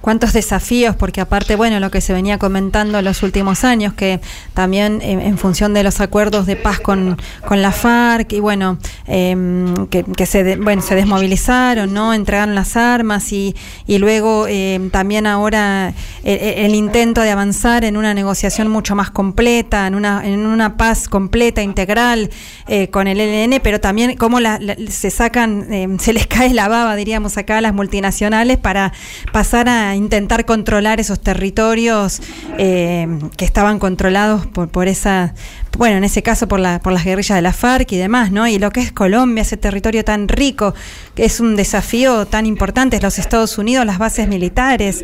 [0.06, 4.20] Cuántos desafíos, porque aparte, bueno, lo que se venía comentando en los últimos años, que
[4.54, 7.18] también en, función de los acuerdos de paz con,
[7.48, 8.78] con la FARC, y bueno,
[9.08, 12.14] em, que, que se, de- bueno, se desmovilizaron, ¿no?
[12.14, 13.56] Entregaron las armas y,
[13.88, 15.92] y luego em, también ahora
[16.24, 20.78] el, el intento de avanzar en una negociación mucho más completa, en una, en una
[20.78, 22.30] paz completa, integral,
[22.68, 26.68] eh, con el ELN, pero también cómo la- se sacan, em, se les cae la
[26.68, 28.94] baba, diríamos acá, a las multinacionales para
[29.34, 32.22] pasar a intentar controlar esos territorios
[32.58, 33.08] eh,
[33.38, 35.34] que estaban controlados por, por esa,
[35.78, 38.48] bueno, en ese caso por, la, por las guerrillas de la FARC y demás, ¿no?
[38.48, 40.74] Y lo que es Colombia, ese territorio tan rico,
[41.16, 45.04] que es un desafío tan importante, los Estados Unidos, las bases militares.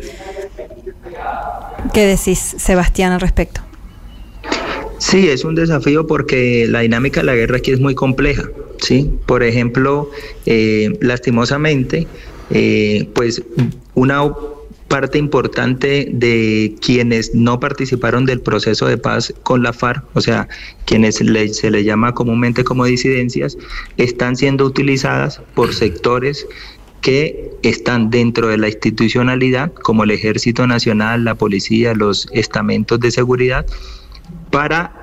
[1.92, 3.60] ¿Qué decís, Sebastián, al respecto?
[4.98, 8.44] Sí, es un desafío porque la dinámica de la guerra aquí es muy compleja,
[8.80, 9.10] ¿sí?
[9.26, 10.10] Por ejemplo,
[10.46, 12.06] eh, lastimosamente,
[12.50, 13.42] eh, pues
[13.94, 14.22] una
[14.92, 20.48] parte importante de quienes no participaron del proceso de paz con la FARC, o sea,
[20.84, 23.56] quienes se le llama comúnmente como disidencias,
[23.96, 26.46] están siendo utilizadas por sectores
[27.00, 33.12] que están dentro de la institucionalidad, como el Ejército Nacional, la policía, los estamentos de
[33.12, 33.64] seguridad,
[34.50, 35.01] para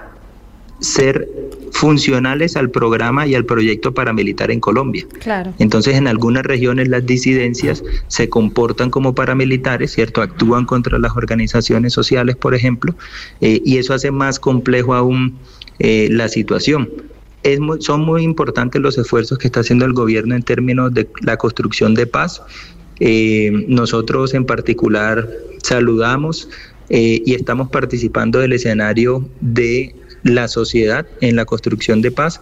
[0.80, 1.28] ser
[1.72, 5.06] funcionales al programa y al proyecto paramilitar en Colombia.
[5.20, 5.54] Claro.
[5.60, 10.22] Entonces, en algunas regiones las disidencias se comportan como paramilitares, ¿cierto?
[10.22, 12.96] Actúan contra las organizaciones sociales, por ejemplo,
[13.42, 15.38] eh, y eso hace más complejo aún
[15.80, 16.90] eh, la situación.
[17.44, 21.08] Es muy- son muy importantes los esfuerzos que está haciendo el gobierno en términos de
[21.22, 22.42] la construcción de paz.
[23.00, 25.30] Eh, nosotros en particular
[25.64, 26.50] saludamos
[26.92, 29.94] y estamos participando del escenario de
[30.24, 32.42] la sociedad en la construcción de paz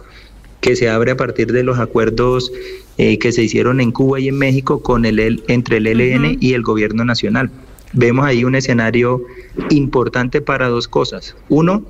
[0.60, 2.52] que se abre a partir de los acuerdos
[2.98, 6.54] eh, que se hicieron en Cuba y en México con el, entre el ELN y
[6.54, 7.50] el gobierno nacional.
[7.92, 9.22] vemos ahí un escenario
[9.70, 11.36] importante para dos cosas.
[11.48, 11.84] Uno,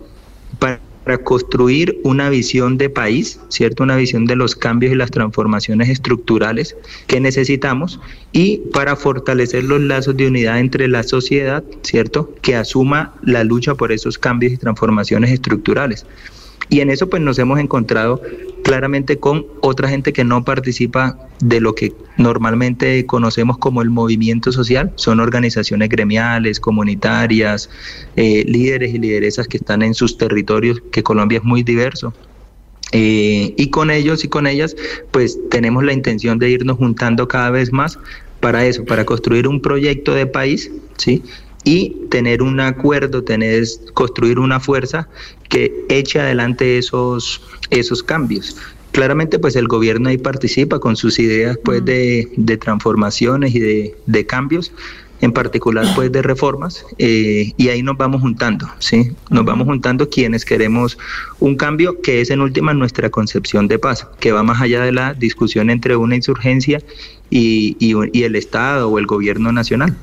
[0.59, 0.81] para
[1.17, 3.83] construir una visión de país, ¿cierto?
[3.83, 6.77] Una visión de los cambios y las transformaciones estructurales
[7.07, 7.99] que necesitamos
[8.33, 12.35] y para fortalecer los lazos de unidad entre la sociedad, ¿cierto?
[12.43, 16.05] Que asuma la lucha por esos cambios y transformaciones estructurales.
[16.69, 18.21] Y en eso pues nos hemos encontrado
[18.69, 24.53] claramente con otra gente que no participa de lo que normalmente conocemos como el movimiento
[24.53, 24.93] social.
[24.97, 27.71] Son organizaciones gremiales, comunitarias,
[28.17, 32.13] eh, líderes y lideresas que están en sus territorios, que Colombia es muy diverso.
[32.93, 34.77] Eh, y con ellos y con ellas,
[35.13, 37.99] pues tenemos la intención de irnos juntando cada vez más
[38.41, 41.23] para eso, para construir un proyecto de país, ¿sí?
[41.69, 43.63] Y tener un acuerdo, tener,
[43.93, 45.07] construir una fuerza
[45.51, 48.57] que eche adelante esos, esos cambios.
[48.93, 53.95] Claramente, pues el gobierno ahí participa con sus ideas pues, de, de transformaciones y de,
[54.07, 54.73] de cambios,
[55.21, 59.13] en particular pues de reformas, eh, y ahí nos vamos juntando, ¿sí?
[59.29, 60.97] Nos vamos juntando quienes queremos
[61.39, 64.93] un cambio que es en última nuestra concepción de paz, que va más allá de
[64.93, 66.81] la discusión entre una insurgencia
[67.29, 69.95] y, y, y el Estado o el gobierno nacional.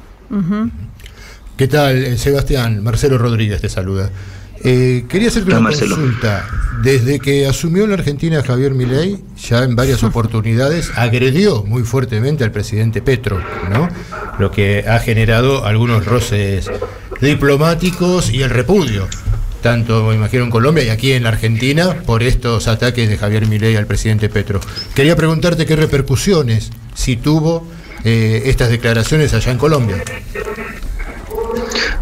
[1.58, 2.84] ¿Qué tal, eh, Sebastián?
[2.84, 4.10] Marcelo Rodríguez te saluda.
[4.64, 5.96] Eh, quería hacerte Hola, una Marcelo.
[5.96, 6.46] consulta.
[6.84, 12.44] Desde que asumió en la Argentina Javier Milei, ya en varias oportunidades agredió muy fuertemente
[12.44, 13.40] al presidente Petro,
[13.72, 13.88] ¿no?
[14.38, 16.70] Lo que ha generado algunos roces
[17.22, 19.08] diplomáticos y el repudio,
[19.62, 23.48] tanto me imagino en Colombia y aquí en la Argentina, por estos ataques de Javier
[23.48, 24.60] Milei al presidente Petro.
[24.94, 27.66] Quería preguntarte qué repercusiones si tuvo
[28.04, 30.04] eh, estas declaraciones allá en Colombia.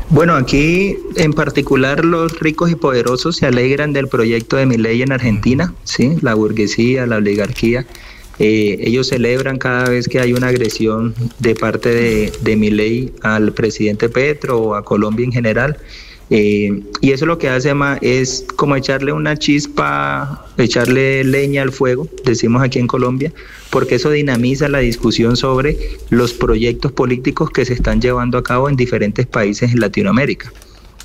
[0.09, 5.01] Bueno, aquí en particular los ricos y poderosos se alegran del proyecto de mi ley
[5.01, 7.85] en Argentina, sí, la burguesía, la oligarquía.
[8.39, 13.13] eh, ellos celebran cada vez que hay una agresión de parte de, de mi ley
[13.21, 15.77] al presidente Petro o a Colombia en general.
[16.29, 22.07] Eh, y eso lo que hace es como echarle una chispa, echarle leña al fuego,
[22.23, 23.31] decimos aquí en Colombia,
[23.69, 25.77] porque eso dinamiza la discusión sobre
[26.09, 30.51] los proyectos políticos que se están llevando a cabo en diferentes países en Latinoamérica.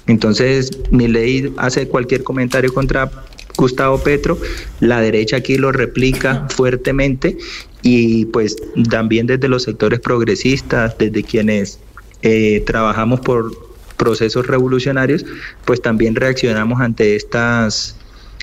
[0.07, 3.11] Entonces, mi ley hace cualquier comentario contra
[3.57, 4.39] Gustavo Petro,
[4.81, 7.37] la derecha aquí lo replica fuertemente
[7.83, 8.57] y pues
[8.89, 11.81] también desde los sectores progresistas, desde quienes
[12.23, 13.68] eh, trabajamos por
[13.99, 15.27] procesos revolucionarios,
[15.67, 17.97] pues también reaccionamos ante estas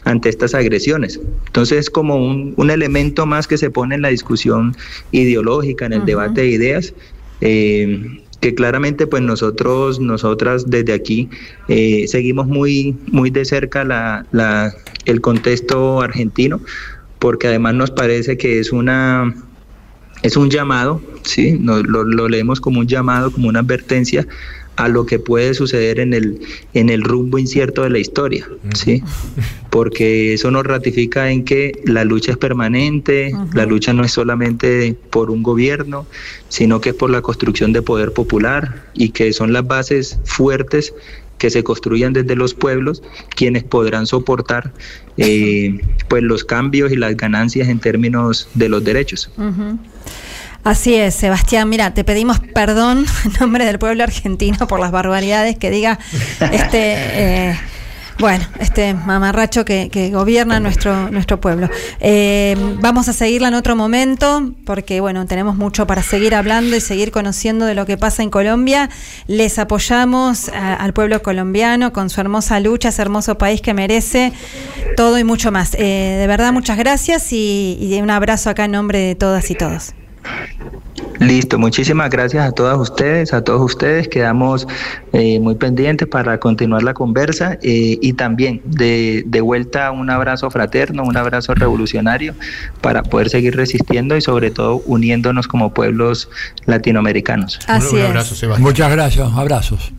[0.03, 1.19] ante estas agresiones.
[1.47, 4.75] Entonces es como un, un elemento más que se pone en la discusión
[5.11, 6.93] ideológica, en el debate de ideas,
[7.41, 11.27] eh, que claramente pues nosotros, nosotras desde aquí
[11.69, 14.71] eh, seguimos muy, muy de cerca la, la-
[15.05, 16.61] el contexto argentino,
[17.17, 19.33] porque además nos parece que es una
[20.21, 24.27] es un llamado, sí, lo, lo leemos como un llamado, como una advertencia
[24.75, 26.39] a lo que puede suceder en el
[26.73, 29.03] en el rumbo incierto de la historia, sí,
[29.69, 34.95] porque eso nos ratifica en que la lucha es permanente, la lucha no es solamente
[35.09, 36.05] por un gobierno,
[36.49, 40.93] sino que es por la construcción de poder popular y que son las bases fuertes
[41.37, 43.03] que se construyan desde los pueblos
[43.35, 44.71] quienes podrán soportar
[45.17, 49.29] eh, pues los cambios y las ganancias en términos de los derechos.
[50.65, 51.69] Así es, Sebastián.
[51.69, 55.99] Mira, te pedimos perdón en nombre del pueblo argentino por las barbaridades que diga
[56.51, 56.95] este,
[57.51, 57.59] eh,
[58.17, 61.69] bueno, este mamarracho que, que gobierna nuestro nuestro pueblo.
[61.99, 66.81] Eh, vamos a seguirla en otro momento porque bueno tenemos mucho para seguir hablando y
[66.81, 68.89] seguir conociendo de lo que pasa en Colombia.
[69.27, 74.33] Les apoyamos a- al pueblo colombiano con su hermosa lucha, ese hermoso país que merece
[74.97, 75.75] todo y mucho más.
[75.75, 79.55] Eh, de verdad muchas gracias y, y un abrazo acá en nombre de todas y
[79.55, 79.93] todos.
[81.19, 84.07] Listo, muchísimas gracias a todas ustedes, a todos ustedes.
[84.07, 84.67] Quedamos
[85.13, 90.49] eh, muy pendientes para continuar la conversa eh, y también de, de vuelta un abrazo
[90.51, 92.33] fraterno, un abrazo revolucionario
[92.81, 96.29] para poder seguir resistiendo y sobre todo uniéndonos como pueblos
[96.65, 97.59] latinoamericanos.
[97.67, 98.05] Así Un es.
[98.07, 98.63] abrazo, Sebastián.
[98.63, 99.93] Muchas gracias, abrazos.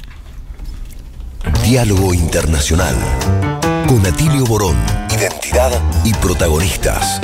[1.65, 2.95] Diálogo Internacional.
[3.87, 4.77] Con Atilio Borón.
[5.17, 5.71] Identidad
[6.05, 7.21] y protagonistas.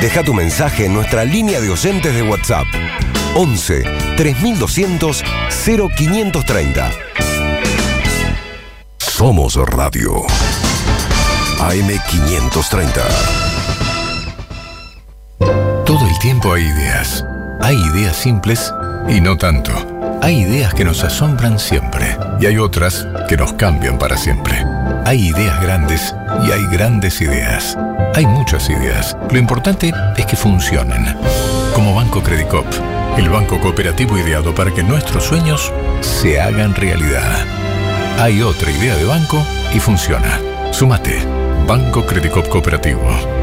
[0.00, 2.64] Deja tu mensaje en nuestra línea de oyentes de WhatsApp.
[3.34, 3.84] 11
[4.16, 5.22] 3200
[5.64, 6.90] 0530.
[8.96, 10.22] Somos Radio.
[11.58, 13.02] AM530.
[15.84, 17.22] Todo el tiempo hay ideas.
[17.60, 18.72] Hay ideas simples
[19.06, 19.89] y no tanto.
[20.22, 24.64] Hay ideas que nos asombran siempre y hay otras que nos cambian para siempre.
[25.06, 26.14] Hay ideas grandes
[26.46, 27.76] y hay grandes ideas.
[28.14, 29.16] Hay muchas ideas.
[29.30, 31.16] Lo importante es que funcionen.
[31.74, 32.66] Como Banco Credicop,
[33.16, 35.72] el banco cooperativo ideado para que nuestros sueños
[36.02, 37.46] se hagan realidad.
[38.18, 39.42] Hay otra idea de banco
[39.74, 40.38] y funciona.
[40.70, 41.39] Sumate.
[41.66, 43.02] Banco Credicop Cooperativo.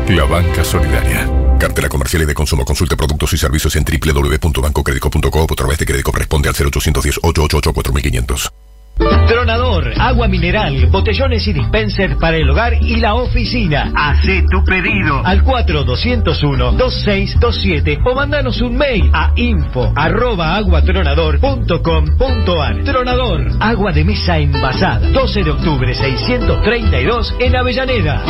[0.09, 1.29] La banca solidaria.
[1.59, 2.65] Cartela comercial y de consumo.
[2.65, 7.73] Consulte productos y servicios en www.bancocredico.com o a través de crédito responde al 0810 888
[7.73, 8.66] 4500.
[8.97, 13.91] Tronador, agua mineral, botellones y dispensers para el hogar y la oficina.
[13.95, 22.83] Hacé tu pedido al 4201-2627 o mandanos un mail a info arroba aguatronador.com.ar.
[22.83, 25.07] Tronador, agua de mesa envasada.
[25.09, 28.23] 12 de octubre 632 en Avellaneda.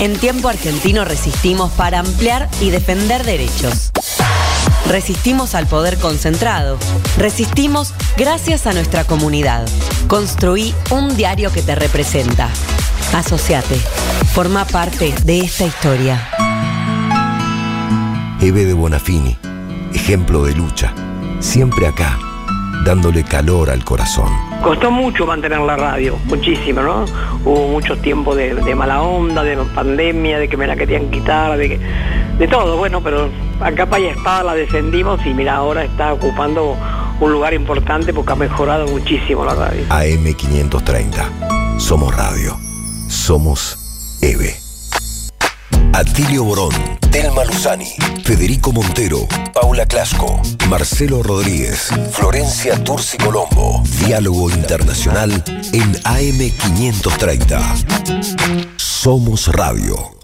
[0.00, 3.92] En tiempo argentino resistimos para ampliar y defender derechos.
[4.88, 6.78] Resistimos al poder concentrado.
[7.16, 9.66] Resistimos gracias a nuestra comunidad.
[10.08, 12.48] Construí un diario que te representa.
[13.14, 13.76] Asociate.
[14.34, 16.28] Forma parte de esta historia.
[18.40, 19.38] Eve de Bonafini,
[19.94, 20.94] ejemplo de lucha,
[21.40, 22.18] siempre acá,
[22.84, 24.28] dándole calor al corazón.
[24.62, 27.04] Costó mucho mantener la radio, muchísimo, ¿no?
[27.44, 31.56] Hubo mucho tiempo de, de mala onda, de pandemia, de que me la querían quitar,
[31.56, 31.80] de, que,
[32.38, 33.28] de todo, bueno, pero
[33.60, 36.76] a capa y espada la defendimos y mira, ahora está ocupando
[37.20, 39.84] un lugar importante porque ha mejorado muchísimo la radio.
[39.88, 41.78] AM530.
[41.78, 42.56] Somos radio.
[43.08, 44.63] Somos EVE.
[45.94, 46.74] Atilio Borón,
[47.12, 47.86] Telma Luzani,
[48.24, 53.80] Federico Montero, Paula Clasco, Marcelo Rodríguez, Florencia Turci Colombo.
[54.04, 55.30] Diálogo Internacional
[55.72, 58.74] en AM530.
[58.76, 60.23] Somos radio.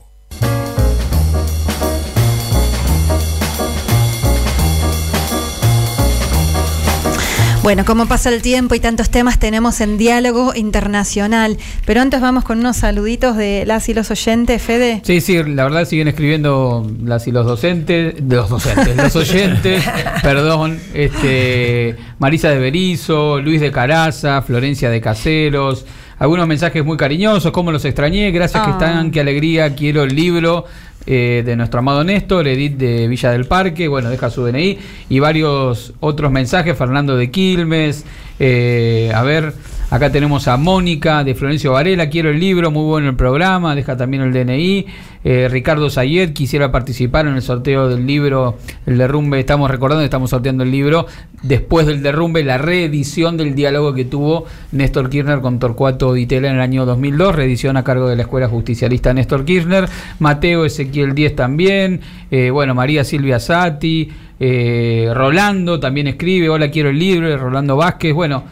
[7.63, 11.59] Bueno, como pasa el tiempo y tantos temas tenemos en diálogo internacional.
[11.85, 15.03] Pero antes vamos con unos saluditos de las y los oyentes, Fede.
[15.05, 19.85] Sí, sí, la verdad siguen escribiendo las y los docentes, los docentes, los oyentes,
[20.23, 25.85] perdón, este, Marisa de Berizo, Luis de Caraza, Florencia de Caseros,
[26.19, 28.73] algunos mensajes muy cariñosos, cómo los extrañé, gracias que Ah.
[28.73, 30.65] están, qué alegría, quiero el libro
[31.13, 34.79] eh, de nuestro amado Néstor, Edith de Villa del Parque, bueno, deja su DNI,
[35.09, 38.05] y varios otros mensajes, Fernando de Quilmes,
[38.39, 39.53] eh, a ver,
[39.91, 43.97] acá tenemos a Mónica de Florencio Varela, quiero el libro, muy bueno el programa, deja
[43.97, 44.87] también el DNI,
[45.25, 48.57] eh, Ricardo Sayed, quisiera participar en el sorteo del libro,
[48.87, 51.07] el derrumbe, estamos recordando, estamos sorteando el libro,
[51.43, 56.55] después del derrumbe, la reedición del diálogo que tuvo Néstor Kirchner con Torcuato Ditela en
[56.55, 59.89] el año 2002, reedición a cargo de la Escuela Justicialista Néstor Kirchner,
[60.21, 62.01] Mateo Ezequiel 10 también,
[62.31, 64.09] eh, bueno, María Silvia Sati,
[64.39, 68.45] eh, Rolando también escribe, hola quiero el libro, Rolando Vázquez, bueno,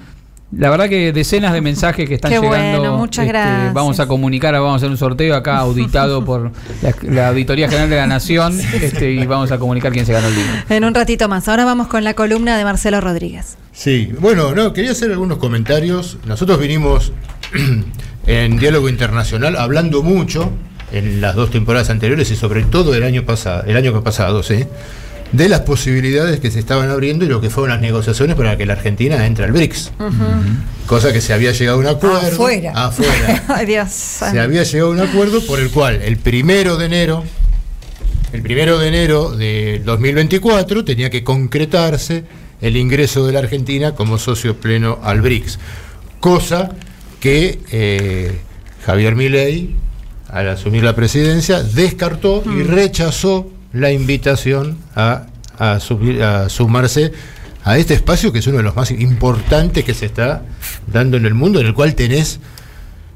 [0.51, 2.81] la verdad que decenas de mensajes que están Qué llegando.
[2.81, 3.75] bueno, muchas gracias.
[3.75, 6.53] Vamos a comunicar, vamos a hacer un sorteo acá auditado por
[6.83, 10.29] la, la Auditoría General de la Nación este, y vamos a comunicar quién se ganó
[10.29, 10.53] el libro.
[10.71, 11.49] En un ratito más.
[11.49, 13.59] Ahora vamos con la columna de Marcelo Rodríguez.
[13.73, 16.19] Sí, bueno, no, quería hacer algunos comentarios.
[16.27, 17.13] Nosotros vinimos
[18.27, 20.51] en diálogo internacional hablando mucho
[20.93, 24.65] en las dos temporadas anteriores y sobre todo el año pasado, el año pasado, sí,
[25.33, 28.67] de las posibilidades que se estaban abriendo y lo que fueron las negociaciones para que
[28.67, 29.93] la Argentina entre al BRICS.
[30.87, 32.17] Cosa que se había llegado a un acuerdo.
[32.17, 32.73] Afuera.
[32.75, 33.45] Afuera.
[33.49, 33.91] Ay, Dios.
[33.91, 37.25] se había llegado a un acuerdo por el cual el primero de enero,
[38.33, 42.25] el primero de enero de 2024 tenía que concretarse
[42.61, 45.59] el ingreso de la Argentina como socio pleno al BRICS.
[46.21, 46.71] Cosa
[47.21, 48.39] que eh,
[48.85, 49.77] Javier Milei,
[50.29, 55.27] al asumir la presidencia, descartó y rechazó la invitación a,
[55.59, 57.13] a subir- a sumarse
[57.65, 60.43] a este espacio que es uno de los más importantes que se está
[60.87, 62.41] dando en el mundo, en el cual tenés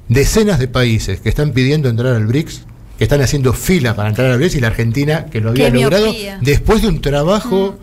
[0.09, 2.63] decenas de países que están pidiendo entrar al BRICS,
[2.99, 5.79] que están haciendo fila para entrar al BRICS y la Argentina que lo había Qué
[5.81, 6.39] logrado miopía.
[6.43, 7.79] después de un trabajo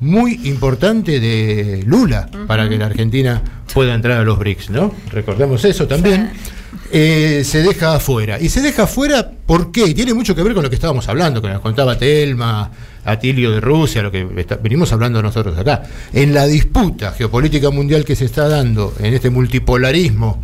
[0.00, 3.42] muy importante de Lula para que la Argentina
[3.72, 4.92] pueda entrar a los BRICS, ¿no?
[5.12, 6.30] Recordemos eso también.
[6.92, 8.40] Eh, se deja afuera.
[8.40, 9.84] Y se deja afuera, ¿por qué?
[9.86, 12.70] Y tiene mucho que ver con lo que estábamos hablando, que nos contaba Telma,
[13.04, 15.82] Atilio de Rusia, lo que está- venimos hablando nosotros acá.
[16.12, 20.42] En la disputa geopolítica mundial que se está dando, en este multipolarismo,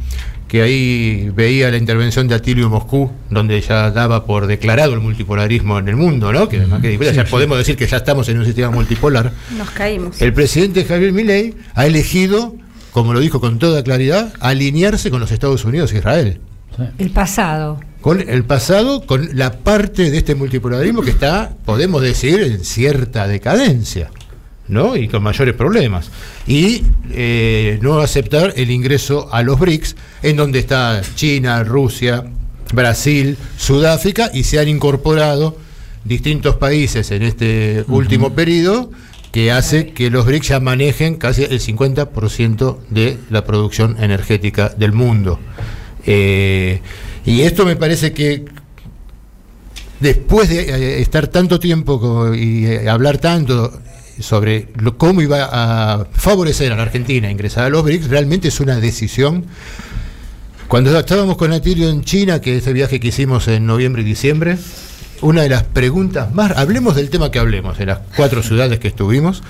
[0.48, 5.78] que ahí veía la intervención de Atilio Moscú, donde ya daba por declarado el multipolarismo
[5.78, 6.48] en el mundo, ¿no?
[6.48, 9.32] Que además que disputa, ya podemos decir que ya estamos en un sistema multipolar.
[9.58, 10.20] Nos caímos.
[10.22, 12.54] El presidente Javier Milei ha elegido,
[12.94, 16.40] como lo dijo con toda claridad, alinearse con los Estados Unidos e Israel.
[16.96, 17.80] El pasado.
[18.00, 23.26] Con el pasado, con la parte de este multipolarismo que está, podemos decir, en cierta
[23.26, 24.12] decadencia.
[24.68, 24.96] ¿no?
[24.96, 26.12] Y con mayores problemas.
[26.46, 32.22] Y eh, no aceptar el ingreso a los BRICS, en donde está China, Rusia,
[32.72, 35.58] Brasil, Sudáfrica, y se han incorporado
[36.04, 38.92] distintos países en este último periodo
[39.34, 44.92] que hace que los BRICS ya manejen casi el 50% de la producción energética del
[44.92, 45.40] mundo.
[46.06, 46.80] Eh,
[47.26, 48.44] y esto me parece que
[49.98, 53.72] después de eh, estar tanto tiempo y eh, hablar tanto
[54.20, 58.76] sobre cómo iba a favorecer a la Argentina ingresar a los BRICS, realmente es una
[58.76, 59.46] decisión.
[60.68, 64.04] Cuando estábamos con Atilio en China, que es el viaje que hicimos en noviembre y
[64.04, 64.58] diciembre,
[65.22, 68.88] una de las preguntas más, hablemos del tema que hablemos, en las cuatro ciudades que
[68.88, 69.42] estuvimos,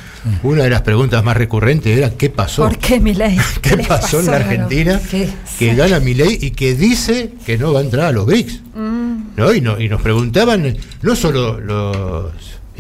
[0.42, 2.62] una de las preguntas más recurrentes era ¿qué pasó?
[2.62, 3.38] ¿Por qué, Milei?
[3.62, 4.36] ¿Qué les pasó en la.
[4.36, 5.28] Argentina que
[5.58, 5.74] sí.
[5.74, 8.60] gana Milei y que dice que no va a entrar a los BRICS?
[8.74, 9.14] Mm.
[9.36, 9.52] ¿no?
[9.54, 12.32] Y, no- y nos preguntaban no solo los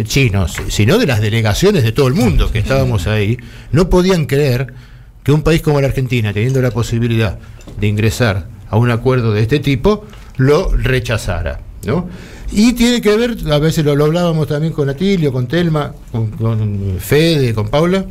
[0.04, 3.38] chinos, sino de las delegaciones de todo el mundo que estábamos ahí,
[3.72, 4.74] no podían creer
[5.22, 7.38] que un país como la Argentina, teniendo la posibilidad
[7.80, 10.04] de ingresar a un acuerdo de este tipo,
[10.36, 11.60] lo rechazara.
[11.86, 12.08] ¿no?
[12.52, 16.98] Y tiene que ver, a veces lo, hablábamos también con Atilio, con Telma, con, con
[17.00, 18.04] Fede, con Paula,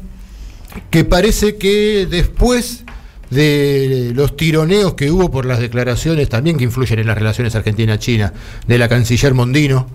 [0.89, 2.83] que parece que después
[3.29, 8.33] de los tironeos que hubo por las declaraciones también que influyen en las relaciones Argentina-China
[8.67, 9.87] de la canciller Mondino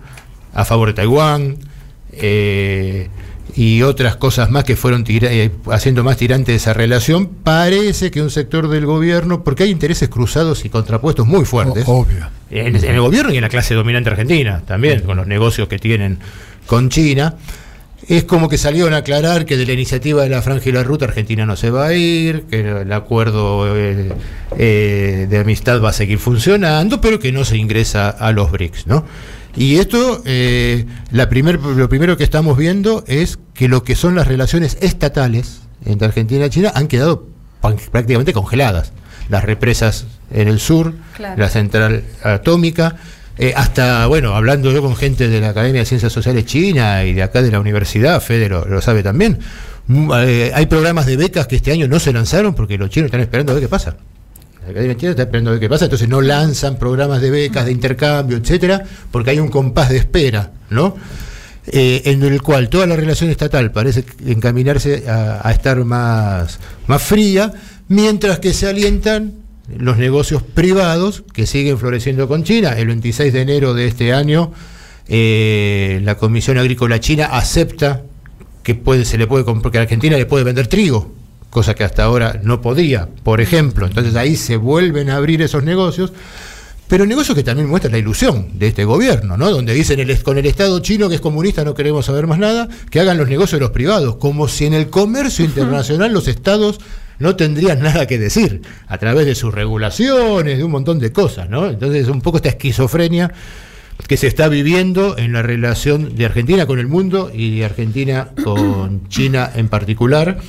[0.53, 1.57] a favor de Taiwán
[2.11, 3.09] eh,
[3.55, 8.21] y otras cosas más que fueron eh, haciendo más tirante de esa relación, parece que
[8.21, 12.27] un sector del gobierno, porque hay intereses cruzados y contrapuestos muy fuertes, Obvio.
[12.51, 15.79] en, en el gobierno y en la clase dominante argentina también, con los negocios que
[15.79, 16.19] tienen
[16.65, 17.35] con China.
[18.07, 20.83] Es como que salieron a aclarar que de la iniciativa de la Franja y la
[20.83, 24.11] Ruta Argentina no se va a ir, que el acuerdo eh,
[24.57, 28.87] eh, de amistad va a seguir funcionando, pero que no se ingresa a los BRICS,
[28.87, 29.05] ¿no?
[29.55, 34.15] Y esto, eh, la primer, lo primero que estamos viendo es que lo que son
[34.15, 37.27] las relaciones estatales entre Argentina y China han quedado
[37.91, 38.91] prácticamente congeladas.
[39.29, 41.39] Las represas en el sur, Claro.
[41.39, 42.95] la central atómica,
[43.37, 47.13] eh, hasta, bueno, hablando yo con gente de la Academia de Ciencias Sociales China y
[47.13, 49.39] de acá de la universidad, Fede lo, lo sabe también,
[49.87, 53.05] mm, eh, hay programas de becas que este año no se lanzaron porque los chinos
[53.07, 53.95] están esperando a ver qué pasa.
[54.71, 58.37] Academia China está esperando a qué pasa, entonces no lanzan programas de becas, de intercambio,
[58.37, 60.95] etcétera, porque hay un compás de espera, ¿no?
[61.71, 67.53] Eh, en el cual toda la relación estatal parece encaminarse a, estar más, más fría,
[67.87, 69.33] mientras que se alientan
[69.77, 72.71] los negocios privados que siguen floreciendo con China.
[72.77, 74.51] El 26 de enero de este año,
[75.07, 78.01] eh, la Comisión Agrícola China acepta
[78.63, 81.13] que puede, se le puede que a Argentina le puede vender trigo,
[81.49, 83.85] cosa que hasta ahora no podía, por ejemplo.
[83.85, 86.11] Entonces ahí se vuelven a abrir esos negocios.
[86.87, 89.51] Pero negocios que también muestran la ilusión de este gobierno, ¿no?
[89.51, 92.67] Donde dicen el, con el Estado chino que es comunista no queremos saber más nada,
[92.89, 96.79] que hagan los negocios de los privados, como si en el comercio internacional los estados
[97.19, 101.47] no tendrían nada que decir, a través de sus regulaciones, de un montón de cosas,
[101.47, 101.69] ¿no?
[101.69, 103.31] Entonces un poco esta esquizofrenia
[104.07, 108.29] que se está viviendo en la relación de Argentina con el mundo y de Argentina
[108.43, 110.39] con China en particular.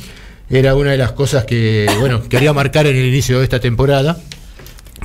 [0.50, 4.18] Era una de las cosas que, bueno, quería marcar en el inicio de esta temporada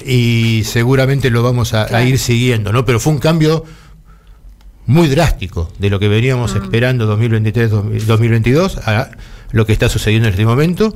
[0.06, 2.84] y seguramente lo vamos a, a ir siguiendo, ¿no?
[2.84, 3.64] Pero fue un cambio
[4.88, 9.12] muy drástico de lo que veníamos esperando 2023-2022 a
[9.52, 10.96] lo que está sucediendo en este momento.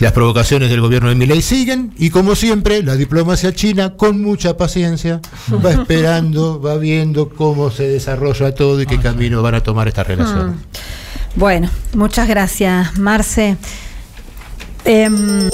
[0.00, 4.56] Las provocaciones del gobierno de Milei siguen y como siempre la diplomacia china con mucha
[4.56, 5.20] paciencia
[5.64, 10.06] va esperando, va viendo cómo se desarrolla todo y qué camino van a tomar estas
[10.06, 10.56] relaciones.
[10.56, 10.58] Mm.
[11.34, 13.56] Bueno, muchas gracias, Marce.
[14.84, 15.48] Em,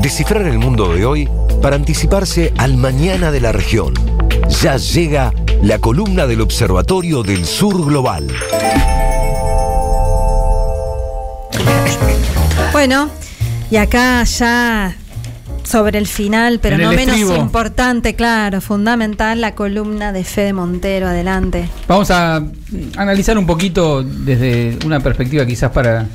[0.00, 1.28] Descifrar el mundo de hoy
[1.60, 3.94] para anticiparse al mañana de la región.
[4.62, 5.32] Ya llega
[5.62, 8.26] la columna del Observatorio del Sur Global.
[12.72, 13.10] bueno,
[13.70, 14.96] y acá ya
[15.64, 21.08] sobre el final, pero En no menos importante, claro, fundamental, la columna de Fede Montero.
[21.08, 21.68] Adelante.
[21.88, 22.42] Vamos a
[22.96, 26.06] analizar un poquito desde una perspectiva quizás para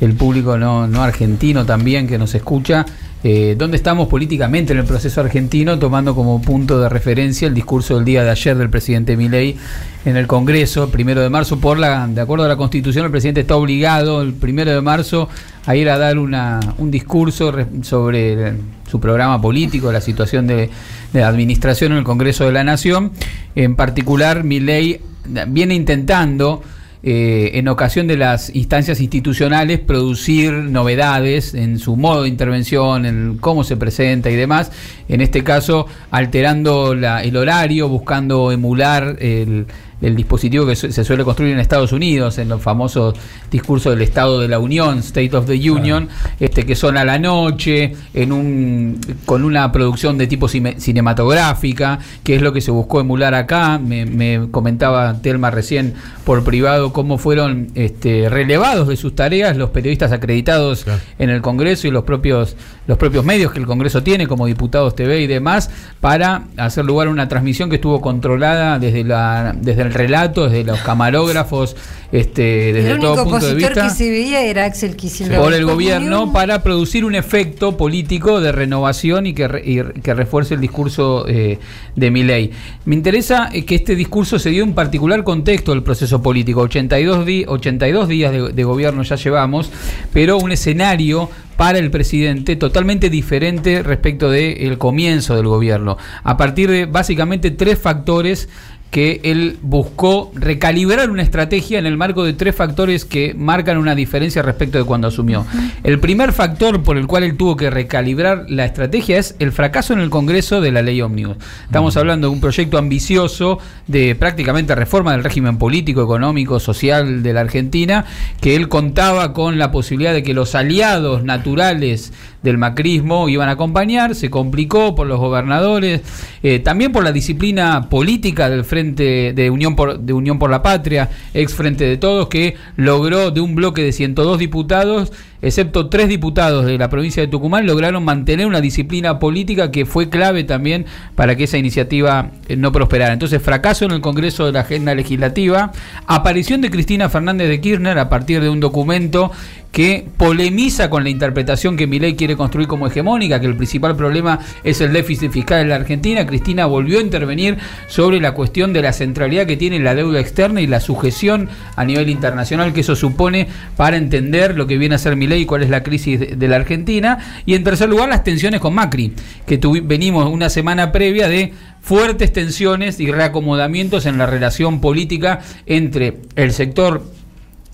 [0.00, 2.84] el público no, no argentino también que nos escucha,
[3.24, 7.96] eh, dónde estamos políticamente en el proceso argentino, tomando como punto de referencia el discurso
[7.96, 9.56] del día de ayer del presidente Milei
[10.04, 13.10] en el Congreso, el primero de marzo, por la, de acuerdo a la Constitución, el
[13.10, 15.28] presidente está obligado el primero de marzo
[15.64, 18.54] a ir a dar una, un discurso re- sobre
[18.88, 20.70] su programa político, la situación de,
[21.12, 23.10] de la administración en el Congreso de la Nación.
[23.56, 25.00] En particular, Milei
[25.48, 26.62] viene intentando
[27.08, 33.38] eh, en ocasión de las instancias institucionales producir novedades en su modo de intervención, en
[33.38, 34.72] cómo se presenta y demás.
[35.08, 39.66] En este caso, alterando la- el horario, buscando emular el,
[40.00, 43.14] el dispositivo que su- se suele construir en Estados Unidos, en los famosos
[43.50, 46.08] discursos del Estado de la Unión, State of the Union,
[46.38, 51.98] este, que son a la noche, en un, con una producción de tipo cine- cinematográfica,
[52.22, 53.78] que es lo que se buscó emular acá.
[53.78, 55.94] Me, me comentaba Telma recién
[56.24, 60.84] por privado cómo fueron este, relevados de sus tareas los periodistas acreditados
[61.18, 62.56] en el Congreso y los propios,
[62.86, 65.70] los propios medios que el Congreso tiene, como Diputados TV y demás,
[66.00, 70.64] para hacer lugar a una transmisión que estuvo controlada desde, la, desde el relato, desde
[70.64, 71.76] los camarógrafos,
[72.12, 75.36] este, desde el todo punto de vista que se veía era Axel Kicillof.
[75.38, 80.14] por el gobierno para producir un efecto político de renovación y que, re- y que
[80.14, 81.58] refuerce el discurso eh,
[81.96, 82.52] de Milei.
[82.84, 86.60] Me interesa eh, que este discurso se dio en particular contexto del proceso político.
[86.60, 89.70] 82, di- 82 días de, de gobierno ya llevamos,
[90.12, 95.96] pero un escenario para el presidente totalmente diferente respecto del comienzo del gobierno.
[96.22, 98.48] A partir de básicamente tres factores
[98.90, 103.94] que él buscó recalibrar una estrategia en el marco de tres factores que marcan una
[103.94, 105.44] diferencia respecto de cuando asumió.
[105.84, 109.92] El primer factor por el cual él tuvo que recalibrar la estrategia es el fracaso
[109.92, 111.36] en el Congreso de la ley Omnibus.
[111.64, 117.32] Estamos hablando de un proyecto ambicioso de prácticamente reforma del régimen político, económico, social de
[117.32, 118.06] la Argentina,
[118.40, 123.52] que él contaba con la posibilidad de que los aliados naturales del macrismo iban a
[123.52, 126.02] acompañar, se complicó por los gobernadores,
[126.42, 130.62] eh, también por la disciplina política del Frente de Unión por, de Unión por la
[130.62, 136.08] Patria, ex Frente de Todos, que logró de un bloque de 102 diputados, excepto tres
[136.08, 140.86] diputados de la provincia de Tucumán, lograron mantener una disciplina política que fue clave también
[141.14, 143.12] para que esa iniciativa eh, no prosperara.
[143.12, 145.72] Entonces, fracaso en el Congreso de la agenda legislativa,
[146.06, 149.32] aparición de Cristina Fernández de Kirchner a partir de un documento
[149.76, 154.38] que polemiza con la interpretación que Milei quiere construir como hegemónica, que el principal problema
[154.64, 156.26] es el déficit fiscal en la Argentina.
[156.26, 160.62] Cristina volvió a intervenir sobre la cuestión de la centralidad que tiene la deuda externa
[160.62, 164.98] y la sujeción a nivel internacional que eso supone para entender lo que viene a
[164.98, 167.42] ser y cuál es la crisis de, de la Argentina.
[167.46, 169.12] Y en tercer lugar, las tensiones con Macri,
[169.46, 176.18] que venimos una semana previa de fuertes tensiones y reacomodamientos en la relación política entre
[176.36, 177.02] el sector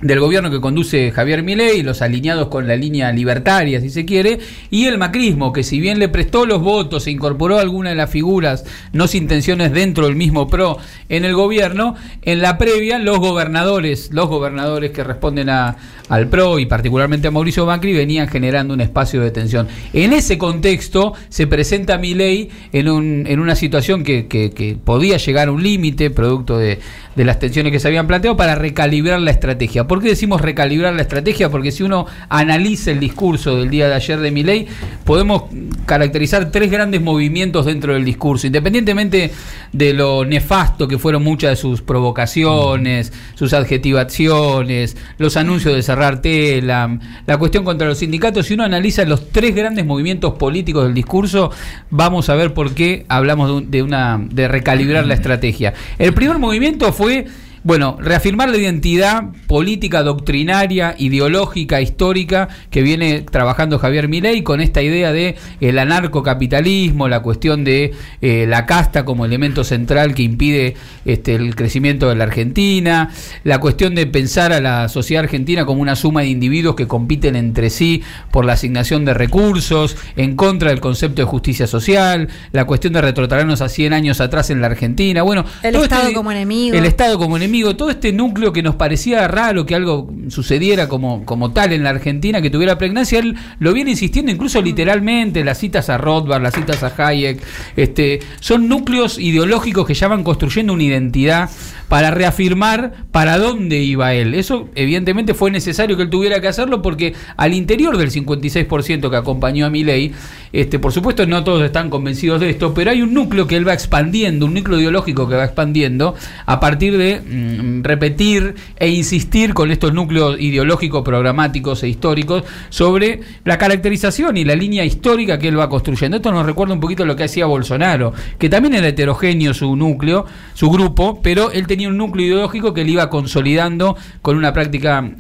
[0.03, 4.41] del gobierno que conduce Javier Milei, los alineados con la línea libertaria, si se quiere,
[4.71, 8.11] y el macrismo, que si bien le prestó los votos, se incorporó alguna de las
[8.11, 13.19] figuras, no sin tensiones dentro del mismo PRO en el gobierno, en la previa los
[13.21, 15.77] gobernadores, los gobernadores que responden a,
[16.09, 19.69] al PRO y particularmente a Mauricio Macri, venían generando un espacio de tensión.
[19.93, 25.17] En ese contexto se presenta Milei en, un, en una situación que, que- que podía
[25.17, 26.81] llegar a un límite, producto de,
[27.15, 29.87] de las tensiones que se habían planteado, para recalibrar la estrategia.
[29.93, 31.51] ¿Por qué decimos recalibrar la estrategia?
[31.51, 34.67] Porque si uno analiza el discurso del día de ayer de Milei,
[35.05, 35.43] podemos
[35.85, 39.33] caracterizar tres grandes movimientos dentro del discurso, independientemente
[39.71, 46.23] de lo nefasto que fueron muchas de sus provocaciones, sus adjetivaciones, los anuncios de cerrar
[46.23, 50.95] Telam, la cuestión contra los sindicatos, si uno analiza los tres grandes movimientos políticos del
[50.95, 51.51] discurso,
[51.91, 55.75] vamos a ver por qué hablamos de, un- de una de recalibrar la estrategia.
[55.99, 57.27] El primer movimiento fue
[57.65, 64.83] bueno, reafirmar la identidad política, doctrinaria, ideológica, histórica que viene trabajando Javier Milei con esta
[64.83, 70.75] idea de el anarcocapitalismo, la cuestión de eh, la casta como elemento central que impide
[71.05, 73.11] este, el crecimiento de la Argentina,
[73.45, 77.37] la cuestión de pensar a la sociedad argentina como una suma de individuos que compiten
[77.37, 82.65] entre sí por la asignación de recursos, en contra del concepto de justicia social, la
[82.65, 86.33] cuestión de retrotraernos a 100 años atrás en la Argentina, bueno, El Estado este- como
[86.33, 86.77] enemigo.
[86.77, 91.25] el Estado como enemigo, todo este núcleo que nos parecía raro que algo sucediera como,
[91.25, 95.59] como tal en la Argentina, que tuviera pregnancia, él lo viene insistiendo incluso literalmente, las
[95.59, 97.43] citas a Rothbard, las citas a Hayek,
[97.77, 101.51] este, son núcleos ideológicos que ya van construyendo una identidad
[101.93, 104.33] para reafirmar para dónde iba él.
[104.33, 109.17] Eso evidentemente fue necesario que él tuviera que hacerlo porque al interior del 56% que
[109.17, 110.11] acompañó a Milei,
[110.55, 113.69] este, por supuesto no todos están convencidos de esto, pero hay un núcleo que él
[113.69, 116.15] va expandiendo, un núcleo ideológico que va expandiendo
[116.47, 123.21] a partir de mm, repetir e insistir con estos núcleos ideológicos, programáticos e históricos sobre
[123.45, 126.17] la caracterización y la línea histórica que él va construyendo.
[126.17, 130.25] Esto nos recuerda un poquito lo que hacía Bolsonaro, que también era heterogéneo su núcleo,
[130.55, 135.11] su grupo, pero él tenía un núcleo ideológico que él iba consolidando con una práctica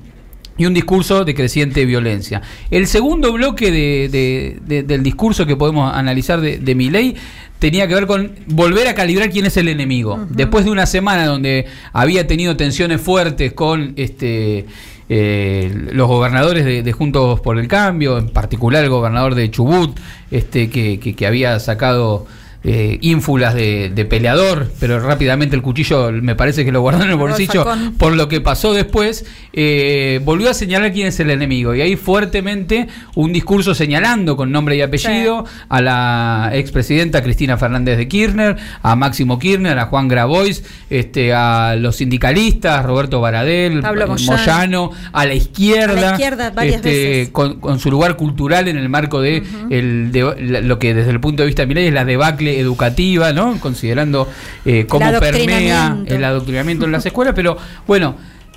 [0.58, 2.42] y un discurso de creciente violencia.
[2.70, 7.14] El segundo bloque de- de- de- del discurso que podemos analizar de, de Milei
[7.58, 10.26] tenía que ver con volver a calibrar quién es el enemigo.
[10.28, 14.66] Después de una semana donde había tenido tensiones fuertes con este
[15.08, 19.98] eh, los gobernadores de, de Juntos por el Cambio, en particular el gobernador de Chubut,
[20.30, 22.26] este, que, que- que había sacado
[22.64, 27.10] eh, ínfulas de, de peleador, pero rápidamente el cuchillo me parece que lo guardó en
[27.10, 27.64] el Lo bolsillo
[27.98, 31.74] por lo que pasó después, eh, volvió a señalar quién es el enemigo.
[31.74, 37.98] Y ahí fuertemente un discurso señalando con nombre y apellido a la expresidenta Cristina Fernández
[37.98, 44.06] de Kirchner, a Máximo Kirchner, a Juan Grabois, este, a los sindicalistas, Roberto Baradel, eh,
[44.06, 44.90] Moyano.
[45.12, 47.28] A la izquierda, A la izquierda varias este, veces.
[47.30, 51.20] Con, con su lugar cultural en el marco de, el de- lo que desde el
[51.20, 53.58] punto de vista de Milei es la debacle educativa, ¿no?
[53.60, 54.28] Considerando
[54.64, 57.56] eh, cómo El permea el adoctrinamiento en las escuelas, pero
[57.86, 58.16] bueno,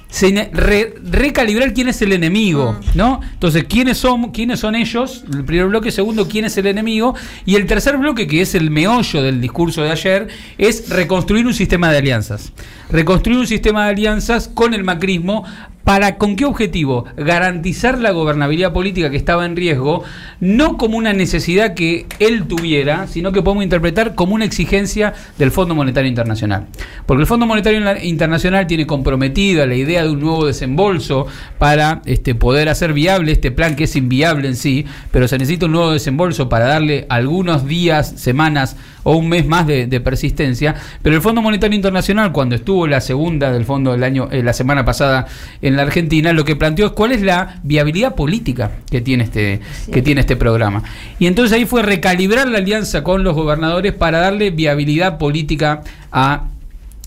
[0.09, 3.19] se- re- recalibrar quién es el enemigo, ¿no?
[3.33, 5.25] Entonces, ¿quiénes son, quiénes son ellos?
[5.33, 7.15] El primer bloque, segundo, quién es el enemigo,
[7.45, 10.27] y el tercer bloque, que es el meollo del discurso de ayer,
[10.57, 12.53] es reconstruir un sistema de alianzas.
[12.89, 15.43] Reconstruir un sistema de alianzas con el macrismo
[15.85, 17.05] ¿Para con qué objetivo?
[17.15, 20.03] Garantizar la gobernabilidad política que estaba en riesgo,
[20.39, 25.51] no como una necesidad que él tuviera, sino que podemos interpretar como una exigencia del
[25.51, 26.65] Fondo Monetario Internacional.
[27.05, 31.27] Porque el Fondo Monetario Internacional tiene comprometida la idea de un nuevo desembolso
[31.59, 35.67] para este, poder hacer viable este plan que es inviable en sí, pero se necesita
[35.67, 38.75] un nuevo desembolso para darle algunos días, semanas
[39.05, 40.75] o un mes más de, persistencia.
[41.01, 44.51] Pero el Fondo Monetario Internacional, cuando estuvo la segunda del fondo del año, eh, la
[44.51, 45.27] semana pasada
[45.61, 49.59] en la Argentina, lo que planteó es cuál es la viabilidad política que tiene este,
[49.91, 50.83] que tiene este programa.
[51.19, 55.81] Y entonces ahí fue recalibrar la alianza con los gobernadores para darle viabilidad política
[56.11, 56.45] a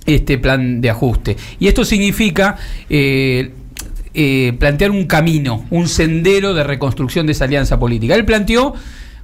[0.07, 1.37] este plan de ajuste.
[1.59, 2.57] Y esto significa
[2.89, 3.51] eh,
[4.15, 8.15] eh, plantear un camino, un sendero de reconstrucción de esa alianza política.
[8.15, 8.75] Él planteó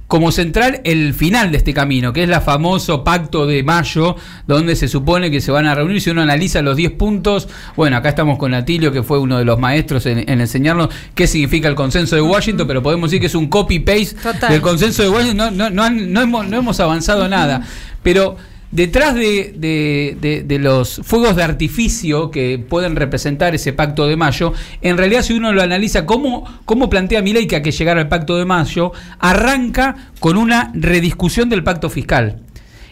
[0.07, 4.15] como central el final de este camino, que es el famoso pacto de mayo,
[4.47, 5.99] donde se supone que se van a reunir.
[5.99, 9.45] Si uno analiza los 10 puntos, bueno, acá estamos con Atilio, que fue uno de
[9.45, 13.27] los maestros en, en enseñarnos qué significa el consenso de Washington, pero podemos decir que
[13.27, 14.15] es un copy-paste
[14.49, 15.37] del consenso de Washington.
[15.37, 17.63] No, no, no, han- no hemos, no hemos avanzado nada.
[18.03, 18.37] Pero
[18.75, 25.21] detrás de, los fuegos de artificio que pueden representar ese pacto de mayo, en realidad
[25.21, 28.45] si uno lo analiza cómo, cómo plantea Milei que hay que llegar al pacto de
[28.45, 32.41] mayo, arranca con una rediscusión del pacto fiscal.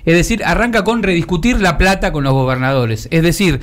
[0.06, 3.08] Es decir, arranca con rediscutir la plata con los gobernadores.
[3.12, 3.60] Es decir,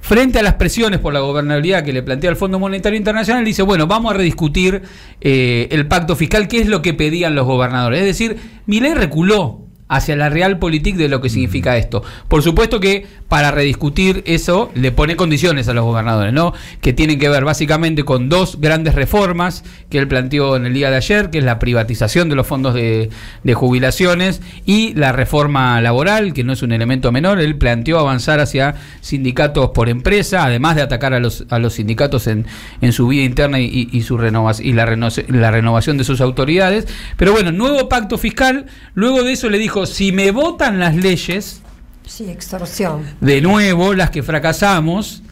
[0.00, 3.62] frente a las presiones por la gobernabilidad que le plantea el Fondo Monetario Internacional, dice,
[3.62, 4.82] bueno, vamos a rediscutir
[5.20, 8.00] eh, el pacto fiscal, que es lo que pedían los gobernadores.
[8.00, 8.36] Es decir,
[8.66, 12.02] Milei reculó hacia la realpolitik de lo que significa esto.
[12.28, 16.54] Por supuesto que para rediscutir eso le pone condiciones a los gobernadores, ¿no?
[16.80, 20.90] Que tienen que ver básicamente con dos grandes reformas que él planteó en el día
[20.90, 23.10] de ayer, que es la privatización de los fondos de,
[23.44, 27.40] de jubilaciones y la reforma laboral, que no es un elemento menor.
[27.40, 32.26] Él planteó avanzar hacia sindicatos por empresa, además de atacar a los, a los sindicatos
[32.26, 32.46] en,
[32.80, 36.04] en su vida interna y, y- y su renovación, y la, reno- la renovación de
[36.04, 36.86] sus autoridades.
[37.16, 38.66] Pero bueno, nuevo pacto fiscal.
[38.94, 41.62] Luego de eso le dijo, si me votan las leyes,
[42.06, 43.04] Sí, extorsión.
[43.20, 45.22] de nuevo las que fracasamos,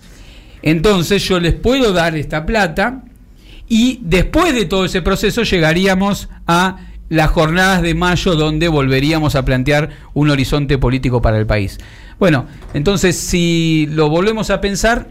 [0.62, 3.02] entonces yo les puedo dar esta plata
[3.68, 9.44] y después de todo ese proceso llegaríamos a las jornadas de mayo donde volveríamos a
[9.44, 11.78] plantear un horizonte político para el país.
[12.18, 15.08] Bueno, entonces si lo volvemos a pensar,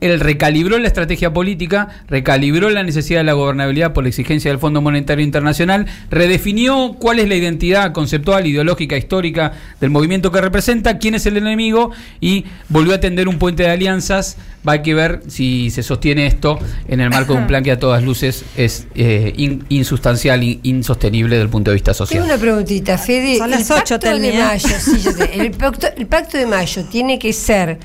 [0.00, 4.58] él recalibró la estrategia política, recalibró la necesidad de la gobernabilidad por la exigencia del
[4.60, 10.98] Fondo Monetario Internacional, redefinió cuál es la identidad conceptual, ideológica, histórica del movimiento que representa,
[10.98, 14.36] quién es el enemigo y volvió a tender un puente de alianzas.
[14.68, 16.58] Va a que ver si se sostiene esto
[16.88, 20.58] en el marco de un plan que a todas luces es eh, in- insustancial e
[20.64, 22.20] insostenible desde el punto de vista social.
[22.20, 23.38] Tengo una preguntita, Fede.
[23.38, 25.30] Son las el ocho, pacto de Telmi, mayo, sí, yo sé.
[25.34, 27.78] el, pacto, el pacto de mayo tiene que ser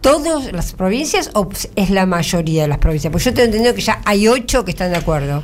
[0.00, 3.10] todas las provincias o es la mayoría de las provincias?
[3.10, 5.42] Porque yo tengo entendido que ya hay ocho que están de acuerdo.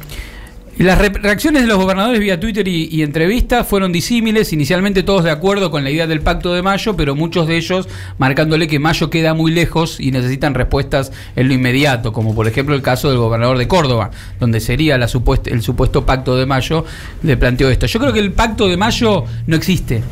[0.76, 5.30] Las re- reacciones de los gobernadores vía Twitter y, entrevistas fueron disímiles, inicialmente todos de
[5.30, 9.08] acuerdo con la idea del pacto de mayo, pero muchos de ellos marcándole que mayo
[9.08, 13.18] queda muy lejos y necesitan respuestas en lo inmediato, como por ejemplo el caso del
[13.18, 14.10] gobernador de Córdoba,
[14.40, 16.84] donde sería la supuest- el supuesto pacto de mayo,
[17.22, 17.86] le planteó esto.
[17.86, 20.02] Yo creo que el pacto de mayo no existe.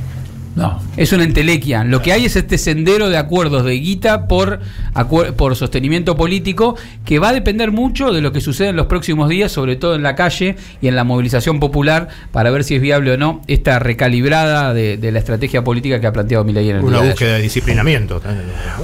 [0.55, 0.79] No.
[0.99, 1.83] Es una entelequia.
[1.83, 4.61] Lo que hay es este sendero de acuerdos de guita por,
[4.95, 6.77] acuer- por sostenimiento político
[7.07, 9.95] que va a depender mucho de lo que suceda en los próximos días, sobre todo
[9.95, 13.41] en la calle y en la movilización popular, para ver si es viable o no
[13.47, 17.35] esta recalibrada de, de la estrategia política que ha planteado Milei en el Una búsqueda
[17.37, 18.21] de disciplinamiento.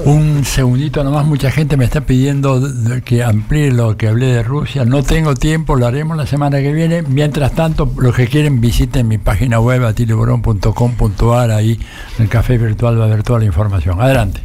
[0.07, 4.43] Un segundito nomás, mucha gente me está pidiendo de- que amplíe lo que hablé de
[4.43, 4.87] Rusia.
[4.87, 7.03] No tengo tiempo, lo haremos la semana que viene.
[7.03, 11.79] Mientras tanto, los que quieren visiten mi página web atileborón.com.ar, ahí
[12.17, 14.01] en el café virtual va a haber toda la información.
[14.01, 14.41] Adelante.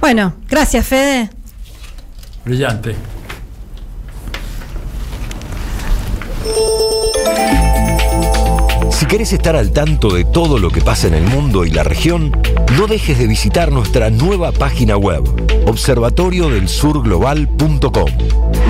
[0.00, 1.30] Bueno, gracias, Fede.
[2.44, 2.94] Brillante.
[8.90, 11.82] Si querés estar al tanto de todo lo que pasa en el mundo y la
[11.82, 12.32] región,
[12.78, 15.22] no dejes de visitar nuestra nueva página web,
[15.66, 18.10] observatoriodelsurglobal.com.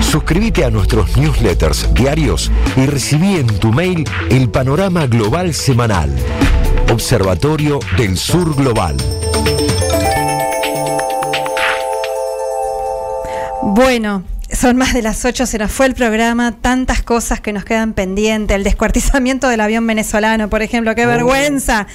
[0.01, 6.13] Suscríbete a nuestros newsletters diarios y recibí en tu mail el panorama global semanal.
[6.89, 8.95] Observatorio del Sur Global.
[13.61, 17.65] Bueno, son más de las 8, se nos fue el programa, tantas cosas que nos
[17.65, 21.87] quedan pendientes, el descuartizamiento del avión venezolano, por ejemplo, qué vergüenza,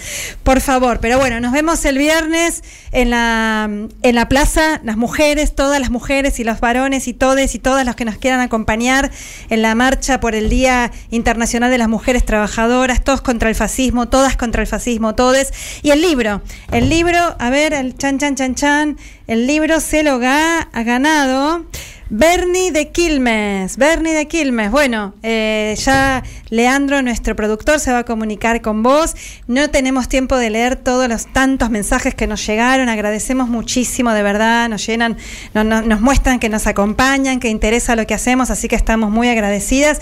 [0.43, 2.63] por favor, pero bueno, nos vemos el viernes
[2.93, 3.71] en la,
[4.03, 7.87] en la plaza, las mujeres, todas las mujeres y los varones y todes y todas
[7.87, 9.11] los que nos quieran acompañar
[9.49, 14.09] en la marcha por el Día Internacional de las Mujeres Trabajadoras, todos contra el fascismo,
[14.09, 15.53] todas contra el fascismo, todes,
[15.83, 20.03] y el libro, el libro, a ver, el chan, chan, chan, chan, el libro se
[20.03, 21.65] lo ha ganado.
[22.15, 24.71] Bernie de Quilmes, Bernie de Quilmes.
[24.71, 29.17] Bueno, eh, ya Leandro, nuestro productor, se va a comunicar con vos.
[29.47, 32.91] No tenemos tiempo de leer todos los tantos mensajes que nos llegaron.
[32.91, 34.69] Agradecemos muchísimo, de verdad.
[34.69, 35.17] Nos llenan,
[35.55, 39.11] no- no- nos muestran que nos acompañan, que interesa lo que hacemos, así que estamos
[39.11, 39.99] muy agradecidas.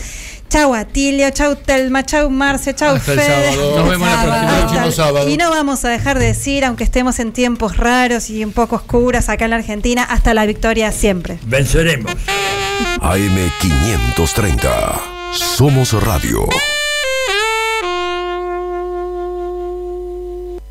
[0.51, 3.53] Chau Atilio, chau Telma, chau Marce, chau Hasta el Fede.
[3.55, 3.79] sábado.
[3.79, 5.29] Nos vemos la próxima- Hasta- próximo sábado.
[5.29, 8.75] Y no vamos a dejar de decir, aunque estemos en tiempos raros y un poco
[8.77, 11.39] oscuras acá en la Argentina, hasta la victoria siempre.
[11.45, 12.13] Venceremos.
[13.01, 15.01] AM530.
[15.33, 16.47] Somos Radio.